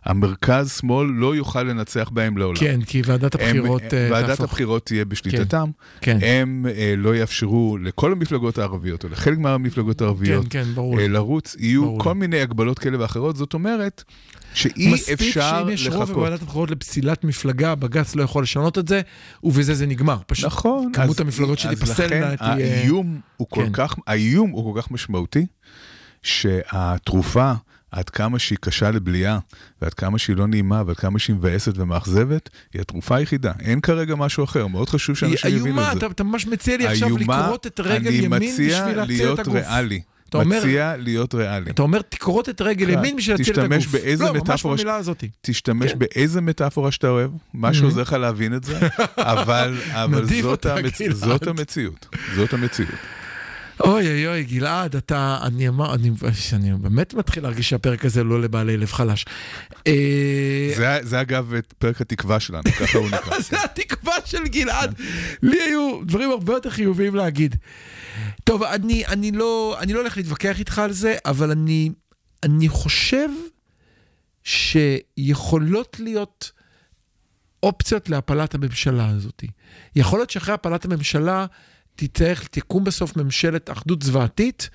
שהמרכז 0.05 0.71
שמאל 0.73 1.09
לא 1.15 1.37
יוכל 1.37 1.63
לנצח 1.63 2.09
בהן 2.13 2.39
לעולם. 2.39 2.59
כן, 2.61 2.81
כי 2.87 3.03
ועדת 3.05 3.35
הם- 3.35 3.41
הבחירות 3.43 3.83
אה, 3.95 4.09
ועדת 4.13 4.27
תהפוך. 4.29 4.45
הבחירות 4.45 4.87
תהיה 4.87 5.05
בשליטתם. 5.05 5.71
כן. 6.01 6.19
הם 6.23 6.67
אה, 6.77 6.95
לא 6.97 7.17
יאפשרו 7.17 7.79
לכל 7.83 8.13
המפלגות 8.13 8.59
הערביות, 8.59 9.05
או 9.05 9.09
לחלק 9.09 9.39
מהמפלגות 9.39 10.01
הערביות, 10.01 10.47
כן, 10.51 10.65
כן, 10.65 10.75
ברור. 10.75 10.99
אה, 11.01 11.09
לרוץ. 11.09 11.57
יהיו 11.59 11.83
ברור. 11.85 12.01
כל 12.03 12.15
מיני 12.15 12.41
הגבלות 12.41 12.79
כאלה 12.79 13.01
ואחרות. 13.01 13.37
זאת 13.37 13.55
אומרת, 13.55 14.05
שאי 14.55 14.93
מספיק 14.93 15.21
אפשר 15.21 15.63
שאם 15.65 15.69
יש 15.71 15.87
רוב 15.87 15.97
לחכות. 15.97 16.15
בוועדת 16.17 16.43
הבחירות 16.43 16.71
לפסילת 16.71 17.25
מפלגה, 17.25 17.75
בג"ץ 17.75 18.15
לא 18.15 18.23
יכול 18.23 18.43
לשנות 18.43 18.79
את 18.79 18.89
זה, 18.89 19.01
ובזה 19.45 19.75
זה 19.75 19.87
נגמר. 19.87 20.19
פשוט 20.27 20.47
נכון. 20.47 20.91
כמות 20.93 21.11
אז- 21.11 21.21
המפלגות 21.21 21.59
שתיפסלנה 21.59 22.37
תהיה... 22.37 22.81
האיום 22.81 23.21
הוא 23.37 23.47
כל 23.51 23.63
כן. 23.65 23.73
כך, 23.73 23.95
האיום 24.07 24.51
הוא 24.51 24.75
כל 24.75 24.83
כך 24.83 24.91
משמעותי, 24.91 25.47
שהתרופה, 26.23 27.53
עד 27.91 28.11
כמה 28.11 28.39
שהיא 28.39 28.59
קשה 28.61 28.91
לבליעה, 28.91 29.39
ועד 29.83 29.95
כמה 29.95 30.19
שהיא 30.19 30.37
לא 30.37 30.47
נעימה, 30.47 30.83
ועד 30.87 30.97
כמה 30.97 31.19
שהיא 31.19 31.37
מבאסת 31.37 31.73
ומאכזבת, 31.77 32.51
היא 32.73 32.81
התרופה 32.83 33.17
היחידה. 33.17 33.53
אין 33.61 33.81
כרגע 33.81 34.15
משהו 34.15 34.45
אחר, 34.45 34.67
מאוד 34.67 34.89
חשוב 34.89 35.17
היא 35.23 35.37
שאנשים 35.37 35.51
יבינו 35.51 35.67
איומה, 35.67 35.93
את 35.93 36.01
זה. 36.01 36.07
אתה 36.07 36.25
ממש 36.25 36.47
מציע 36.47 36.77
לי 36.77 36.87
עכשיו 36.87 37.19
לכרות 37.19 37.67
את 37.67 37.81
רגל 37.81 38.09
אני 38.09 38.17
ימין 38.17 38.43
מציע 38.43 38.87
בשביל 38.87 39.03
להיות 39.05 39.41
את 39.41 39.47
הגוף. 39.47 39.55
ריאלי. 39.57 40.01
אתה 40.33 40.41
אומר- 40.41 40.59
מציע 40.59 40.97
להיות 40.99 41.35
ריאלי. 41.35 41.71
אתה 41.71 41.83
אומר, 41.83 42.01
תכרות 42.09 42.49
את 42.49 42.61
רגל 42.61 42.91
ימין 42.91 43.17
בשביל 43.17 43.37
להציל 43.37 43.53
את 43.55 43.59
הגוף. 43.59 43.79
תשתמש 43.79 43.87
באיזה 43.87 44.25
לא, 44.25 44.33
ממש 44.35 44.67
במילה 44.67 44.97
הזאת. 44.97 45.25
תשתמש 45.41 45.93
כן. 45.93 45.99
באיזה 45.99 46.41
מטאפורה 46.41 46.91
שאתה 46.91 47.09
אוהב, 47.09 47.31
מה 47.55 47.75
שעוזר 47.75 48.03
לך 48.03 48.13
להבין 48.13 48.55
את 48.55 48.65
זה, 48.65 48.79
אבל, 49.17 49.81
זאת, 50.43 50.67
המציאות. 50.67 52.07
זאת 52.35 52.53
המציאות. 52.53 52.95
אוי 53.85 54.09
אוי 54.09 54.27
אוי, 54.27 54.45
גלעד, 54.45 54.97
אתה, 54.97 55.39
אני 55.43 55.69
אמר, 55.69 55.95
אני, 55.95 56.11
אני 56.53 56.73
באמת 56.73 57.15
מתחיל 57.15 57.43
להרגיש 57.43 57.69
שהפרק 57.69 58.05
הזה 58.05 58.25
לא 58.25 58.41
לבעלי 58.41 58.77
לב 58.77 58.93
חלש. 58.93 59.25
אה, 59.87 60.73
זה, 60.77 60.99
זה 61.03 61.21
אגב 61.21 61.53
פרק 61.79 62.01
התקווה 62.01 62.41
שלנו, 62.41 62.63
ככה 62.81 62.99
הוא 62.99 63.07
נקרא. 63.09 63.41
זה 63.51 63.57
התקווה 63.65 64.15
של 64.25 64.47
גלעד. 64.47 64.95
לי 65.43 65.59
היו 65.63 65.99
דברים 66.05 66.31
הרבה 66.31 66.53
יותר 66.53 66.71
חיוביים 66.71 67.15
להגיד. 67.15 67.57
טוב, 68.45 68.63
אני, 68.63 69.07
אני, 69.07 69.33
לא, 69.33 69.77
אני 69.81 69.93
לא 69.93 70.01
הולך 70.01 70.17
להתווכח 70.17 70.59
איתך 70.59 70.79
על 70.79 70.93
זה, 70.93 71.17
אבל 71.25 71.51
אני, 71.51 71.91
אני 72.43 72.69
חושב 72.69 73.29
שיכולות 74.45 75.97
להיות 76.01 76.53
אופציות 77.63 78.09
להפלת 78.09 78.55
הממשלה 78.55 79.09
הזאת. 79.09 79.45
יכול 79.97 80.19
להיות 80.19 80.31
שאחרי 80.31 80.55
הפלת 80.55 80.85
הממשלה 80.85 81.47
תצטרך, 81.97 82.47
תקום 82.49 82.85
בסוף 82.85 83.17
ממשלת 83.17 83.71
אחדות 83.71 84.03
זוועתית, 84.03 84.71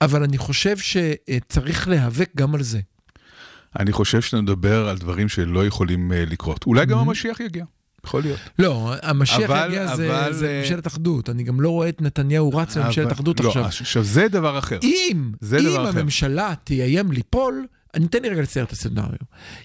אבל 0.00 0.22
אני 0.22 0.38
חושב 0.38 0.76
שצריך 0.78 1.88
להיאבק 1.88 2.30
גם 2.36 2.54
על 2.54 2.62
זה. 2.62 2.80
אני 3.78 3.92
חושב 3.92 4.20
שנדבר 4.22 4.88
על 4.88 4.98
דברים 4.98 5.28
שלא 5.28 5.66
יכולים 5.66 6.12
אה, 6.12 6.24
לקרות. 6.24 6.66
אולי 6.66 6.86
גם 6.86 6.98
Mhm. 6.98 7.00
המשיח 7.00 7.40
יגיע, 7.40 7.64
יכול 8.08 8.22
להיות. 8.22 8.38
לא, 8.58 8.94
המשיח 9.02 9.50
אבל- 9.50 9.66
יגיע 9.68 9.96
זה, 9.96 10.22
אבל, 10.22 10.32
זה 10.32 10.60
ממשלת 10.62 10.86
אחדות. 10.86 11.30
אני 11.30 11.42
גם 11.42 11.60
לא 11.60 11.70
רואה 11.70 11.88
את 11.88 12.02
נתניהו 12.02 12.50
רץ 12.56 12.76
לממשלת 12.76 13.04
אבל- 13.06 13.14
אחדות 13.14 13.40
לא, 13.40 13.48
עכשיו. 13.48 13.64
עכשיו, 13.64 14.02
זה 14.04 14.28
דבר 14.28 14.58
אחר. 14.58 14.78
אם, 14.82 15.32
זה 15.40 15.58
אם 15.58 15.64
דבר 15.64 15.90
אחר. 15.90 15.98
הממשלה 15.98 16.54
תאיים 16.64 17.12
ליפול, 17.12 17.66
אני 17.94 18.06
אתן 18.06 18.22
לי 18.22 18.28
רגע 18.28 18.42
לצייר 18.42 18.64
את 18.64 18.72
הסצנריו. 18.72 19.18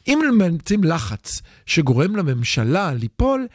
אם 0.07 0.19
ממצים 0.37 0.83
לחץ 0.83 1.41
שגורם 1.65 2.15
לממשלה 2.15 2.93
ליפול, 2.93 3.47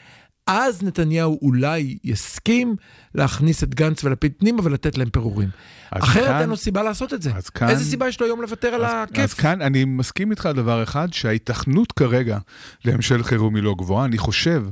אז 0.49 0.83
נתניהו 0.83 1.39
אולי 1.43 1.99
יסכים 2.05 2.77
להכניס 3.15 3.63
את 3.65 3.75
גנץ 3.75 4.05
ולפיד 4.05 4.33
פנימה 4.39 4.61
ולתת 4.65 4.99
להם 4.99 5.11
פירורים. 5.11 5.49
אחרת 5.91 6.25
כאן- 6.27 6.41
אין 6.41 6.49
לו 6.49 6.57
סיבה 6.57 6.83
לעשות 6.83 7.15
את 7.15 7.23
זה. 7.23 7.31
אז 7.35 7.51
כאן- 7.51 7.69
איזה 7.69 7.85
סיבה 7.85 8.09
יש 8.09 8.21
לו 8.21 8.27
היום 8.27 8.43
לוותר 8.43 8.69
על 8.69 8.85
אז, 8.85 8.93
הכיף? 9.11 9.19
אז 9.25 9.35
כאן 9.35 9.63
אני 9.63 9.85
מסכים 9.85 10.31
איתך 10.31 10.47
על 10.47 10.53
דבר 10.53 10.83
אחד, 10.83 11.09
שההיתכנות 11.13 11.93
כרגע 11.93 12.39
לממשלת 12.85 13.25
חירום 13.25 13.55
היא 13.57 13.63
לא 13.65 13.75
גבוהה. 13.79 14.05
אני 14.05 14.19
חושב 14.19 14.65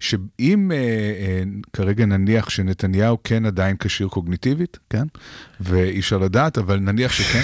שאם 0.00 0.72
אה, 0.72 0.76
אה, 0.76 1.42
כרגע 1.72 2.06
נניח 2.06 2.48
שנתניהו 2.50 3.18
כן 3.24 3.46
עדיין 3.46 3.76
כשיר 3.78 4.08
קוגניטיבית, 4.08 4.78
כן? 4.90 5.04
ואי 5.60 6.00
אפשר 6.00 6.18
לדעת, 6.18 6.58
אבל 6.58 6.78
נניח 6.78 7.12
שכן. 7.12 7.42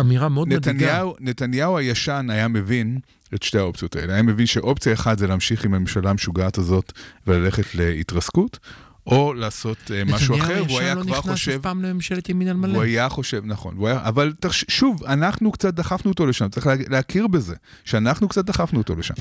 אמירה 0.00 0.28
מאוד 0.28 0.48
מדאיגה. 0.48 0.72
נתניהו, 0.72 1.14
נתניהו 1.20 1.78
הישן 1.78 2.26
היה 2.30 2.48
מבין 2.48 2.98
את 3.34 3.42
שתי 3.42 3.58
האופציות 3.58 3.96
האלה. 3.96 4.12
היה 4.12 4.22
מבין 4.22 4.46
שאופציה 4.46 4.92
אחת 4.92 5.18
זה 5.18 5.26
להמשיך 5.26 5.64
עם 5.64 5.74
הממשלה 5.74 6.10
המשוגעת 6.10 6.58
הזאת 6.58 6.92
וללכת 7.26 7.74
להתרסקות, 7.74 8.58
או 9.06 9.34
לעשות 9.34 9.90
אה, 9.94 10.04
משהו 10.04 10.36
אחר, 10.36 10.62
והוא 10.66 10.80
היה 10.80 10.94
נתניהו 10.94 11.04
כבר 11.04 11.12
הישן 11.12 11.12
לא 11.12 11.18
נכנס 11.18 11.32
חושב... 11.32 11.52
אף 11.52 11.60
פעם 11.60 11.82
לממשלת 11.82 12.28
ימין 12.28 12.48
על 12.48 12.56
מלא. 12.56 12.74
הוא 12.74 12.82
היה 12.82 13.08
חושב, 13.08 13.42
נכון, 13.44 13.74
הוא 13.76 13.88
היה, 13.88 14.00
אבל 14.08 14.32
תחש, 14.40 14.64
שוב, 14.68 15.04
אנחנו 15.04 15.52
קצת 15.52 15.74
דחפנו 15.74 16.10
אותו 16.10 16.26
לשם, 16.26 16.48
צריך 16.48 16.66
לה, 16.66 16.74
להכיר 16.88 17.26
בזה, 17.26 17.54
שאנחנו 17.84 18.28
קצת 18.28 18.44
דחפנו 18.44 18.78
אותו 18.78 18.96
לשם. 18.96 19.14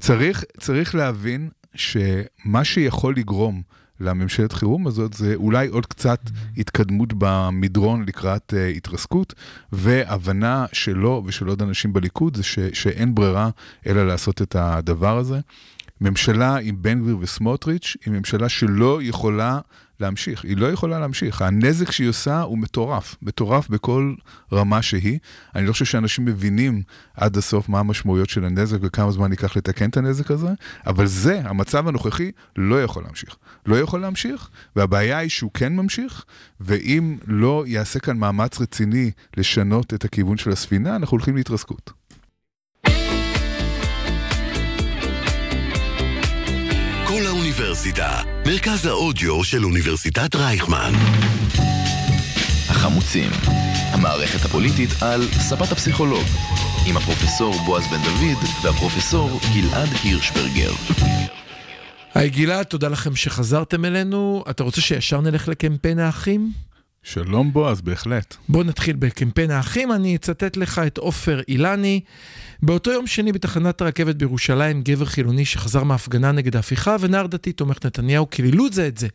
צריך, 0.00 0.44
צריך 0.60 0.94
להבין 0.94 1.48
שמה 1.74 2.64
שיכול 2.64 3.16
לגרום 3.16 3.62
לממשלת 4.00 4.52
חירום 4.52 4.86
הזאת 4.86 5.12
זה 5.12 5.34
אולי 5.34 5.68
עוד 5.68 5.86
קצת 5.86 6.20
התקדמות 6.56 7.12
במדרון 7.18 8.04
לקראת 8.06 8.54
uh, 8.56 8.76
התרסקות, 8.76 9.34
והבנה 9.72 10.66
שלו 10.72 11.22
ושל 11.26 11.48
עוד 11.48 11.62
אנשים 11.62 11.92
בליכוד 11.92 12.36
זה 12.36 12.42
ש, 12.42 12.58
שאין 12.72 13.14
ברירה 13.14 13.50
אלא 13.86 14.06
לעשות 14.06 14.42
את 14.42 14.56
הדבר 14.56 15.18
הזה. 15.18 15.40
ממשלה 16.00 16.56
עם 16.56 16.76
בן 16.82 17.02
גביר 17.02 17.16
וסמוטריץ' 17.20 17.96
היא 18.04 18.12
ממשלה 18.14 18.48
שלא 18.48 19.02
יכולה 19.02 19.58
להמשיך, 20.00 20.44
היא 20.44 20.56
לא 20.56 20.72
יכולה 20.72 20.98
להמשיך. 20.98 21.42
הנזק 21.42 21.90
שהיא 21.90 22.08
עושה 22.08 22.40
הוא 22.40 22.58
מטורף, 22.58 23.16
מטורף 23.22 23.68
בכל 23.68 24.14
רמה 24.52 24.82
שהיא. 24.82 25.18
אני 25.54 25.66
לא 25.66 25.72
חושב 25.72 25.84
שאנשים 25.84 26.24
מבינים 26.24 26.82
עד 27.14 27.36
הסוף 27.36 27.68
מה 27.68 27.80
המשמעויות 27.80 28.28
של 28.28 28.44
הנזק 28.44 28.78
וכמה 28.82 29.10
זמן 29.10 29.30
ייקח 29.30 29.56
לתקן 29.56 29.90
את 29.90 29.96
הנזק 29.96 30.30
הזה, 30.30 30.48
אבל 30.86 31.06
זה, 31.06 31.40
המצב 31.44 31.88
הנוכחי, 31.88 32.30
לא 32.56 32.82
יכול 32.82 33.02
להמשיך. 33.02 33.36
לא 33.66 33.80
יכול 33.80 34.00
להמשיך, 34.00 34.50
והבעיה 34.76 35.18
היא 35.18 35.30
שהוא 35.30 35.50
כן 35.54 35.76
ממשיך, 35.76 36.24
ואם 36.60 37.16
לא 37.26 37.64
יעשה 37.66 38.00
כאן 38.00 38.18
מאמץ 38.18 38.60
רציני 38.60 39.10
לשנות 39.36 39.94
את 39.94 40.04
הכיוון 40.04 40.36
של 40.36 40.50
הספינה, 40.50 40.96
אנחנו 40.96 41.14
הולכים 41.14 41.36
להתרסקות. 41.36 41.99
האוניברסיטה, 47.50 48.22
מרכז 48.46 48.86
האודיו 48.86 49.44
של 49.44 49.64
אוניברסיטת 49.64 50.34
רייכמן. 50.34 50.92
החמוצים, 52.68 53.30
המערכת 53.92 54.44
הפוליטית 54.44 54.90
על 55.02 55.22
ספת 55.22 55.72
הפסיכולוג, 55.72 56.24
עם 56.88 56.96
הפרופסור 56.96 57.54
בועז 57.66 57.86
בן 57.86 58.02
דוד 58.02 58.44
והפרופסור 58.64 59.40
גלעד 59.54 59.88
הירשברגר. 60.04 60.72
היי 62.14 62.30
גלעד, 62.30 62.66
תודה 62.66 62.88
לכם 62.88 63.16
שחזרתם 63.16 63.84
אלינו. 63.84 64.44
אתה 64.50 64.62
רוצה 64.62 64.80
שישר 64.80 65.20
נלך 65.20 65.48
לקמפיין 65.48 65.98
האחים? 65.98 66.52
שלום 67.02 67.52
בועז, 67.52 67.80
בהחלט. 67.80 68.36
בואו 68.48 68.62
נתחיל 68.62 68.96
בקמפיין 68.96 69.50
האחים, 69.50 69.92
אני 69.92 70.16
אצטט 70.16 70.56
לך 70.56 70.78
את 70.86 70.98
עופר 70.98 71.40
אילני. 71.48 72.00
באותו 72.62 72.90
יום 72.90 73.06
שני 73.06 73.32
בתחנת 73.32 73.80
הרכבת 73.80 74.16
בירושלים, 74.16 74.82
גבר 74.82 75.04
חילוני 75.04 75.44
שחזר 75.44 75.84
מהפגנה 75.84 76.32
נגד 76.32 76.56
ההפיכה 76.56 76.96
ונער 77.00 77.26
דתי 77.26 77.52
תומך 77.52 77.78
נתניהו 77.84 78.26
קיללו 78.26 78.72
זה 78.72 78.86
את 78.86 78.98
זה. 78.98 79.08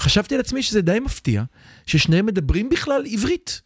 חשבתי 0.00 0.34
על 0.34 0.40
עצמי 0.40 0.62
שזה 0.62 0.80
די 0.82 1.00
מפתיע, 1.00 1.42
ששניהם 1.86 2.26
מדברים 2.26 2.68
בכלל 2.68 3.02
עברית. 3.10 3.60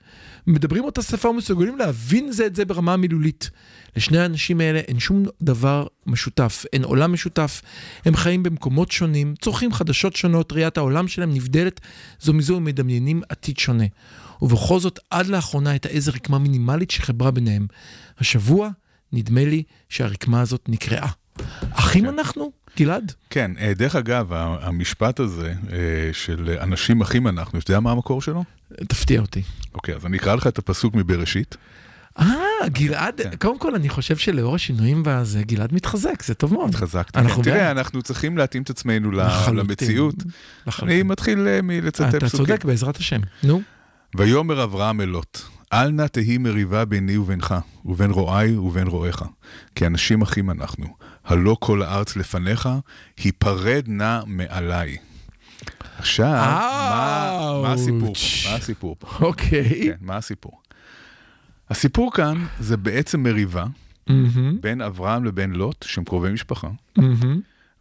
מדברים 0.46 0.84
אותה 0.84 1.02
שפה 1.02 1.28
ומסוגלים 1.28 1.78
להבין 1.78 2.32
זה 2.32 2.46
את 2.46 2.56
זה 2.56 2.64
ברמה 2.64 2.92
המילולית. 2.92 3.50
לשני 3.96 4.18
האנשים 4.18 4.60
האלה 4.60 4.78
אין 4.78 4.98
שום 4.98 5.24
דבר 5.42 5.86
משותף, 6.06 6.64
אין 6.72 6.84
עולם 6.84 7.12
משותף, 7.12 7.62
הם 8.04 8.16
חיים 8.16 8.42
במקומות 8.42 8.90
שונים, 8.90 9.34
צורכים 9.40 9.72
חדשות 9.72 10.16
שונות, 10.16 10.52
ראיית 10.52 10.76
העולם 10.76 11.08
שלהם 11.08 11.34
נבדלת 11.34 11.80
זו 12.20 12.32
מזו 12.32 12.56
הם 12.56 12.64
מדמיינים 12.64 13.22
עתיד 13.28 13.58
שונה. 13.58 13.84
ובכל 14.42 14.80
זאת, 14.80 14.98
עד 15.10 15.26
לאחרונה 15.26 15.70
הייתה 15.70 15.88
איזו 15.88 16.12
רקמה 16.14 16.38
מינימלית 16.38 16.90
שחיברה 16.90 17.30
ביניהם. 17.30 17.66
השבוע, 18.18 18.68
נדמה 19.12 19.44
לי 19.44 19.62
שהרקמה 19.88 20.40
הזאת 20.40 20.68
נקרעה. 20.68 21.10
אחים 21.70 22.08
אנחנו, 22.08 22.52
גלעד? 22.78 23.12
כן, 23.30 23.50
אה, 23.58 23.74
דרך 23.74 23.96
אגב, 23.96 24.32
המשפט 24.32 25.20
הזה 25.20 25.54
אה, 25.72 26.10
של 26.12 26.56
אנשים 26.60 27.00
אחים 27.00 27.28
אנחנו, 27.28 27.58
אתה 27.58 27.70
יודע 27.70 27.80
מה 27.80 27.90
המקור 27.90 28.22
שלו? 28.22 28.44
תפתיע 28.88 29.20
אותי. 29.20 29.42
אוקיי, 29.74 29.94
אז 29.94 30.06
אני 30.06 30.16
אקרא 30.16 30.34
לך 30.34 30.46
את 30.46 30.58
הפסוק 30.58 30.94
מבראשית. 30.94 31.56
אה, 32.18 32.24
גלעד, 32.66 33.20
כן. 33.22 33.36
קודם 33.36 33.58
כל 33.58 33.74
אני 33.74 33.88
חושב 33.88 34.16
שלאור 34.16 34.54
השינויים 34.54 35.02
בזה, 35.06 35.42
גלעד 35.42 35.74
מתחזק, 35.74 36.22
זה 36.22 36.34
טוב 36.34 36.52
מאוד. 36.52 36.68
התחזקתי. 36.68 37.18
אנחנו 37.18 37.42
כן. 37.42 37.50
תראה, 37.50 37.64
בעד. 37.64 37.76
אנחנו 37.76 38.02
צריכים 38.02 38.38
להתאים 38.38 38.62
את 38.62 38.70
עצמנו 38.70 39.10
לחלוטין. 39.10 39.56
למציאות. 39.56 40.14
לחלוטין. 40.66 40.94
אני 40.94 41.02
מתחיל 41.02 41.48
אה, 41.48 41.62
מלצטט 41.62 42.08
אתה 42.08 42.26
פסוקים. 42.26 42.46
צודק, 42.46 42.64
בעזרת 42.64 42.96
השם. 42.96 43.20
נו. 43.42 43.62
ויאמר 44.16 44.64
אברהם 44.64 45.00
אל 45.00 45.04
לוט, 45.04 45.40
אל 45.72 45.90
נא 45.90 46.06
תהי 46.06 46.38
מריבה 46.38 46.84
ביני 46.84 47.16
ובינך, 47.16 47.54
ובין 47.84 48.10
רועי 48.10 48.56
ובין 48.56 48.86
רועיך, 48.86 49.24
כי 49.74 49.86
אנשים 49.86 50.22
אחים 50.22 50.50
אנחנו, 50.50 50.86
הלא 51.24 51.56
כל 51.60 51.82
הארץ 51.82 52.16
לפניך, 52.16 52.68
היפרד 53.18 53.84
נא 53.86 54.20
מעליי. 54.26 54.96
עכשיו, 56.04 56.26
מה, 56.26 57.60
מה 57.62 57.72
הסיפור. 57.72 58.14
פה? 58.14 58.50
מה 58.50 58.56
הסיפור 58.56 58.96
פה? 58.98 59.24
אוקיי. 59.26 59.84
כן, 59.84 59.96
מה 60.00 60.16
הסיפור? 60.16 60.60
הסיפור 61.70 62.12
כאן 62.12 62.44
זה 62.60 62.76
בעצם 62.76 63.22
מריבה 63.22 63.64
בין 64.60 64.80
אברהם 64.80 65.24
לבין 65.24 65.52
לוט, 65.52 65.84
שהם 65.88 66.04
קרובי 66.04 66.32
משפחה. 66.32 66.68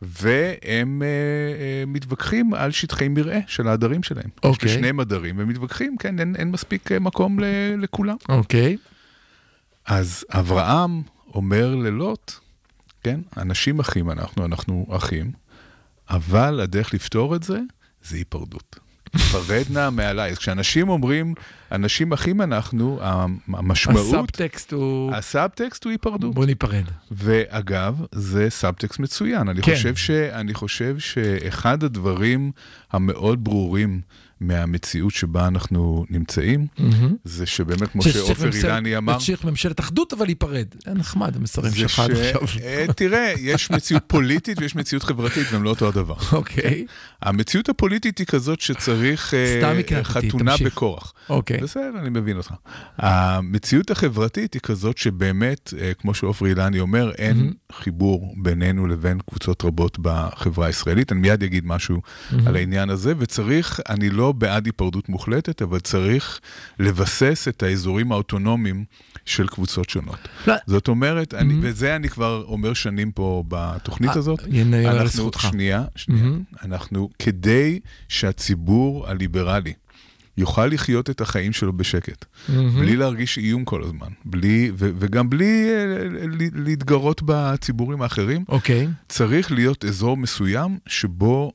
והם 0.02 1.02
אה, 1.02 1.08
אה, 1.08 1.84
מתווכחים 1.88 2.54
על 2.54 2.72
שטחי 2.72 3.08
מרעה 3.08 3.40
של 3.48 3.68
העדרים 3.68 4.04
שלהם. 4.04 4.30
אוקיי. 4.44 4.70
יש 4.70 4.76
לי 4.76 4.82
שני 4.82 4.92
מדרים, 4.92 5.38
והם 5.38 5.48
מתווכחים, 5.48 5.98
כן, 5.98 6.20
אין, 6.20 6.36
אין 6.36 6.52
מספיק 6.52 6.92
אה, 6.92 7.00
מקום 7.00 7.40
ל, 7.40 7.44
לכולם. 7.78 8.16
אוקיי. 8.30 8.78
אז 9.86 10.26
אברהם 10.30 11.02
אומר 11.34 11.76
ללוט, 11.76 12.32
כן, 13.04 13.20
אנשים 13.38 13.80
אחים 13.80 14.10
אנחנו, 14.10 14.46
אנחנו 14.46 14.88
אחים, 14.92 15.32
אבל 16.10 16.60
הדרך 16.60 16.94
לפתור 16.94 17.36
את 17.36 17.44
זה, 17.44 17.60
זה 18.04 18.18
היפרדות. 18.18 18.80
היפרד 19.14 19.64
נא 19.70 19.90
מעליי. 19.90 20.32
אז 20.32 20.38
כשאנשים 20.38 20.90
אומרים, 20.90 21.34
אנשים 21.72 22.14
אחים 22.14 22.42
אנחנו, 22.42 23.00
המשמעות, 23.48 24.06
הסאבטקסט 24.06 24.72
הוא... 24.74 25.14
הסאבטקסט 25.14 25.84
הוא 25.84 25.92
היפרדות. 25.92 26.36
בוא 26.36 26.46
ניפרד. 26.46 26.84
ואגב, 27.12 28.06
זה 28.12 28.50
סאבטקסט 28.50 29.00
מצוין. 29.00 29.50
אני, 29.50 29.62
כן. 29.62 29.76
חושב 29.76 29.96
ש, 29.96 30.10
אני 30.10 30.54
חושב 30.54 31.00
שאחד 31.00 31.84
הדברים 31.84 32.52
המאוד 32.92 33.44
ברורים 33.44 34.02
מהמציאות 34.48 35.14
שבה 35.14 35.48
אנחנו 35.48 36.06
נמצאים, 36.10 36.68
מהמם. 36.78 37.16
זה 37.24 37.46
שבאמת, 37.46 37.92
כמו 37.92 38.02
שעופר 38.04 38.50
אילני 38.54 38.98
אמר, 38.98 39.20
צריך 39.20 39.46
ממשלת 39.46 39.80
אחדות, 39.80 40.14
אבל 40.14 40.30
ייפרד. 40.30 40.66
זה 40.86 40.94
נחמד, 40.94 41.36
המסרים 41.36 41.74
שלך 41.74 42.00
עד 42.00 42.12
עכשיו. 42.12 42.42
אה, 42.64 42.86
תראה, 42.96 43.34
יש 43.40 43.72
מציאות 43.72 44.04
פוליטית 44.08 44.60
ויש 44.60 44.76
מציאות 44.76 45.04
חברתית, 45.04 45.48
והם 45.52 45.64
לא 45.64 45.70
אותו 45.70 45.88
הדבר. 45.88 46.16
אוקיי. 46.32 46.86
המציאות 47.22 47.70
הפוליטית 47.70 48.18
היא 48.18 48.28
כזאת 48.28 48.62
שצריך 48.62 49.34
אה, 49.34 50.04
חתונה. 50.04 50.56
בכורח. 50.66 51.14
אוקיי. 51.30 51.58
בסדר, 51.58 51.92
אני 52.00 52.10
מבין 52.10 52.38
אותך. 52.38 52.54
המציאות 52.98 53.92
החברתית 53.92 54.54
היא 54.54 54.62
כזאת 54.62 54.98
שבאמת, 54.98 55.74
אה, 55.82 55.94
כמו 55.94 56.14
שעופר 56.14 56.46
אילני 56.46 56.80
אומר, 56.80 57.12
אין 57.18 57.54
חיבור 57.72 58.34
בינינו 58.38 58.88
לבין 58.88 59.20
קבוצות 59.30 59.64
רבות 59.64 59.98
בחברה 60.02 60.68
הישראלית. 60.68 61.12
אני 61.12 61.20
מיד 61.20 61.44
אגיד 61.44 61.66
משהו 61.66 62.02
על 62.46 62.56
העניין 62.56 62.90
הזה, 62.90 63.14
וצריך, 63.18 63.80
אני 63.90 64.10
לא 64.10 64.32
בעד 64.40 64.66
היפרדות 64.66 65.10
מוחלטת, 65.10 65.62
אבל 65.62 65.80
צריך 65.80 66.40
לבסס 66.80 67.48
את 67.48 67.64
האזורים 67.64 68.12
האוטונומיים 68.12 68.86
של 69.26 69.48
קבוצות 69.48 69.90
שונות. 69.90 70.20
לא. 70.48 70.54
זאת 70.68 70.88
אומרת, 70.88 71.34
אני, 71.34 71.54
וזה 71.62 71.96
אני 71.96 72.10
כבר 72.10 72.44
אומר 72.48 72.74
שנים 72.74 73.12
פה 73.12 73.44
בתוכנית 73.48 74.10
אה, 74.10 74.16
הזאת. 74.18 74.40
ינהל 74.52 74.86
על 74.86 74.96
אנחנו, 74.98 75.08
זכותך. 75.10 75.48
שנייה, 75.52 75.84
שנייה. 75.96 76.30
אנחנו, 76.64 77.10
כדי 77.20 77.80
שהציבור 78.10 79.08
הליברלי 79.08 79.74
יוכל 80.38 80.66
לחיות 80.66 81.10
את 81.10 81.22
החיים 81.22 81.54
שלו 81.54 81.74
בשקט, 81.74 82.26
בלי 82.50 82.96
להרגיש 82.96 83.38
איום 83.38 83.66
כל 83.66 83.84
הזמן, 83.84 84.08
בלי, 84.26 84.72
ו, 84.78 84.90
וגם 85.00 85.30
בלי 85.30 85.70
אה, 85.70 85.86
ל- 86.10 86.64
להתגרות 86.64 87.22
בציבורים 87.26 88.02
האחרים, 88.02 88.44
אוקיי. 88.50 88.88
צריך 89.10 89.52
להיות 89.52 89.86
אזור 89.86 90.18
מסוים 90.18 90.78
שבו 90.88 91.52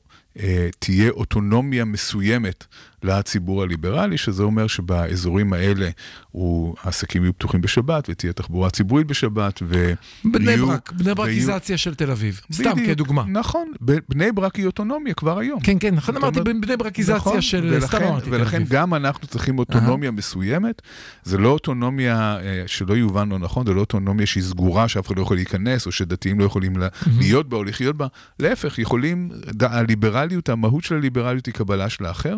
תהיה 0.79 1.09
אוטונומיה 1.09 1.85
מסוימת 1.85 2.65
לציבור 3.03 3.63
הליברלי, 3.63 4.17
שזה 4.17 4.43
אומר 4.43 4.67
שבאזורים 4.67 5.53
האלה 5.53 5.89
הוא, 6.31 6.75
העסקים 6.83 7.23
יהיו 7.23 7.33
פתוחים 7.33 7.61
בשבת, 7.61 8.07
ותהיה 8.09 8.33
תחבורה 8.33 8.69
ציבורית 8.69 9.07
בשבת, 9.07 9.59
ויהיו... 9.67 9.95
בני 10.25 10.57
ברק, 10.57 10.91
בני 10.91 11.03
ויהיו- 11.03 11.15
ברקיזציה 11.15 11.77
של 11.77 11.95
תל 11.95 12.11
אביב. 12.11 12.41
סתם 12.53 12.85
כדוגמה. 12.85 13.23
נכון, 13.27 13.71
בני 14.09 14.31
ברק 14.31 14.55
היא 14.55 14.65
אוטונומיה 14.65 15.13
כבר 15.13 15.39
היום. 15.39 15.59
כן, 15.59 15.77
כן, 15.79 15.95
נכון 15.95 16.17
אמרתי 16.17 16.39
אומרת- 16.39 16.61
בני 16.61 16.77
ברקיזציה 16.77 17.15
נכון, 17.15 17.41
של... 17.41 17.77
סתם 17.79 18.03
אמרתי 18.03 18.29
ולכן. 18.29 18.63
גם 18.69 18.93
אנחנו 18.93 19.27
צריכים 19.27 19.59
אוטונומיה 19.59 20.11
מסוימת. 20.11 20.81
זה 21.23 21.37
לא 21.37 21.49
אוטונומיה, 21.49 22.37
אה, 22.41 22.63
שלא 22.67 22.93
יובן 22.93 23.29
לא 23.29 23.39
נכון, 23.39 23.65
זה 23.65 23.73
לא 23.73 23.79
אוטונומיה 23.79 24.25
שהיא 24.25 24.43
סגורה, 24.43 24.87
שאף 24.87 25.07
אחד 25.07 25.17
לא 25.17 25.21
יכול 25.21 25.37
להיכנס, 25.37 25.85
או 25.85 25.91
שדתיים 25.91 26.39
לא 26.39 26.45
יכולים 26.45 26.77
לה- 26.77 26.87
להיות 27.19 27.49
בה 27.49 27.57
או 27.57 27.63
לחיות 27.63 27.97
בה. 27.97 28.07
להפך, 28.39 28.79
יכולים, 28.79 29.29
הליברליות, 29.61 30.49
המהות 30.49 30.83
של 30.83 30.95
הליברליות 30.95 31.45
היא 31.45 31.53
קבלה 31.53 31.89
של 31.89 32.05
האחר, 32.05 32.35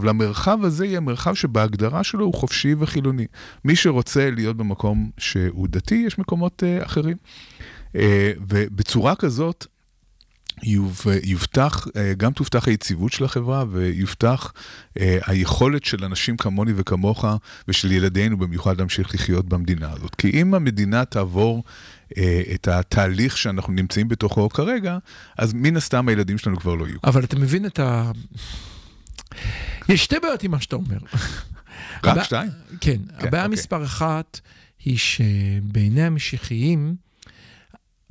אבל 0.00 0.08
המרחב 0.08 0.64
הזה 0.64 0.86
יהיה 0.86 1.00
מרחב 1.00 1.34
שבהגדרה 1.34 2.04
שלו 2.04 2.24
הוא 2.24 2.34
חופשי 2.34 2.74
וחילוני. 2.78 3.26
מי 3.64 3.76
שרוצה 3.76 4.30
להיות 4.30 4.56
במקום 4.56 5.10
שהוא 5.18 5.68
דתי, 5.70 5.94
יש 6.06 6.18
מקומות 6.18 6.62
אה, 6.66 6.84
אחרים. 6.84 7.16
אה, 7.96 8.32
ובצורה 8.48 9.14
כזאת, 9.14 9.66
יוב, 10.62 11.00
יובטח, 11.22 11.86
אה, 11.96 12.14
גם 12.16 12.32
תובטח 12.32 12.68
היציבות 12.68 13.12
של 13.12 13.24
החברה 13.24 13.64
ויובטח 13.70 14.52
אה, 14.98 15.18
היכולת 15.26 15.84
של 15.84 16.04
אנשים 16.04 16.36
כמוני 16.36 16.72
וכמוך 16.76 17.24
ושל 17.68 17.92
ילדינו 17.92 18.36
במיוחד 18.38 18.78
להמשיך 18.78 19.14
לחיות 19.14 19.48
במדינה 19.48 19.90
הזאת. 19.92 20.14
כי 20.14 20.30
אם 20.30 20.54
המדינה 20.54 21.04
תעבור 21.04 21.64
אה, 22.18 22.42
את 22.54 22.68
התהליך 22.68 23.36
שאנחנו 23.36 23.72
נמצאים 23.72 24.08
בתוכו 24.08 24.48
כרגע, 24.48 24.98
אז 25.38 25.52
מן 25.54 25.76
הסתם 25.76 26.08
הילדים 26.08 26.38
שלנו 26.38 26.56
כבר 26.56 26.74
לא 26.74 26.86
יהיו. 26.86 26.98
אבל 27.04 27.24
אתה 27.24 27.36
מבין 27.36 27.66
את 27.66 27.78
ה... 27.78 28.10
יש 29.88 30.04
שתי 30.04 30.16
בעיות 30.22 30.42
עם 30.42 30.50
מה 30.50 30.60
שאתה 30.60 30.76
אומר. 30.76 30.98
רק 32.04 32.16
הבע- 32.16 32.24
שתיים? 32.24 32.50
כן, 32.50 32.76
כן, 32.80 33.26
הבעיה 33.26 33.44
אוקיי. 33.44 33.58
מספר 33.58 33.84
אחת 33.84 34.40
היא 34.84 34.98
שבעיני 34.98 36.02
המשיחיים, 36.02 36.94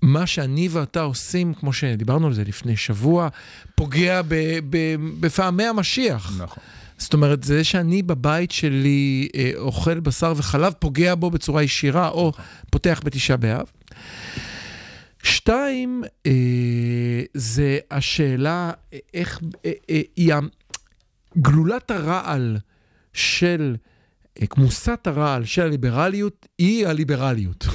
מה 0.01 0.28
שאני 0.28 0.67
ואתה 0.72 1.01
עושים, 1.01 1.53
כמו 1.53 1.74
שדיברנו 1.74 2.28
על 2.28 2.34
זה 2.34 2.43
לפני 2.43 2.78
שבוע, 2.78 3.30
פוגע 3.76 4.22
ב- 4.22 4.36
ב- 4.70 4.95
בפעמי 5.20 5.63
המשיח. 5.65 6.34
נכון. 6.38 6.63
זאת 6.97 7.13
אומרת, 7.13 7.43
זה 7.43 7.63
שאני 7.63 8.03
בבית 8.03 8.51
שלי 8.51 9.28
אה, 9.36 9.51
אוכל 9.57 9.99
בשר 9.99 10.34
וחלב, 10.38 10.74
פוגע 10.80 11.15
בו 11.15 11.32
בצורה 11.32 11.63
ישירה, 11.63 12.09
או 12.09 12.32
פותח 12.72 13.01
בתשעה 13.03 13.38
באב. 13.38 13.65
שתיים, 15.24 16.03
אה, 16.26 16.32
זה 17.34 17.78
השאלה 17.91 18.72
אה, 18.93 18.99
איך, 19.13 19.39
אה, 19.65 19.72
אה, 19.89 20.01
היא 20.15 20.34
ה- 20.34 20.39
גלולת 21.38 21.92
הרעל 21.92 22.58
של, 23.14 23.76
אה, 24.42 24.48
כמוסת 24.48 25.08
הרעל 25.08 25.46
של 25.46 25.62
הליברליות, 25.62 26.48
היא 26.58 26.88
הליברליות. 26.88 27.66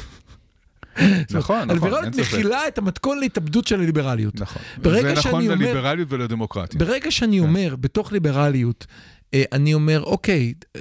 נכון, 1.31 1.35
נכון, 1.35 1.71
הליברליות. 1.71 2.15
מכילה 2.17 2.69
את 2.69 2.79
המתכון 2.79 3.19
להתאבדות 3.19 3.67
של 3.67 3.81
הליברליות. 3.81 4.41
נכון. 4.41 4.63
זה 4.83 5.13
נכון 5.13 5.45
לליברליות 5.47 6.13
ולדמוקרטיה. 6.13 6.79
ברגע 6.79 7.11
שאני 7.11 7.41
אומר, 7.41 7.77
בתוך 7.81 8.13
ליברליות, 8.13 8.87
אה, 9.35 9.43
אני 9.53 9.75
אומר, 9.75 10.03
אוקיי, 10.03 10.55
אה, 10.77 10.81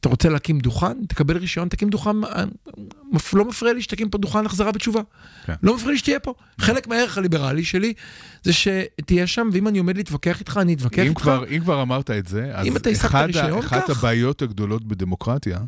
אתה 0.00 0.08
רוצה 0.08 0.28
להקים 0.28 0.58
דוכן? 0.58 1.06
תקבל 1.08 1.36
רישיון, 1.36 1.68
תקים 1.68 1.88
דוכן, 1.88 2.16
לא 3.32 3.44
מפריע 3.44 3.72
לי 3.72 3.82
שתקים 3.82 4.10
פה 4.10 4.18
דוכן 4.18 4.46
החזרה 4.46 4.72
בתשובה. 4.72 5.00
כן. 5.46 5.54
לא 5.62 5.74
מפריע 5.74 5.92
לי 5.92 5.98
שתהיה 5.98 6.20
פה. 6.20 6.34
חלק 6.60 6.86
מהערך 6.86 7.18
הליברלי 7.18 7.64
שלי 7.64 7.92
זה 8.46 8.52
שתהיה 8.52 9.26
שם, 9.26 9.48
ואם 9.52 9.68
אני 9.68 9.78
עומד 9.78 9.96
להתווכח 9.96 10.40
איתך, 10.40 10.58
אני 10.62 10.74
אתווכח 10.74 10.98
אם 10.98 11.08
איתך. 11.08 11.20
כבר, 11.22 11.44
אם 11.56 11.60
כבר 11.60 11.82
אמרת 11.82 12.10
את 12.10 12.26
זה, 12.26 12.50
אז 12.54 12.66
אם 12.66 12.76
אתה 12.76 12.90
השגת 12.90 13.04
אחד, 13.04 13.24
רישיון, 13.26 13.58
אחת 13.58 13.84
קח. 13.90 13.98
הבעיות 13.98 14.42
הגדולות 14.42 14.84
בדמוקרטיה, 14.84 15.58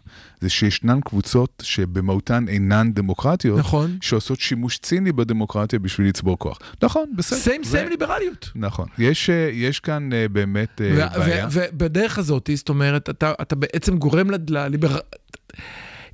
זה 0.40 0.48
שישנן 0.50 1.00
קבוצות 1.00 1.62
שבמהותן 1.66 2.48
אינן 2.48 2.92
דמוקרטיות, 2.92 3.58
נכון. 3.58 3.98
שעושות 4.00 4.40
שימוש 4.40 4.78
ציני 4.78 5.12
בדמוקרטיה 5.12 5.78
בשביל 5.78 6.08
לצבור 6.08 6.38
כוח. 6.38 6.58
נכון, 6.82 7.12
בסדר. 7.16 7.38
סיים 7.38 7.64
סיים 7.64 7.88
ליברליות. 7.88 8.50
נכון. 8.54 8.86
יש, 8.98 9.30
אה, 9.30 9.50
יש 9.52 9.80
כאן 9.80 10.12
אה, 10.12 10.28
באמת 10.28 10.80
אה, 10.80 10.90
ו- 11.16 11.18
בעיה. 11.18 11.46
ו- 11.50 11.64
ובדרך 11.72 12.18
הזאת, 12.18 12.50
זאת 12.54 12.68
אומרת, 12.68 13.10
אתה, 13.10 13.32
אתה 13.42 13.56
בעצם 13.56 13.98
גורם 13.98 14.30
לד- 14.30 14.50
לליבר... 14.50 14.98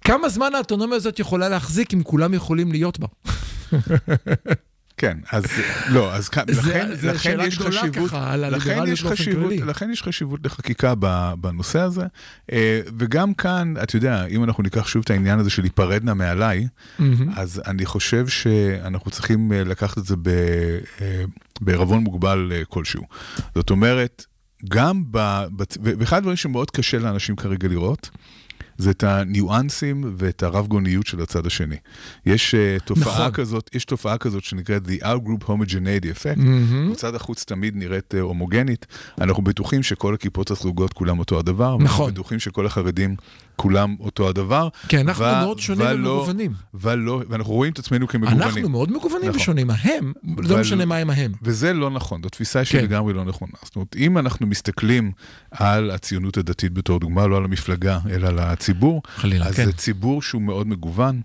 כמה 0.05 0.29
זמן 0.29 0.55
האוטונומיה 0.55 0.97
הזאת 0.97 1.19
יכולה 1.19 1.49
להחזיק 1.49 1.95
אם 1.95 2.03
כולם 2.03 2.35
יכולים 2.35 2.73
להיות 2.73 2.99
בה? 2.99 3.07
כן, 5.05 5.19
אז 5.33 5.45
לא, 5.89 6.15
אז 6.15 6.31
זה- 6.49 6.71
לכן, 6.71 6.95
זה 6.95 7.09
לכן 7.13 7.19
שאלה 7.19 7.47
יש 7.47 7.59
חשיבות, 7.59 8.11
ככה, 8.11 8.37
לכן 8.37 8.85
יש 8.89 9.05
חשיבות. 9.05 9.53
לכן 9.67 9.91
יש 9.91 10.03
חשיבות 10.03 10.41
לחקיקה 10.45 10.95
בנושא 11.41 11.81
הזה, 11.81 12.03
אה, 12.53 12.81
וגם 12.99 13.35
כאן, 13.35 13.75
אתה 13.83 13.97
יודע, 13.97 14.27
אם 14.27 14.45
אנחנו 14.45 14.63
ניקח 14.63 14.87
שוב 14.87 15.03
את 15.05 15.11
העניין 15.11 15.39
הזה 15.39 15.51
של 15.51 15.63
להיפרדנה 15.63 16.15
מעליי, 16.15 16.67
אז 17.37 17.63
אני 17.67 17.87
חושב 17.87 18.29
שאנחנו 18.29 19.11
צריכים 19.11 19.53
אה, 19.53 19.65
לקחת 19.65 19.99
את 19.99 20.05
זה 20.07 20.15
אה, 21.01 21.25
בערבון 21.61 22.05
מוגבל 22.05 22.53
כלשהו. 22.69 23.03
זאת 23.55 23.71
אומרת, 23.71 24.25
גם 24.69 25.03
ב... 25.11 25.19
ב- 25.57 25.63
ואחד 25.99 26.17
הדברים 26.17 26.37
שמאוד 26.37 26.71
קשה 26.71 26.99
לאנשים 26.99 27.37
כרגע 27.37 27.69
לראות, 27.69 28.11
זה 28.79 28.91
את 28.91 29.05
הניואנסים 29.05 30.15
ואת 30.17 30.43
הרב 30.43 30.67
גוניות 30.67 31.07
של 31.07 31.21
הצד 31.23 31.47
השני. 31.47 31.77
יש 32.27 32.55
uh, 32.55 32.83
תופעה 32.85 33.15
נכון. 33.19 33.31
כזאת, 33.33 33.71
יש 33.75 33.85
תופעה 33.85 34.19
כזאת 34.19 34.45
שנקראת 34.45 34.83
The 34.87 35.03
Out-Group 35.05 35.45
Homogeneity 35.49 36.05
Effect. 36.17 36.37
מהמם. 36.37 36.87
קבוצת 36.87 37.15
החוץ 37.15 37.45
תמיד 37.45 37.77
נראית 37.77 38.15
uh, 38.15 38.21
הומוגנית. 38.21 38.87
אנחנו 39.21 39.43
בטוחים 39.45 39.83
שכל 39.83 40.15
הכיפות 40.15 40.51
הסרוגות 40.51 40.93
כולם 40.93 41.19
אותו 41.19 41.39
הדבר. 41.39 41.77
נכון. 41.77 41.83
אנחנו 41.83 42.07
בטוחים 42.07 42.39
שכל 42.41 42.67
החרדים 42.67 43.17
כולם 43.57 43.97
אותו 44.01 44.29
הדבר. 44.29 44.69
כן, 44.89 45.09
אנחנו 45.09 45.25
ו- 45.25 45.41
מאוד 45.41 45.59
שונים 45.59 45.87
ולא- 45.87 46.09
ומגוונים. 46.11 46.53
ולא, 46.75 47.23
ואנחנו 47.29 47.53
רואים 47.53 47.73
את 47.73 47.79
עצמנו 47.79 48.09
כמגוונים. 48.09 48.43
אנחנו 48.43 48.69
מאוד 48.69 48.93
מגוונים 48.93 49.29
נכון. 49.29 49.41
ושונים. 49.41 49.71
ההם, 49.71 50.13
לא 50.39 50.53
אבל- 50.55 50.61
משנה 50.61 50.85
מה 50.85 50.97
הם 50.97 51.11
ההם. 51.11 51.33
וזה 51.43 51.73
לא 51.73 51.91
נכון, 51.91 52.21
זו 52.23 52.29
תפיסה 52.29 52.65
שהיא 52.65 52.81
כן. 52.81 52.87
לגמרי 52.87 53.13
לא 53.13 53.25
נכונה. 53.25 53.53
זאת 53.65 53.77
אומרת, 53.77 53.97
אם 53.97 54.19
אנחנו 54.19 54.47
מסתכלים 54.47 55.13
על 55.51 55.91
הציונות 55.91 56.37
הדתית 56.37 56.73
בתור 56.73 57.01
דוגמה, 57.01 57.27
לא 57.27 57.37
על 57.37 57.45
המפלגה, 57.45 57.99
אלא 58.11 58.29
על 58.29 58.39
הציבור, 58.65 59.03
חלילה, 59.17 59.47
אז 59.47 59.55
כן. 59.55 59.65
זה 59.65 59.73
ציבור 59.73 60.23
שהוא 60.23 60.43
מאוד 60.43 60.67
מגוון. 60.67 61.21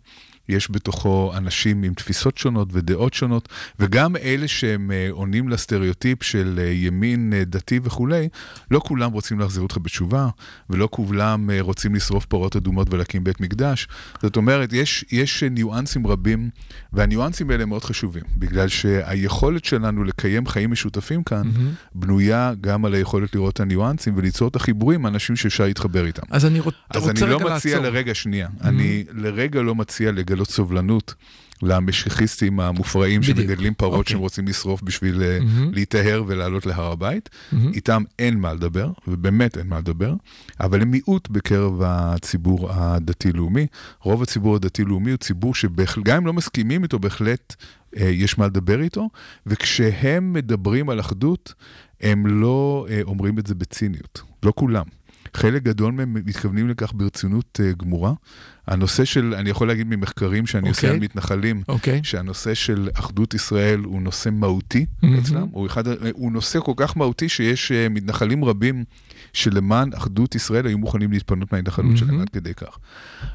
יש 0.49 0.71
בתוכו 0.71 1.31
אנשים 1.37 1.83
עם 1.83 1.93
תפיסות 1.93 2.37
שונות 2.37 2.67
ודעות 2.71 3.13
שונות, 3.13 3.49
וגם 3.79 4.15
אלה 4.15 4.47
שהם 4.47 4.91
אה, 4.91 5.07
עונים 5.11 5.49
לסטריאוטיפ 5.49 6.23
של 6.23 6.59
אה, 6.63 6.67
ימין 6.71 7.33
אה, 7.35 7.43
דתי 7.45 7.79
וכולי, 7.83 8.29
לא 8.71 8.79
כולם 8.79 9.11
רוצים 9.11 9.39
להחזיר 9.39 9.63
אותך 9.63 9.77
בתשובה, 9.81 10.29
ולא 10.69 10.87
כולם 10.91 11.49
רוצים 11.59 11.95
לשרוף 11.95 12.25
פרות 12.25 12.55
אדומות 12.55 12.93
ולהקים 12.93 13.23
בית 13.23 13.41
מקדש. 13.41 13.87
זאת 14.21 14.35
אומרת, 14.35 14.73
יש, 14.73 15.05
יש 15.11 15.43
ניואנסים 15.43 16.07
רבים, 16.07 16.49
והניואנסים 16.93 17.49
האלה 17.49 17.65
מאוד 17.65 17.83
חשובים, 17.83 18.23
בגלל 18.37 18.67
שהיכולת 18.67 19.65
שלנו 19.65 20.03
לקיים 20.03 20.47
חיים 20.47 20.71
משותפים 20.71 21.23
כאן, 21.23 21.51
בנויה 21.95 22.53
גם 22.61 22.85
על 22.85 22.93
היכולת 22.93 23.35
לראות 23.35 23.53
את 23.53 23.59
הניואנסים 23.59 24.13
וליצור 24.17 24.47
את 24.47 24.55
החיבורים 24.55 25.05
אנשים 25.07 25.35
שאפשר 25.35 25.63
להתחבר 25.65 26.05
איתם. 26.05 26.21
אז 26.29 26.45
אני 26.45 26.59
רוצ- 26.59 26.73
אז 26.89 27.01
רוצה 27.07 27.25
אני 27.25 27.31
לא 27.31 27.39
מציע 27.39 27.49
לעצור. 27.49 27.79
Mm-hmm. 27.79 27.93
לרגע, 27.93 28.13
שנייה, 28.15 28.47
אני 28.63 29.03
לרגע 29.13 29.61
לא 29.61 29.75
מציע 29.75 30.11
לגלות 30.39 30.49
סובלנות 30.49 31.15
למשיחיסטים 31.61 32.59
המופרעים 32.59 33.21
בדיוק. 33.21 33.37
שמגדלים 33.37 33.73
פרות 33.73 33.93
אוקיי. 33.93 34.11
שהם 34.11 34.19
רוצים 34.19 34.47
לשרוף 34.47 34.81
בשביל 34.81 35.39
מהמם. 35.39 35.73
להיטהר 35.73 36.23
ולעלות 36.27 36.65
להר 36.65 36.91
הבית. 36.91 37.29
מהמם. 37.51 37.73
איתם 37.73 38.03
אין 38.19 38.39
מה 38.39 38.53
לדבר, 38.53 38.91
ובאמת 39.07 39.57
אין 39.57 39.67
מה 39.67 39.79
לדבר, 39.79 40.13
אבל 40.59 40.81
הם 40.81 40.91
מיעוט 40.91 41.29
בקרב 41.29 41.81
הציבור 41.85 42.71
הדתי-לאומי. 42.71 43.67
רוב 44.01 44.23
הציבור 44.23 44.55
הדתי-לאומי 44.55 45.11
הוא 45.11 45.17
ציבור 45.17 45.55
שגם 45.55 46.17
אם 46.17 46.27
לא 46.27 46.33
מסכימים 46.33 46.83
איתו, 46.83 46.99
בהחלט 46.99 47.55
אה, 47.97 48.09
יש 48.09 48.37
מה 48.37 48.47
לדבר 48.47 48.81
איתו, 48.81 49.09
וכשהם 49.45 50.33
מדברים 50.33 50.89
על 50.89 50.99
אחדות, 50.99 51.53
הם 52.01 52.27
לא 52.27 52.87
אה, 52.89 53.01
אומרים 53.03 53.39
את 53.39 53.47
זה 53.47 53.55
בציניות, 53.55 54.21
לא 54.43 54.53
כולם. 54.55 54.85
חלק 55.33 55.63
גדול 55.63 55.91
מהם 55.91 56.13
מתכוונים 56.13 56.69
לכך 56.69 56.91
ברצינות 56.95 57.59
אה, 57.63 57.71
גמורה. 57.77 58.13
הנושא 58.69 59.05
של, 59.05 59.33
אני 59.37 59.49
יכול 59.49 59.67
להגיד 59.67 59.87
ממחקרים 59.87 60.47
שאני 60.47 60.69
עושה 60.69 60.81
אוקיי. 60.81 60.89
על 60.89 61.03
מתנחלים, 61.03 61.63
אוקיי. 61.67 61.99
שהנושא 62.03 62.53
של 62.53 62.89
אחדות 62.93 63.33
ישראל 63.33 63.79
הוא 63.79 64.01
נושא 64.01 64.29
מהותי 64.29 64.85
מהמם. 65.03 65.17
אצלם, 65.19 65.47
הוא, 65.51 65.67
אחד, 65.67 65.83
הוא 66.13 66.31
נושא 66.31 66.59
כל 66.59 66.73
כך 66.75 66.97
מהותי 66.97 67.29
שיש 67.29 67.71
אה, 67.71 67.89
מתנחלים 67.89 68.45
רבים 68.45 68.83
שלמען 69.33 69.93
אחדות 69.93 70.35
ישראל 70.35 70.67
היו 70.67 70.77
מוכנים 70.77 71.11
להתפנות 71.11 71.53
מההתנחלות 71.53 71.97
שלהם 71.97 72.11
מהמם. 72.11 72.21
עד 72.21 72.29
כדי 72.29 72.53
כך. 72.53 72.77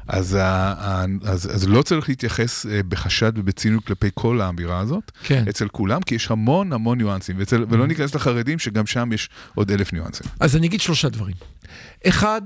אז, 0.07 0.33
ה, 0.33 0.45
ה, 0.45 1.05
אז, 1.23 1.55
אז 1.55 1.67
לא 1.67 1.81
צריך 1.81 2.09
להתייחס 2.09 2.65
אה, 2.65 2.83
בחשד 2.83 3.31
ובציניות 3.35 3.85
כלפי 3.85 4.09
כל 4.13 4.41
האמירה 4.41 4.79
הזאת, 4.79 5.11
כן. 5.23 5.43
אצל 5.49 5.67
כולם, 5.67 6.01
כי 6.01 6.15
יש 6.15 6.31
המון 6.31 6.73
המון 6.73 6.97
ניואנסים, 6.97 7.35
ואצל, 7.39 7.65
ולא 7.69 7.87
ניכנס 7.87 8.15
לחרדים 8.15 8.59
שגם 8.59 8.85
שם 8.85 9.09
יש 9.13 9.29
עוד 9.55 9.71
אלף 9.71 9.93
ניואנסים. 9.93 10.27
אז 10.39 10.55
אני 10.55 10.67
אגיד 10.67 10.81
שלושה 10.81 11.09
דברים. 11.09 11.35
אחד, 12.07 12.41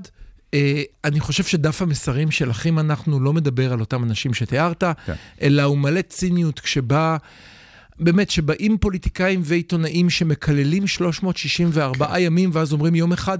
אני 1.04 1.20
חושב 1.20 1.44
שדף 1.44 1.82
המסרים 1.82 2.30
של 2.30 2.50
אחים 2.50 2.78
אנחנו 2.78 3.20
לא 3.20 3.32
מדבר 3.32 3.72
על 3.72 3.80
אותם 3.80 4.04
אנשים 4.04 4.34
שתיארת, 4.34 4.84
כן. 4.84 5.12
אלא 5.42 5.62
הוא 5.62 5.78
מלא 5.78 6.02
ציניות 6.02 6.60
כשבא... 6.60 7.16
באמת, 8.00 8.30
שבאים 8.30 8.78
פוליטיקאים 8.78 9.40
ועיתונאים 9.44 10.10
שמקללים 10.10 10.86
364 10.86 12.06
כן. 12.06 12.12
ימים, 12.18 12.50
ואז 12.52 12.72
אומרים 12.72 12.94
יום 12.94 13.12
אחד, 13.12 13.38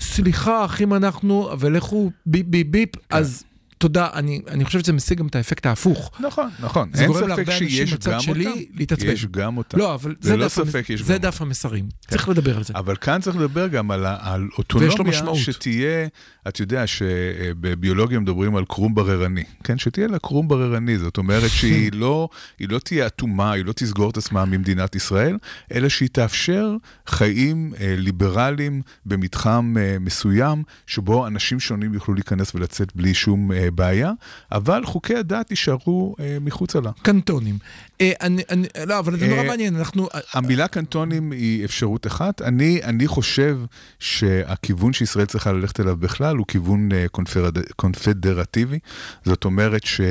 סליחה, 0.00 0.64
אחים 0.64 0.94
אנחנו, 0.94 1.50
ולכו 1.58 2.10
ביפ 2.26 2.46
ביפ 2.46 2.66
ביפ, 2.66 2.96
כן. 2.96 3.16
אז 3.16 3.44
תודה, 3.82 4.08
אני, 4.12 4.40
אני 4.48 4.64
חושב 4.64 4.80
שזה 4.80 4.92
משיג 4.92 5.18
גם 5.18 5.26
את 5.26 5.36
האפקט 5.36 5.66
ההפוך. 5.66 6.10
נכון, 6.20 6.50
נכון. 6.60 6.90
זה 6.92 7.06
גורם 7.06 7.28
להרבה 7.28 7.56
אנשים 7.58 7.86
בצד 7.94 8.20
שלי. 8.20 8.66
להתעצבן. 8.74 9.12
יש 9.12 9.26
גם 9.26 9.56
אותם. 9.56 9.78
לא, 9.78 9.94
אבל 9.94 10.14
זה 10.20 10.36
לא 10.36 10.44
דף, 10.44 10.52
ספק, 10.52 10.90
יש 10.90 11.02
זה 11.02 11.18
דף 11.18 11.42
המסרים. 11.42 11.88
צריך 12.10 12.28
לדבר 12.28 12.56
על 12.56 12.64
זה. 12.64 12.72
אבל 12.76 12.96
כאן 12.96 13.20
צריך 13.20 13.36
לדבר 13.36 13.68
גם 13.68 13.90
על, 13.90 14.06
על 14.06 14.48
אוטונומיה. 14.58 15.34
שתהיה, 15.34 16.06
את 16.48 16.60
יודע 16.60 16.86
שבביולוגיה 16.86 18.20
מדברים 18.20 18.56
על 18.56 18.64
קרום 18.64 18.94
בררני, 18.94 19.44
כן? 19.64 19.78
שתהיה 19.78 20.06
לה 20.06 20.18
קרום 20.18 20.48
בררני, 20.48 20.98
זאת 20.98 21.18
אומרת 21.18 21.50
שהיא 21.50 21.90
לא, 21.92 22.28
היא 22.58 22.68
לא 22.68 22.78
תהיה 22.78 23.06
אטומה, 23.06 23.52
היא 23.52 23.64
לא 23.64 23.72
תסגור 23.72 24.10
את 24.10 24.16
עצמה 24.16 24.44
ממדינת 24.44 24.94
ישראל, 24.94 25.38
אלא 25.72 25.88
שהיא 25.88 26.08
תאפשר 26.12 26.76
חיים 27.06 27.72
אה, 27.80 27.94
ליברליים 27.98 28.82
במתחם 29.06 29.74
אה, 29.78 29.96
מסוים, 30.00 30.62
שבו 30.86 31.26
אנשים 31.26 31.60
שונים 31.60 31.94
יוכלו 31.94 32.14
להיכנס 32.14 32.54
ולצאת 32.54 32.96
בלי 32.96 33.14
שום 33.14 33.52
אה, 33.52 33.70
בעיה, 33.74 34.12
אבל 34.52 34.84
חוקי 34.84 35.16
הדת 35.16 35.50
יישארו 35.50 36.14
אה, 36.20 36.36
מחוצה 36.40 36.80
לה. 36.80 36.90
קנטונים. 37.02 37.58
אה, 38.00 38.12
אני, 38.20 38.42
אני, 38.50 38.68
לא, 38.86 38.98
אבל 38.98 39.18
זה 39.18 39.28
נורא 39.28 39.40
אה, 39.40 39.46
מעניין, 39.46 39.76
אנחנו... 39.76 40.08
המילה 40.32 40.68
קנטונים 40.68 41.32
היא 41.32 41.64
אפשרות 41.64 42.06
אחת. 42.06 42.42
אני, 42.42 42.80
אני 42.84 43.06
חושב 43.06 43.58
שהכיוון 43.98 44.92
שישראל 44.92 45.26
צריכה 45.26 45.52
ללכת 45.52 45.80
אליו 45.80 45.96
בכלל 45.96 46.36
הוא 46.36 46.46
כיוון 46.48 46.92
אה, 46.92 47.06
קונפרד, 47.10 47.58
קונפדרטיבי. 47.76 48.78
זאת 49.24 49.44
אומרת 49.44 49.84
שגם 49.86 50.04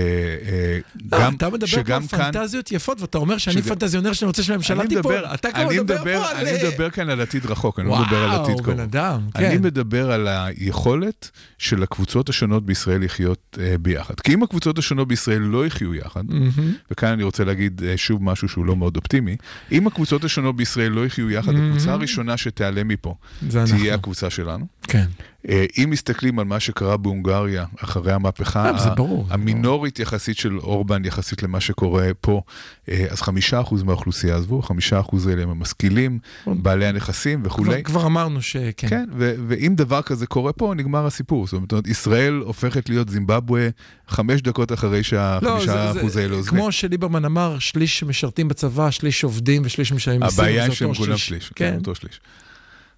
אה, 1.13 1.29
אתה 1.37 1.49
מדבר 1.49 1.67
פה 1.67 1.95
על 1.95 2.07
כאן... 2.07 2.31
פנטזיות 2.31 2.71
יפות, 2.71 3.01
ואתה 3.01 3.17
אומר 3.17 3.37
שאני 3.37 3.61
פנטזיונר 3.61 4.13
שאני 4.13 4.27
רוצה 4.27 4.43
שהממשלה 4.43 4.81
אני 4.81 4.95
תיפול. 4.95 5.15
אתה 5.33 5.51
כבר 5.51 5.61
אני 5.61 5.79
מדבר 5.79 5.95
מדבר, 6.01 6.21
פה 6.21 6.29
על... 6.29 6.47
אני 6.47 6.57
מדבר 6.63 6.89
כאן 6.89 7.09
על 7.09 7.21
עתיד 7.21 7.45
רחוק, 7.45 7.79
אני 7.79 7.87
לא 7.87 7.91
וואו, 7.91 8.05
מדבר 8.05 8.23
על 8.23 8.41
עתיד 8.41 8.61
קרוב. 8.61 8.71
בן 8.71 8.79
אדם, 8.79 9.21
אני 9.35 9.49
כן. 9.49 9.61
מדבר 9.63 10.11
על 10.11 10.27
היכולת 10.27 11.29
של 11.57 11.83
הקבוצות 11.83 12.29
השונות 12.29 12.65
בישראל 12.65 13.03
לחיות 13.03 13.50
אה, 13.59 13.77
ביחד. 13.77 14.19
כי 14.19 14.33
אם 14.33 14.43
הקבוצות 14.43 14.77
השונות 14.77 15.07
בישראל 15.07 15.41
לא 15.41 15.65
יחיו 15.65 15.95
יחד, 15.95 16.23
מהמם. 16.27 16.51
וכאן 16.91 17.09
אני 17.09 17.23
רוצה 17.23 17.43
להגיד 17.43 17.83
אה, 17.83 17.97
שוב 17.97 18.23
משהו 18.23 18.49
שהוא 18.49 18.65
לא 18.65 18.75
מאוד 18.75 18.95
אופטימי, 18.95 19.37
אם 19.71 19.87
הקבוצות 19.87 20.23
השונות 20.23 20.55
בישראל 20.55 20.91
לא 20.91 21.05
יחיו 21.05 21.31
יחד, 21.31 21.53
הקבוצה 21.55 21.93
הראשונה 21.93 22.37
שתיעלם 22.37 22.87
מפה 22.87 23.15
זה 23.49 23.61
אנחנו. 23.61 23.77
תהיה 23.77 23.95
הקבוצה 23.95 24.29
שלנו. 24.29 24.65
כן. 24.83 25.05
אה, 25.49 25.65
אם 25.77 25.89
מסתכלים 25.89 26.39
על 26.39 26.45
מה 26.45 26.59
שקרה 26.59 26.97
בהונגריה 26.97 27.65
אחרי 27.83 28.13
המהפכה 28.13 28.71
לא, 28.71 28.77
זה 28.77 28.89
המינורית 29.29 29.99
יחסית 29.99 30.37
של 30.37 30.57
אורבן 30.57 31.05
יחסית 31.05 31.43
למה 31.43 31.59
שקורה 31.59 32.09
פה, 32.21 32.41
אה, 32.89 33.05
אז 33.09 33.21
חמישה 33.21 33.61
אחוז 33.61 33.83
מהאוכלוסייה 33.83 34.35
עזבו, 34.35 34.61
חמישה 34.61 34.99
אחוז 34.99 35.27
האלה 35.27 35.43
הם 35.43 35.49
המשכילים, 35.49 36.19
בעלי 36.47 36.85
הנכסים 36.85 37.41
וכולי. 37.43 37.83
כבר 37.83 38.05
אמרנו 38.05 38.41
שכן. 38.41 38.87
כן, 38.87 39.05
ו- 39.17 39.35
ואם 39.47 39.73
דבר 39.75 40.01
כזה 40.01 40.27
קורה 40.27 40.53
פה, 40.53 40.73
נגמר 40.77 41.05
הסיפור. 41.05 41.47
זאת 41.47 41.53
אומרת, 41.71 41.87
ישראל 41.87 42.33
הופכת 42.33 42.89
להיות 42.89 43.09
זימבבואה 43.09 43.69
חמש 44.07 44.41
דקות 44.41 44.71
אחרי 44.71 44.97
לא, 44.97 45.03
שהחמישה 45.03 45.93
זה, 45.93 45.99
אחוז 45.99 46.17
האלה 46.17 46.35
עוזבים. 46.35 46.59
כמו 46.59 46.71
שליברמן 46.71 47.25
אמר, 47.25 47.59
שליש 47.59 48.03
משרתים 48.03 48.47
בצבא, 48.47 48.91
שליש 48.91 49.23
עובדים 49.23 49.61
ושליש 49.65 49.91
משלמים 49.91 50.21
מיסים. 50.21 50.39
הבעיה 50.39 50.63
היא 50.63 50.73
שהם 50.73 50.93
כולם 50.93 51.17
שליש, 51.17 51.51
כן, 51.55 51.71
כן. 51.71 51.77
אותו 51.77 51.95
שליש. 51.95 52.19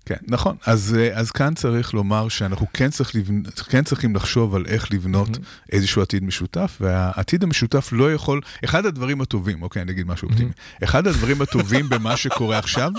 כן, 0.05 0.15
נכון. 0.27 0.55
אז, 0.65 0.97
אה, 0.99 1.19
אז 1.19 1.31
כאן 1.31 1.53
צריך 1.53 1.93
לומר 1.93 2.29
שאנחנו 2.29 2.67
כן, 2.73 2.89
צריך 2.89 3.15
לבנ... 3.15 3.43
כן 3.69 3.83
צריכים 3.83 4.15
לחשוב 4.15 4.55
על 4.55 4.65
איך 4.67 4.93
לבנות 4.93 5.37
איזשהו 5.71 6.01
עתיד 6.01 6.23
משותף, 6.23 6.77
והעתיד 6.81 7.43
המשותף 7.43 7.89
לא 7.91 8.13
יכול... 8.13 8.41
אחד 8.65 8.85
הדברים 8.85 9.21
הטובים, 9.21 9.61
אוקיי, 9.61 9.81
אני 9.81 9.91
אגיד 9.91 10.07
משהו 10.07 10.29
אופטימי. 10.29 10.51
אחד 10.83 11.07
הדברים 11.07 11.41
הטובים 11.41 11.89
במה 11.89 12.17
שקורה 12.17 12.57
עכשיו, 12.59 12.91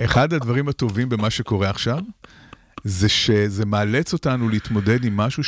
אחד 0.00 0.32
הדברים 0.32 0.68
הטובים 0.68 1.08
במה 1.08 1.30
שקורה 1.30 1.70
עכשיו, 1.70 1.98
זה 2.84 3.08
שזה 3.08 3.66
מאלץ 3.66 4.12
אותנו 4.12 4.48
להתמודד 4.48 5.04
עם 5.04 5.16
משהו 5.16 5.42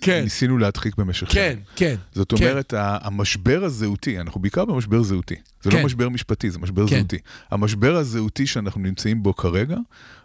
כן. 0.00 0.20
שניסינו 0.20 0.58
להדחיק 0.58 0.94
במשך 0.96 1.26
כן, 1.32 1.32
שנים. 1.52 1.64
כן. 1.76 1.94
זאת 2.14 2.34
כן. 2.36 2.36
אומרת, 2.48 2.74
ה- 2.74 2.98
המשבר 3.02 3.64
הזהותי, 3.64 4.20
אנחנו 4.20 4.40
בעיקר 4.40 4.64
במשבר 4.64 5.02
זהותי. 5.02 5.34
זה 5.62 5.70
כן. 5.70 5.76
לא 5.78 5.84
משבר 5.84 6.08
משפטי, 6.08 6.50
זה 6.50 6.58
משבר 6.58 6.86
כן. 6.88 6.96
זהותי. 6.96 7.18
המשבר 7.50 7.96
הזהותי 7.96 8.46
שאנחנו 8.46 8.80
נמצאים 8.80 9.22
בו 9.22 9.36
כרגע, 9.36 9.76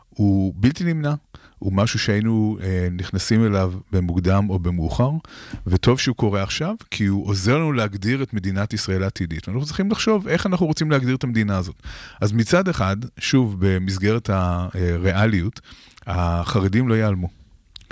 הוא 0.10 0.54
בלתי 0.56 0.84
נמנע. 0.84 1.14
הוא 1.62 1.74
משהו 1.74 2.00
שהיינו 2.00 2.58
אה, 2.62 2.88
נכנסים 2.92 3.46
אליו 3.46 3.74
במוקדם 3.92 4.50
או 4.50 4.60
במאוחר, 4.60 5.12
וטוב 5.68 6.00
שהוא 6.00 6.16
קורה 6.16 6.44
עכשיו, 6.44 6.76
כי 6.92 7.06
הוא 7.06 7.28
עוזר 7.28 7.58
לנו 7.58 7.74
להגדיר 7.74 8.24
את 8.24 8.34
מדינת 8.34 8.74
ישראל 8.74 9.04
העתידית. 9.04 9.48
אנחנו 9.50 9.66
צריכים 9.66 9.92
לחשוב 9.92 10.28
איך 10.28 10.46
אנחנו 10.46 10.66
רוצים 10.66 10.92
להגדיר 10.92 11.16
את 11.16 11.24
המדינה 11.24 11.58
הזאת. 11.58 11.76
אז 12.22 12.32
מצד 12.32 12.68
אחד, 12.68 12.98
שוב, 13.18 13.56
במסגרת 13.60 14.30
הריאליות, 14.30 15.62
החרדים 16.08 16.88
לא 16.88 16.94
ייעלמו. 16.94 17.41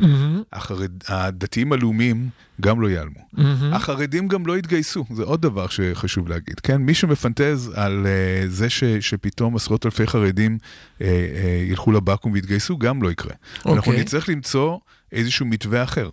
מהמם, 0.01 0.41
החרד... 0.53 0.91
הדתיים 1.07 1.73
הלאומיים 1.73 2.29
גם 2.61 2.81
לא 2.81 2.87
ייעלמו. 2.87 3.19
מהמם. 3.33 3.73
החרדים 3.73 4.27
גם 4.27 4.45
לא 4.45 4.57
יתגייסו, 4.57 5.05
זה 5.13 5.23
עוד 5.23 5.41
דבר 5.41 5.67
שחשוב 5.67 6.27
להגיד. 6.27 6.59
כן, 6.59 6.77
מי 6.81 6.93
שמפנטז 6.93 7.71
על 7.75 8.05
uh, 8.05 8.49
זה 8.49 8.69
ש, 8.69 8.83
שפתאום 8.83 9.55
עשרות 9.55 9.85
אלפי 9.85 10.07
חרדים 10.07 10.57
uh, 10.57 11.01
uh, 11.01 11.03
ילכו 11.69 11.91
לבקו"ם 11.91 12.31
ויתגייסו, 12.31 12.77
גם 12.77 13.03
לא 13.03 13.11
יקרה. 13.11 13.33
אנחנו 13.65 13.77
אוקיי. 13.77 14.01
נצטרך 14.01 14.29
למצוא 14.29 14.77
איזשהו 15.11 15.45
מתווה 15.45 15.83
אחר. 15.83 16.09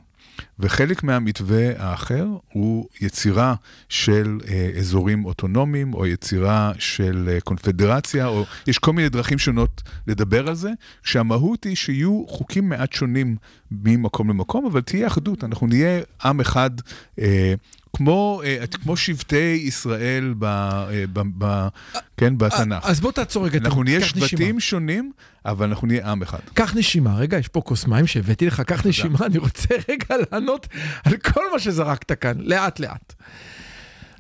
וחלק 0.59 1.03
מהמתווה 1.03 1.71
האחר 1.79 2.27
הוא 2.53 2.89
יצירה 3.01 3.55
של 3.89 4.39
אה, 4.49 4.71
אזורים 4.79 5.25
אוטונומיים, 5.25 5.95
או 5.95 6.07
יצירה 6.07 6.73
של 6.79 7.29
אה, 7.33 7.41
קונפדרציה, 7.41 8.27
או 8.27 8.45
יש 8.67 8.79
כל 8.79 8.93
מיני 8.93 9.09
דרכים 9.09 9.39
שונות 9.39 9.83
לדבר 10.07 10.49
על 10.49 10.55
זה, 10.55 10.71
שהמהות 11.03 11.65
היא 11.65 11.77
שיהיו 11.77 12.25
חוקים 12.29 12.69
מעט 12.69 12.93
שונים 12.93 13.37
ממקום 13.71 14.29
למקום, 14.31 14.67
אבל 14.67 14.81
תהיה 14.81 15.07
אחדות, 15.07 15.45
אנחנו 15.45 15.67
נהיה 15.67 16.01
עם 16.25 16.41
אחד. 16.41 16.71
אה, 17.19 17.55
כמו, 17.97 18.43
אה, 18.45 18.67
כמו 18.67 18.97
שבטי 18.97 19.63
ישראל 19.65 20.35
ב, 20.39 20.45
אה, 20.45 21.05
ב, 21.13 21.21
ב, 21.39 21.69
כן, 22.17 22.39
בתנ"ך. 22.39 22.85
אז 22.85 23.01
בוא 23.01 23.13
תעצור 23.13 23.47
רגע, 23.47 23.59
אנחנו 23.59 23.83
נהיה. 23.83 24.05
שבטים 24.05 24.61
שונים, 24.61 25.13
אבל 25.45 25.69
אנחנו 25.69 25.87
נהיה 25.87 26.11
עם 26.11 26.23
אחד. 26.23 26.39
קח 26.55 26.75
נשימה, 26.77 27.17
רגע, 27.17 27.39
יש 27.39 27.49
פה 27.49 27.61
כוס 27.61 27.87
מים 27.87 28.07
שהבאתי 28.07 28.47
לך, 28.47 28.61
קח 28.61 28.87
נשימה, 28.87 29.19
אני 29.27 29.39
רוצה 29.39 29.75
רגע 29.89 30.17
לענות 30.33 30.67
על 31.05 31.17
כל 31.17 31.53
מה 31.53 31.59
שזרקת 31.59 32.13
כאן, 32.13 32.41
לאט 32.41 32.81
לאט. 32.81 33.15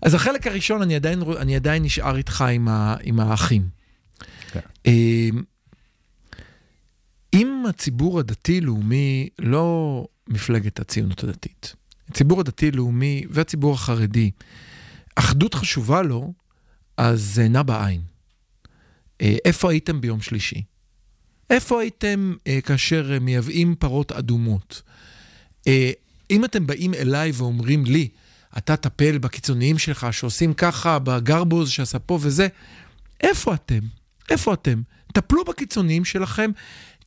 אז 0.02 0.14
החלק 0.14 0.46
הראשון, 0.46 0.82
אני 0.82 0.96
עדיין, 0.96 1.22
אני 1.38 1.56
עדיין 1.56 1.82
נשאר 1.82 2.16
איתך 2.16 2.44
עם, 2.52 2.68
ה, 2.68 2.96
עם 3.02 3.20
האחים. 3.20 3.68
כן. 4.52 4.60
אה, 4.86 5.28
אם 7.34 7.64
הציבור 7.68 8.18
הדתי-לאומי, 8.18 9.28
לא 9.38 10.06
מפלגת 10.28 10.80
הציונות 10.80 11.24
הדתית, 11.24 11.74
הציבור 12.08 12.40
הדתי-לאומי 12.40 13.24
והציבור 13.30 13.74
החרדי, 13.74 14.30
אחדות 15.14 15.54
חשובה 15.54 16.02
לו, 16.02 16.32
אז 16.96 17.20
זה 17.22 17.42
אינה 17.42 17.62
בעין. 17.62 18.00
אה, 19.20 19.36
איפה 19.44 19.70
הייתם 19.70 20.00
ביום 20.00 20.20
שלישי? 20.20 20.62
איפה 21.50 21.80
הייתם 21.80 22.34
אה, 22.46 22.60
כאשר 22.60 23.12
אה, 23.12 23.18
מייבאים 23.18 23.74
פרות 23.74 24.12
אדומות? 24.12 24.82
אה, 25.66 25.90
אם 26.30 26.44
אתם 26.44 26.66
באים 26.66 26.94
אליי 26.94 27.30
ואומרים 27.34 27.84
לי, 27.84 28.08
אתה 28.58 28.76
טפל 28.76 29.18
בקיצוניים 29.18 29.78
שלך 29.78 30.06
שעושים 30.12 30.54
ככה, 30.54 30.98
בגרבוז 30.98 31.70
שעשה 31.70 31.98
פה 31.98 32.18
וזה, 32.22 32.48
איפה 33.20 33.54
אתם? 33.54 33.80
איפה 34.30 34.54
אתם? 34.54 34.82
טפלו 35.12 35.44
בקיצוניים 35.44 36.04
שלכם, 36.04 36.50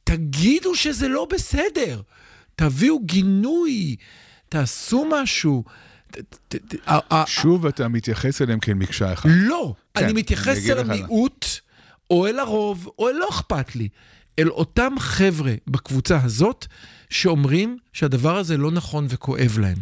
תגידו 0.04 0.76
שזה 0.76 1.08
לא 1.08 1.28
בסדר, 1.32 2.02
תביאו 2.56 3.00
גינוי, 3.00 3.96
תעשו 4.50 5.08
משהו. 5.12 5.64
שוב 7.26 7.66
אתה 7.66 7.88
מתייחס 7.88 8.42
אליהם 8.42 8.60
כאל 8.60 8.74
מקשה 8.74 9.14
אחת. 9.14 9.30
לא, 9.34 9.74
כן, 9.94 10.04
אני 10.04 10.14
מתייחס 10.14 10.70
אל 10.70 10.80
המיעוט, 10.80 11.46
או 12.10 12.28
אל 12.28 12.40
הרוב, 12.40 12.90
או 13.00 13.10
אל 13.10 13.14
לא 13.14 13.30
אכפת 13.30 13.76
לי. 13.76 13.90
אל 14.40 14.50
אותם 14.50 14.94
חבר'ה 15.00 15.54
בקבוצה 15.68 16.20
הזאת, 16.24 16.66
שאומרים 17.10 17.78
שהדבר 17.94 18.38
הזה 18.38 18.58
לא 18.58 18.72
נכון 18.72 19.06
וכואב 19.10 19.58
להם. 19.60 19.78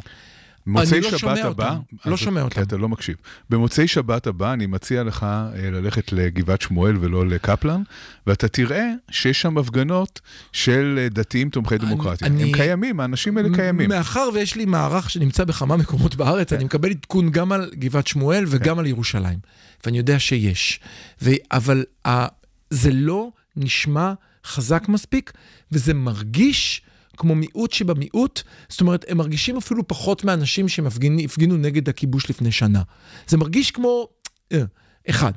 במוצאי 0.67 1.01
לא 1.01 1.17
שבת 1.17 1.37
הבא, 1.37 1.69
אותם, 1.75 2.09
לא 2.09 2.17
שומע 2.17 2.39
כי 2.41 2.45
אותם. 2.45 2.61
אתה 2.61 2.77
לא 2.77 2.89
מקשיב. 2.89 3.15
במוצאי 3.49 3.87
שבת 3.87 4.27
הבא 4.27 4.53
אני 4.53 4.65
מציע 4.65 5.03
לך 5.03 5.23
אה, 5.23 5.39
ללכת 5.71 6.11
לגבעת 6.13 6.61
שמואל 6.61 6.97
ולא 6.99 7.27
לקפלן, 7.27 7.81
ואתה 8.27 8.47
תראה 8.47 8.85
שיש 9.11 9.41
שם 9.41 9.57
הפגנות 9.57 10.21
של 10.51 10.99
אה, 11.01 11.09
דתיים 11.09 11.49
תומכי 11.49 11.77
דמוקרטיה. 11.77 12.27
אני- 12.27 12.43
הם 12.43 12.51
קיימים, 12.53 12.99
האנשים 12.99 13.37
האלה 13.37 13.49
קיימים. 13.55 13.89
מאחר 13.89 14.29
ויש 14.33 14.55
לי 14.55 14.65
מערך 14.65 15.09
שנמצא 15.09 15.43
בכמה 15.43 15.77
מקומות 15.77 16.15
בארץ, 16.15 16.53
אני 16.53 16.63
מקבל 16.63 16.89
עדכון 16.91 17.29
גם 17.31 17.51
על 17.51 17.71
גבעת 17.75 18.07
שמואל 18.07 18.43
וגם 18.47 18.79
על 18.79 18.85
ירושלים. 18.85 19.39
ואני 19.85 19.97
יודע 19.97 20.19
שיש. 20.19 20.79
ו... 21.21 21.29
אבל 21.51 21.83
ה... 22.07 22.25
זה 22.69 22.89
לא 22.93 23.29
נשמע 23.55 24.13
חזק 24.45 24.89
מספיק, 24.89 25.31
וזה 25.71 25.93
מרגיש 25.93 26.81
כמו 27.17 27.35
מיעוט 27.35 27.71
שבמיעוט. 27.71 28.41
זאת 28.69 28.81
אומרת, 28.81 29.05
הם 29.07 29.17
מרגישים 29.17 29.57
אפילו 29.57 29.87
פחות 29.87 30.23
מאנשים 30.23 30.69
שהפגינו 30.69 31.57
נגד 31.57 31.89
הכיבוש 31.89 32.29
לפני 32.29 32.51
שנה. 32.51 32.81
זה 33.27 33.37
מרגיש 33.37 33.71
כמו... 33.71 34.07
אה, 34.51 34.63
אחד. 35.09 35.31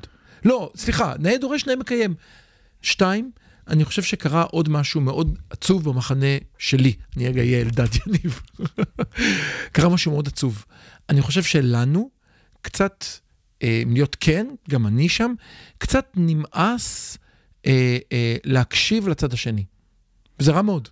לא, 0.45 0.71
סליחה, 0.75 1.13
נאה 1.19 1.37
דורש 1.37 1.65
נאה 1.65 1.75
מקיים. 1.75 2.13
שתיים, 2.81 3.31
אני 3.67 3.85
חושב 3.85 4.03
שקרה 4.03 4.43
עוד 4.43 4.69
משהו 4.69 5.01
מאוד 5.01 5.39
עצוב 5.49 5.83
במחנה 5.83 6.37
שלי. 6.57 6.93
אני 7.17 7.27
רגע 7.27 7.41
אהיה 7.41 7.61
אלדד 7.61 7.87
יניב. 8.07 8.41
קרה 9.73 9.89
משהו 9.89 10.11
מאוד 10.11 10.27
עצוב. 10.27 10.65
אני 11.09 11.21
חושב 11.21 11.43
שלנו 11.43 12.09
קצת, 12.61 13.05
אה, 13.63 13.83
להיות 13.87 14.17
כן, 14.19 14.47
גם 14.69 14.87
אני 14.87 15.09
שם, 15.09 15.33
קצת 15.77 16.05
נמאס 16.15 17.17
אה, 17.65 17.97
אה, 18.11 18.35
להקשיב 18.43 19.07
לצד 19.07 19.33
השני. 19.33 19.65
וזה 20.39 20.51
רע 20.51 20.61
מאוד. 20.61 20.87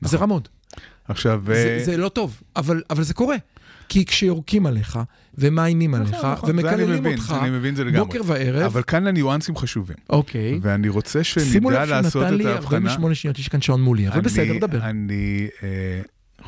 זה 0.00 0.16
רע 0.16 0.26
מאוד. 0.26 0.48
עכשיו, 1.08 1.42
זה, 1.46 1.52
אה, 1.78 1.84
זה 1.84 1.96
לא 1.96 2.08
טוב, 2.08 2.40
אבל, 2.56 2.82
אבל 2.90 3.02
זה 3.02 3.14
קורה. 3.14 3.36
כי 3.88 4.04
כשיורקים 4.04 4.66
עליך, 4.66 4.98
ומאיימים 5.38 5.94
עליך, 5.94 6.10
נכון, 6.14 6.32
נכון, 6.32 6.46
זה 6.46 6.52
אני 6.60 6.62
ומקללים 6.68 7.00
מבין, 7.00 7.18
אותך, 7.18 7.34
אני 7.42 7.50
מבין 7.50 7.74
זה 7.74 7.84
לגמרי. 7.84 8.04
בוקר 8.04 8.20
וערב, 8.26 8.62
אבל 8.62 8.82
כאן 8.82 9.06
הניואנסים 9.06 9.56
חשובים. 9.56 9.96
אוקיי. 10.10 10.58
ואני 10.62 10.88
רוצה 10.88 11.24
שימו 11.24 11.68
שנדע 11.70 11.84
לב 11.84 11.90
לעשות 11.90 12.12
שנתן 12.22 12.34
את 12.34 12.38
לי 12.38 12.46
ההבחנה. 12.46 12.76
48 12.76 13.14
שניות, 13.14 13.38
יש 13.38 13.48
כאן 13.48 13.60
שעון 13.60 13.82
מולי, 13.82 14.08
אבל 14.08 14.14
אני- 14.16 14.24
בסדר, 14.24 14.66
דבר. 14.66 14.78
אני 14.82 15.48
אה, 15.62 15.68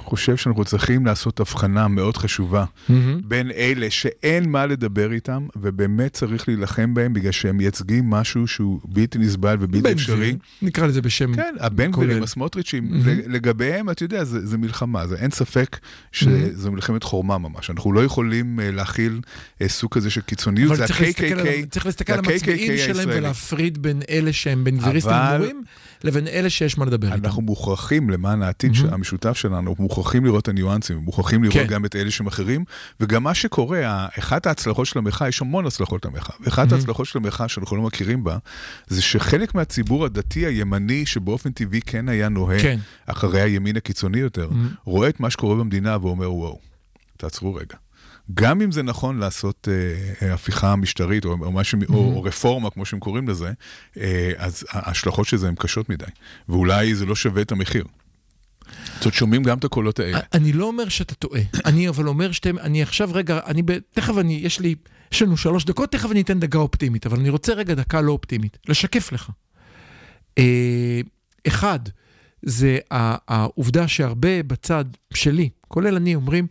חושב 0.03 0.37
שאנחנו 0.37 0.65
צריכים 0.65 1.07
לעשות 1.07 1.41
הבחנה 1.41 1.89
מאוד 1.89 2.17
חשובה 2.17 2.65
מהמם. 2.89 3.21
בין 3.25 3.51
אלה 3.51 3.91
שאין 3.91 4.49
מה 4.51 4.67
לדבר 4.67 5.13
איתם, 5.13 5.47
ובאמת 5.57 6.13
צריך 6.13 6.49
להילחם 6.49 6.95
בהם 6.95 7.13
בגלל 7.13 7.33
שהם 7.33 7.57
מייצגים 7.57 8.11
משהו 8.11 8.47
שהוא 8.47 8.81
בלתי 8.85 9.19
נסבל 9.19 9.57
ובלתי 9.61 9.93
אפשרי. 9.93 10.37
נקרא 10.63 10.87
לזה 10.87 11.03
בשם 11.03 11.35
כן, 11.35 11.55
הבן. 11.61 11.91
גבירים, 11.91 12.23
הסמוטריצ'ים, 12.23 12.85
מהמם. 12.91 13.05
לגביהם, 13.29 13.91
אתה 13.91 14.05
יודע, 14.05 14.25
זה, 14.25 14.47
זה 14.47 14.59
מלחמה, 14.59 15.07
זה 15.07 15.17
אין 15.17 15.31
ספק 15.31 15.79
שזו 16.13 16.73
מלחמת 16.73 17.03
חורמה 17.03 17.39
ממש. 17.39 17.71
אנחנו 17.71 17.93
לא 17.93 18.05
יכולים 18.05 18.61
אה, 18.61 18.71
להכיל 18.71 19.21
אה, 19.63 19.69
סוג 19.69 19.95
כזה 19.95 20.11
של 20.11 20.21
קיצוניות, 20.21 20.77
זה 20.77 20.85
ה-KKK, 20.85 21.67
צריך 21.71 21.87
להסתכל 21.87 22.13
על 22.13 22.19
המצביעים 22.19 22.73
שלהם. 22.79 23.09
ולהפריד 23.13 23.83
בין 23.83 24.03
אלה 24.11 24.33
שהם 24.33 24.65
בן 24.65 24.77
גביריסטים 24.77 25.13
אבל- 25.13 25.35
גמורים, 25.37 25.63
לבין 26.05 26.29
אלה 26.29 26.51
שיש 26.51 26.79
מה 26.79 26.85
לדבר 26.85 27.13
איתם. 27.13 27.25
אנחנו 27.25 27.43
מוכרחים, 27.43 28.11
למען 28.11 28.43
העתיד 28.43 28.75
של- 28.75 28.95
המשותף 28.95 29.37
שלנו, 29.37 29.75
מוכרחים 29.79 30.25
לראות 30.25 30.43
את 30.43 30.49
הניואנסים, 30.49 30.97
מוכרחים 30.99 31.43
לראות 31.45 31.57
כן. 31.57 31.67
גם 31.67 31.85
את 31.85 31.97
אלה 31.97 32.11
שהם 32.11 32.27
אחרים, 32.27 32.65
וגם 33.01 33.23
מה 33.23 33.35
שקורה, 33.35 34.07
אחת 34.19 34.47
ההצלחות 34.47 34.87
של 34.87 34.99
המחאה, 34.99 35.29
יש 35.29 35.43
המון 35.43 35.67
הצלחות 35.67 36.05
למחאה, 36.05 36.37
ואחת 36.41 36.73
ההצלחות 36.73 37.07
של 37.07 37.19
המחאה 37.19 37.49
שאנחנו 37.49 37.77
לא 37.77 37.83
מכירים 37.83 38.25
בה, 38.25 38.39
זה 38.87 39.03
שחלק 39.03 39.55
מהציבור 39.55 40.05
הדתי 40.05 40.47
הימני, 40.47 41.07
שבאופן 41.07 41.53
טבעי 41.53 41.81
כן 41.81 42.09
היה 42.09 42.29
נוהג 42.29 42.61
כן. 42.63 42.79
אחרי 43.07 43.41
הימין 43.41 43.77
הקיצוני 43.77 44.19
יותר, 44.19 44.49
רואה 44.85 45.09
את 45.09 45.21
מה 45.21 45.31
שקורה 45.31 45.57
במדינה 45.57 45.97
ואומר, 46.03 46.33
וואו, 46.33 46.59
תעצרו 47.17 47.55
רגע. 47.55 47.77
גם 48.35 48.61
אם 48.61 48.73
זה 48.73 48.83
נכון 48.83 49.19
לעשות 49.19 49.69
אה, 49.71 50.27
אה, 50.27 50.35
הפיכה 50.35 50.77
משטרית, 50.77 51.25
או, 51.25 51.31
או, 51.31 51.53
משהו, 51.53 51.79
או, 51.89 51.95
או 51.95 52.23
רפורמה, 52.23 52.71
כמו 52.71 52.87
שהם 52.87 53.01
קוראים 53.01 53.29
לזה, 53.29 53.53
אה, 53.97 54.33
אז 54.37 54.65
ההשלכות 54.71 55.27
של 55.27 55.37
זה 55.37 55.49
הן 55.49 55.55
קשות 55.55 55.89
מדי, 55.89 56.05
ואולי 56.49 56.95
זה 56.95 57.07
לא 57.07 57.15
שווה 57.15 57.43
את 57.43 57.53
המחיר. 57.53 57.85
זאת 58.95 59.05
אומרת, 59.05 59.15
שומעים 59.15 59.43
גם 59.43 59.59
את 59.59 59.65
הקולות 59.65 60.01
האלה. 60.01 60.19
אני 60.35 60.53
לא 60.53 60.65
אומר 60.65 60.89
שאתה 60.89 61.15
טועה, 61.15 61.41
אני 61.65 61.89
אבל 61.89 62.09
אומר 62.09 62.33
שאתם, 62.33 62.59
אני 62.59 62.83
עכשיו 62.83 63.11
רגע, 63.13 63.41
אני 63.47 63.63
ב... 63.63 63.73
תכף 63.93 64.19
אני, 64.19 64.41
יש 64.43 64.61
לי, 64.61 64.75
יש 65.13 65.23
לנו 65.23 65.37
שלוש 65.37 65.65
דקות, 65.65 65.93
תכף 65.93 66.11
אני 66.11 66.21
אתן 66.21 66.41
דקה 66.41 66.59
אופטימית, 66.59 67.07
אבל 67.07 67.19
אני 67.19 67.29
רוצה 67.29 67.53
רגע 67.53 67.75
דקה 67.75 68.01
לא 68.01 68.13
אופטימית, 68.13 68.59
לשקף 68.69 69.13
לך. 69.13 69.31
אה, 70.39 71.01
אחד, 71.47 71.79
זה 72.43 72.79
העובדה 72.91 73.89
שהרבה 73.89 74.43
בצד 74.43 74.85
שלי, 75.15 75.49
כולל 75.69 75.97
אני, 75.97 76.15
אומרים, 76.15 76.47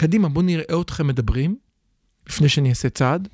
קדימה, 0.00 0.28
בואו 0.28 0.44
נראה 0.44 0.80
אתכם 0.80 1.06
מדברים, 1.06 1.56
לפני 2.28 2.48
שאני 2.48 2.70
אעשה 2.70 2.88
צעד. 2.88 3.28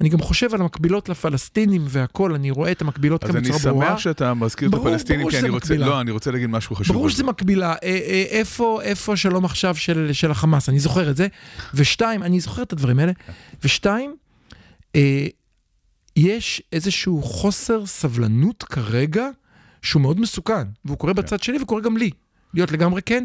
אני 0.00 0.08
גם 0.08 0.18
חושב 0.18 0.54
על 0.54 0.60
המקבילות 0.60 1.08
לפלסטינים 1.08 1.84
והכול, 1.88 2.34
אני 2.34 2.50
רואה 2.50 2.72
את 2.72 2.82
המקבילות 2.82 3.24
אז 3.24 3.30
כאן 3.30 3.36
אני 3.36 3.48
בצורה 3.48 3.72
ברורה. 3.72 3.88
שמח 3.88 3.98
שאתה 3.98 4.34
מזכיר 4.34 4.68
את 4.68 4.74
הפלסטינים, 4.74 5.20
ברור 5.20 5.30
כי 5.30 5.38
אני 5.38 5.48
רוצה, 5.48 5.66
מקבילה. 5.66 5.86
לא, 5.86 6.00
אני 6.00 6.10
רוצה 6.10 6.30
להגיד 6.30 6.50
משהו 6.50 6.76
חשוב. 6.76 6.96
ברור 6.96 7.08
שזה 7.08 7.24
מקבילה, 7.24 7.72
אה, 7.72 7.76
אה, 7.82 8.24
איפה, 8.28 8.82
איפה 8.82 9.16
שלום 9.16 9.44
עכשיו 9.44 9.76
של, 9.76 10.12
של 10.12 10.30
החמאס, 10.30 10.68
אני 10.68 10.78
זוכר 10.78 11.10
את 11.10 11.16
זה. 11.16 11.26
ושתיים, 11.74 12.22
אני 12.22 12.40
זוכר 12.40 12.62
את 12.62 12.72
הדברים 12.72 12.98
האלה. 12.98 13.12
ושתיים, 13.64 14.16
אה, 14.96 15.26
יש 16.16 16.62
איזשהו 16.72 17.22
חוסר 17.22 17.86
סבלנות 17.86 18.62
כרגע, 18.62 19.28
שהוא 19.82 20.02
מאוד 20.02 20.20
מסוכן, 20.20 20.68
והוא 20.84 20.98
קורה 20.98 21.12
בצד 21.12 21.42
שלי 21.42 21.62
וקורה 21.62 21.80
גם 21.80 21.96
לי, 21.96 22.10
להיות 22.54 22.72
לגמרי 22.72 23.02
כן, 23.02 23.24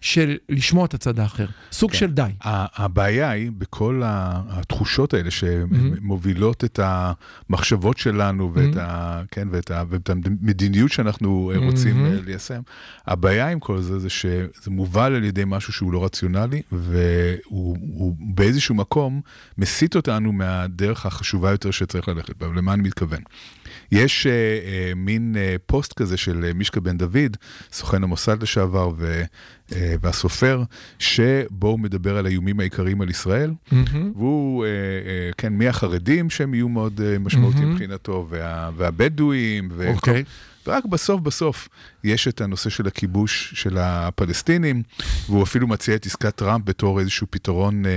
של 0.00 0.36
לשמוע 0.48 0.84
את 0.84 0.94
הצד 0.94 1.18
האחר. 1.18 1.46
סוג 1.72 1.92
של 1.92 2.10
די. 2.10 2.30
הבעיה 2.40 3.30
היא 3.30 3.50
בכל 3.58 4.02
התחושות 4.04 5.14
האלה 5.14 5.30
שמובילות 5.30 6.64
את 6.64 6.80
המחשבות 6.82 7.98
שלנו 7.98 8.54
ואת, 8.54 8.76
ה, 8.76 9.22
כן, 9.30 9.48
ואת, 9.50 9.70
ה, 9.70 9.84
ואת 9.88 10.10
המדיניות 10.10 10.92
שאנחנו 10.92 11.52
אה, 11.54 11.58
רוצים 11.58 12.06
אה, 12.06 12.18
ליישם. 12.26 12.60
הבעיה 13.06 13.48
עם 13.48 13.60
כל 13.60 13.80
זה 13.80 13.98
זה 13.98 14.10
שזה 14.10 14.70
מובל 14.70 15.14
על 15.14 15.24
ידי 15.24 15.42
משהו 15.46 15.72
שהוא 15.72 15.92
לא 15.92 16.04
רציונלי 16.04 16.62
והוא 16.72 17.76
הוא 17.80 18.14
באיזשהו 18.20 18.74
מקום 18.74 19.20
מסיט 19.58 19.96
אותנו 19.96 20.32
מהדרך 20.32 21.06
החשובה 21.06 21.50
יותר 21.50 21.70
שצריך 21.70 22.08
ללכת 22.08 22.36
בה. 22.36 22.46
למה 22.56 22.74
אני 22.74 22.82
מתכוון? 22.82 23.20
יש 23.92 24.26
אה, 24.26 24.32
אה, 24.32 24.92
מין 24.96 25.34
אה, 25.38 25.56
פוסט 25.66 25.92
כזה 25.92 26.16
של 26.16 26.44
אה, 26.44 26.52
מישקה 26.52 26.80
בן 26.80 26.98
דוד, 26.98 27.36
סוכן 27.72 28.02
המוסד 28.02 28.42
לשעבר 28.42 28.90
ו, 28.96 29.22
אה, 29.72 29.94
והסופר, 30.02 30.62
שבו 30.98 31.68
הוא 31.68 31.78
מדבר 31.80 32.16
על 32.16 32.26
האיומים 32.26 32.60
העיקריים 32.60 33.00
על 33.00 33.10
ישראל, 33.10 33.52
מהמם. 33.72 34.12
והוא, 34.16 34.64
אה, 34.64 34.68
אה, 34.70 35.30
כן, 35.38 35.52
מהחרדים 35.58 36.30
שהם 36.30 36.54
יהיו 36.54 36.68
מאוד 36.68 37.00
אה, 37.04 37.18
משמעותיים 37.18 37.62
מהמם. 37.62 37.72
מבחינתו, 37.74 38.26
וה, 38.30 38.70
והבדואים, 38.76 39.68
וכל- 39.76 39.92
אוקיי. 39.92 40.24
ורק 40.66 40.84
בסוף 40.84 41.20
בסוף 41.20 41.68
יש 42.04 42.28
את 42.28 42.40
הנושא 42.40 42.70
של 42.70 42.86
הכיבוש 42.86 43.52
של 43.56 43.78
הפלסטינים, 43.80 44.82
והוא 45.28 45.42
אפילו 45.42 45.66
מציע 45.66 45.94
את 45.94 46.06
עסקת 46.06 46.36
טראמפ 46.36 46.64
בתור 46.64 47.00
איזשהו 47.00 47.26
פתרון 47.30 47.86
אה, 47.86 47.90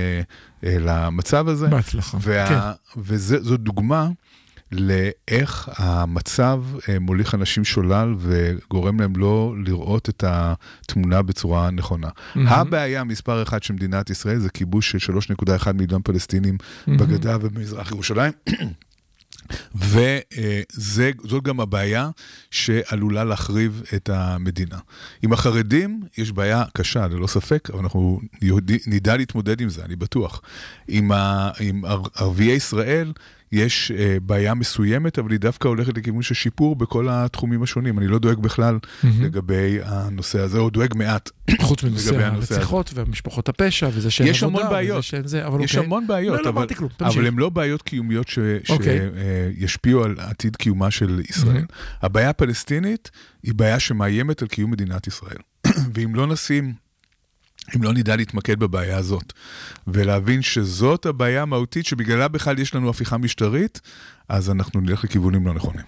אה, 0.64 0.76
למצב 0.80 1.48
הזה. 1.48 1.66
בהצלחה. 1.66 2.18
וה, 2.20 2.48
כן. 2.48 3.00
וזו 3.00 3.56
דוגמה 3.56 4.08
לאיך 4.72 5.70
המצב 5.76 6.62
אה, 6.88 6.98
מוליך 6.98 7.34
אנשים 7.34 7.64
שולל 7.64 8.14
וגורם 8.18 9.00
להם 9.00 9.16
לא 9.16 9.54
לראות 9.64 10.08
את 10.08 10.24
התמונה 10.26 11.22
בצורה 11.22 11.70
נכונה. 11.70 12.08
מהמם. 12.34 12.48
הבעיה 12.48 13.04
מספר 13.04 13.42
אחת 13.42 13.62
של 13.62 13.74
מדינת 13.74 14.10
ישראל 14.10 14.38
זה 14.38 14.50
כיבוש 14.50 14.96
של 14.96 15.12
3.1 15.34 15.72
מיליון 15.72 16.02
פלסטינים 16.04 16.58
בגדה 16.88 17.36
ובמזרח 17.40 17.90
ירושלים. 17.90 18.32
וזאת 19.74 21.42
גם 21.42 21.60
הבעיה 21.60 22.10
שעלולה 22.50 23.24
להחריב 23.24 23.82
את 23.94 24.08
המדינה. 24.08 24.78
עם 25.22 25.32
החרדים 25.32 26.02
יש 26.18 26.32
בעיה 26.32 26.64
קשה, 26.74 27.06
ללא 27.06 27.26
ספק, 27.26 27.68
אבל 27.72 27.78
אנחנו 27.78 28.20
יהודי, 28.42 28.78
נדע 28.86 29.16
להתמודד 29.16 29.60
עם 29.60 29.68
זה, 29.68 29.84
אני 29.84 29.96
בטוח. 29.96 30.42
עם, 30.88 31.12
ה, 31.12 31.50
עם 31.60 31.84
ער- 31.84 32.08
ערביי 32.14 32.52
ישראל 32.52 33.12
יש 33.52 33.92
אה, 33.98 34.16
בעיה 34.22 34.54
מסוימת, 34.54 35.18
אבל 35.18 35.30
היא 35.30 35.40
דווקא 35.40 35.68
הולכת 35.68 35.98
לכיוון 35.98 36.22
של 36.22 36.34
שיפור 36.34 36.76
בכל 36.76 37.08
התחומים 37.10 37.62
השונים. 37.62 37.98
אני 37.98 38.06
לא 38.06 38.18
דואג 38.18 38.38
בכלל 38.38 38.78
לגבי 39.04 39.78
הנושא 39.84 40.40
הזה, 40.40 40.58
או 40.58 40.70
דואג 40.70 40.94
מעט. 40.96 41.30
חוץ 41.60 41.84
מנושא. 41.84 42.26
הרציחות 42.26 42.90
ומשפחות 42.94 43.48
הפשע 43.48 43.88
וזה 43.92 44.10
שאין 44.10 44.28
עבודה. 44.28 44.46
המון 44.46 44.72
בעיות. 44.72 44.98
וזה 44.98 45.06
שאין 45.06 45.26
זה, 45.26 45.46
אבל 45.46 45.60
יש 45.60 45.70
אוקיי. 45.74 45.86
המון 45.86 46.06
בעיות, 46.06 46.36
לא, 46.36 46.44
לא 46.44 46.48
אבל, 46.48 46.58
אמרתי 46.58 46.74
כלום. 46.74 46.90
אבל 47.00 47.26
הן 47.26 47.36
לא 47.36 47.48
בעיות 47.48 47.82
קיומיות 47.82 48.28
ש, 48.28 48.38
אוקיי. 48.68 49.00
שישפיעו 49.58 50.04
על 50.04 50.14
עתיד 50.18 50.56
קיומה 50.56 50.90
של 50.90 51.20
ישראל. 51.28 51.64
הבעיה 52.02 52.30
הפלסטינית 52.30 53.10
היא 53.42 53.54
בעיה 53.54 53.80
שמאיימת 53.80 54.42
על 54.42 54.48
קיום 54.48 54.70
מדינת 54.70 55.06
ישראל. 55.06 55.38
ואם 55.94 56.14
לא 56.14 56.26
נשים, 56.26 56.74
אם 57.76 57.82
לא 57.82 57.92
נדע 57.92 58.16
להתמקד 58.16 58.58
בבעיה 58.58 58.96
הזאת, 58.96 59.32
ולהבין 59.86 60.42
שזאת 60.42 61.06
הבעיה 61.06 61.42
המהותית 61.42 61.86
שבגללה 61.86 62.28
בכלל 62.28 62.58
יש 62.58 62.74
לנו 62.74 62.90
הפיכה 62.90 63.18
משטרית, 63.18 63.80
אז 64.28 64.50
אנחנו 64.50 64.80
נלך 64.80 65.04
לכיוונים 65.04 65.46
לא 65.46 65.54
נכונים. 65.54 65.82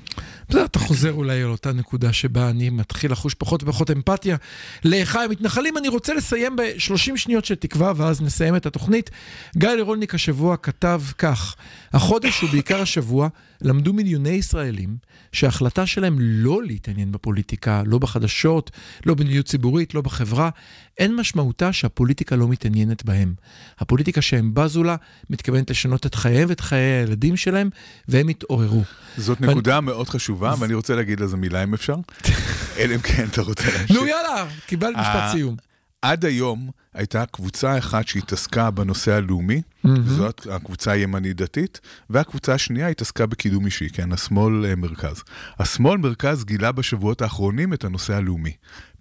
בסדר, 0.49 0.65
אתה 0.65 0.79
חוזר 0.79 1.13
אולי 1.13 1.43
על 1.43 1.51
אותה 1.51 1.73
נקודה 1.73 2.13
שבה 2.13 2.51
אני 2.51 2.71
מתחיל 2.71 3.13
לחוש 3.13 3.35
פחות 3.35 3.63
ופחות 3.63 3.91
אמפתיה 3.91 4.37
לאחיי 4.85 5.25
המתנחלים. 5.25 5.79
אני 5.79 5.89
רוצה 5.89 6.15
לסיים 6.15 6.57
ב-30 6.57 7.17
שניות 7.17 7.45
של 7.45 7.55
תקווה, 7.55 7.93
ואז 7.97 8.23
נסיים 8.23 8.57
את 8.57 8.67
התוכנית. 8.67 9.11
גיא 9.57 9.69
לירולניק 9.69 10.15
השבוע 10.15 10.57
כתב 10.57 11.03
כך: 11.19 11.57
החודש 11.93 12.43
ובעיקר 12.43 12.81
השבוע 12.83 13.29
למדו 13.63 13.93
מיליוני 13.93 14.31
ישראלים 14.31 14.97
שההחלטה 15.33 15.87
שלהם 15.87 16.17
לא 16.21 16.63
להתעניין 16.63 17.13
בפוליטיקה, 17.13 17.83
לא 17.87 17.99
בחדשות, 17.99 18.71
לא 19.07 19.15
במדיניות 19.15 19.47
ציבורית, 19.47 19.95
לא 19.95 20.01
בחברה, 20.01 20.51
אין 20.99 21.17
משמעותה 21.17 21.73
שהפוליטיקה 21.73 22.37
לא 22.37 22.49
מתעניינת 22.49 23.05
בהם. 23.05 23.35
הפוליטיקה 23.79 24.23
שהם 24.23 24.55
בזו 24.55 24.83
לה 24.83 24.97
מתכוונת 25.31 25.71
לשנות 25.71 26.07
את 26.07 26.15
חייהם 26.15 26.49
ואת 26.49 26.61
חיי 26.61 26.79
הילדים 26.79 27.37
שלהם, 27.37 27.71
והם 28.09 28.24
יתעוררו. 28.29 28.83
זאת 29.17 29.39
ואני- 29.41 29.53
נקודה 29.53 29.81
מאוד 29.81 30.09
חשובה, 30.09 30.55
ואני 30.59 30.75
רוצה 30.75 30.95
להגיד 30.95 31.21
לזה 31.21 31.37
מילה 31.37 31.63
אם 31.63 31.75
אפשר, 31.75 31.97
אלא 32.79 32.95
אם 32.95 33.01
כן 33.01 33.27
אתה 33.33 33.43
רוצה 33.43 33.63
להמשיך. 33.79 33.97
נו 33.97 34.07
יאללה, 34.07 34.47
קיבל 34.67 34.91
משפט 34.91 35.33
סיום. 35.33 35.57
עד 36.03 36.25
היום 36.25 36.71
הייתה 36.95 37.25
קבוצה 37.27 37.79
אחת 37.79 38.09
שהתעסקה 38.09 38.71
בנושא 38.71 39.13
הלאומי, 39.13 39.63
זאת 40.07 40.47
הקבוצה 40.51 40.93
הימנית 40.93 41.37
דתית, 41.37 41.81
והקבוצה 42.11 42.55
השנייה 42.55 42.89
התעסקה 42.89 43.27
בקידום 43.27 43.67
אישי, 43.67 43.89
כן, 43.89 44.13
השמאל 44.13 44.67
אה, 44.67 44.75
מרכז. 44.77 45.23
השמאל 45.59 45.97
מרכז 45.99 46.45
גילה 46.45 46.73
בשבועות 46.73 47.23
האחרונים 47.23 47.73
את 47.73 47.85
הנושא 47.85 48.15
הלאומי. 48.15 48.53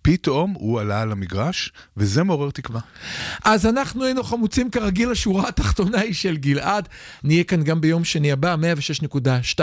פתאום 0.04 0.54
הוא 0.58 0.80
עלה 0.80 1.02
על 1.02 1.12
המגרש, 1.12 1.72
וזה 1.98 2.24
מעורר 2.24 2.50
תקווה. 2.50 2.80
אז 3.44 3.66
אנחנו 3.66 4.04
היינו 4.04 4.24
חמוצים 4.24 4.70
כרגיל, 4.70 5.12
השורה 5.12 5.48
התחתונה 5.48 6.00
היא 6.00 6.14
של 6.14 6.38
גלעד. 6.38 6.90
נהיה 7.24 7.44
כאן 7.44 7.64
גם 7.64 7.82
ביום 7.82 8.04
שני 8.04 8.32
הבא, 8.32 8.56
106.2 9.06 9.60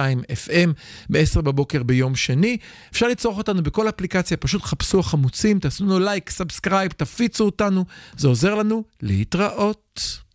FM, 0.47 0.71
ב-10 1.11 1.41
בבוקר 1.41 1.83
ביום 1.83 2.17
שני. 2.17 2.57
אפשר 2.93 3.09
לצרוך 3.09 3.39
אותנו 3.39 3.63
בכל 3.63 3.89
אפליקציה, 3.89 4.37
פשוט 4.37 4.63
חפשו 4.63 5.01
החמוצים, 5.01 5.59
תעשו 5.59 5.85
לנו 5.85 5.99
לייק, 5.99 6.31
subscribe, 6.31 6.93
תפיצו 6.93 7.45
אותנו, 7.45 7.85
זה 8.17 8.29
עוזר 8.29 8.55
לנו 8.55 8.85
להתראות. 9.03 10.30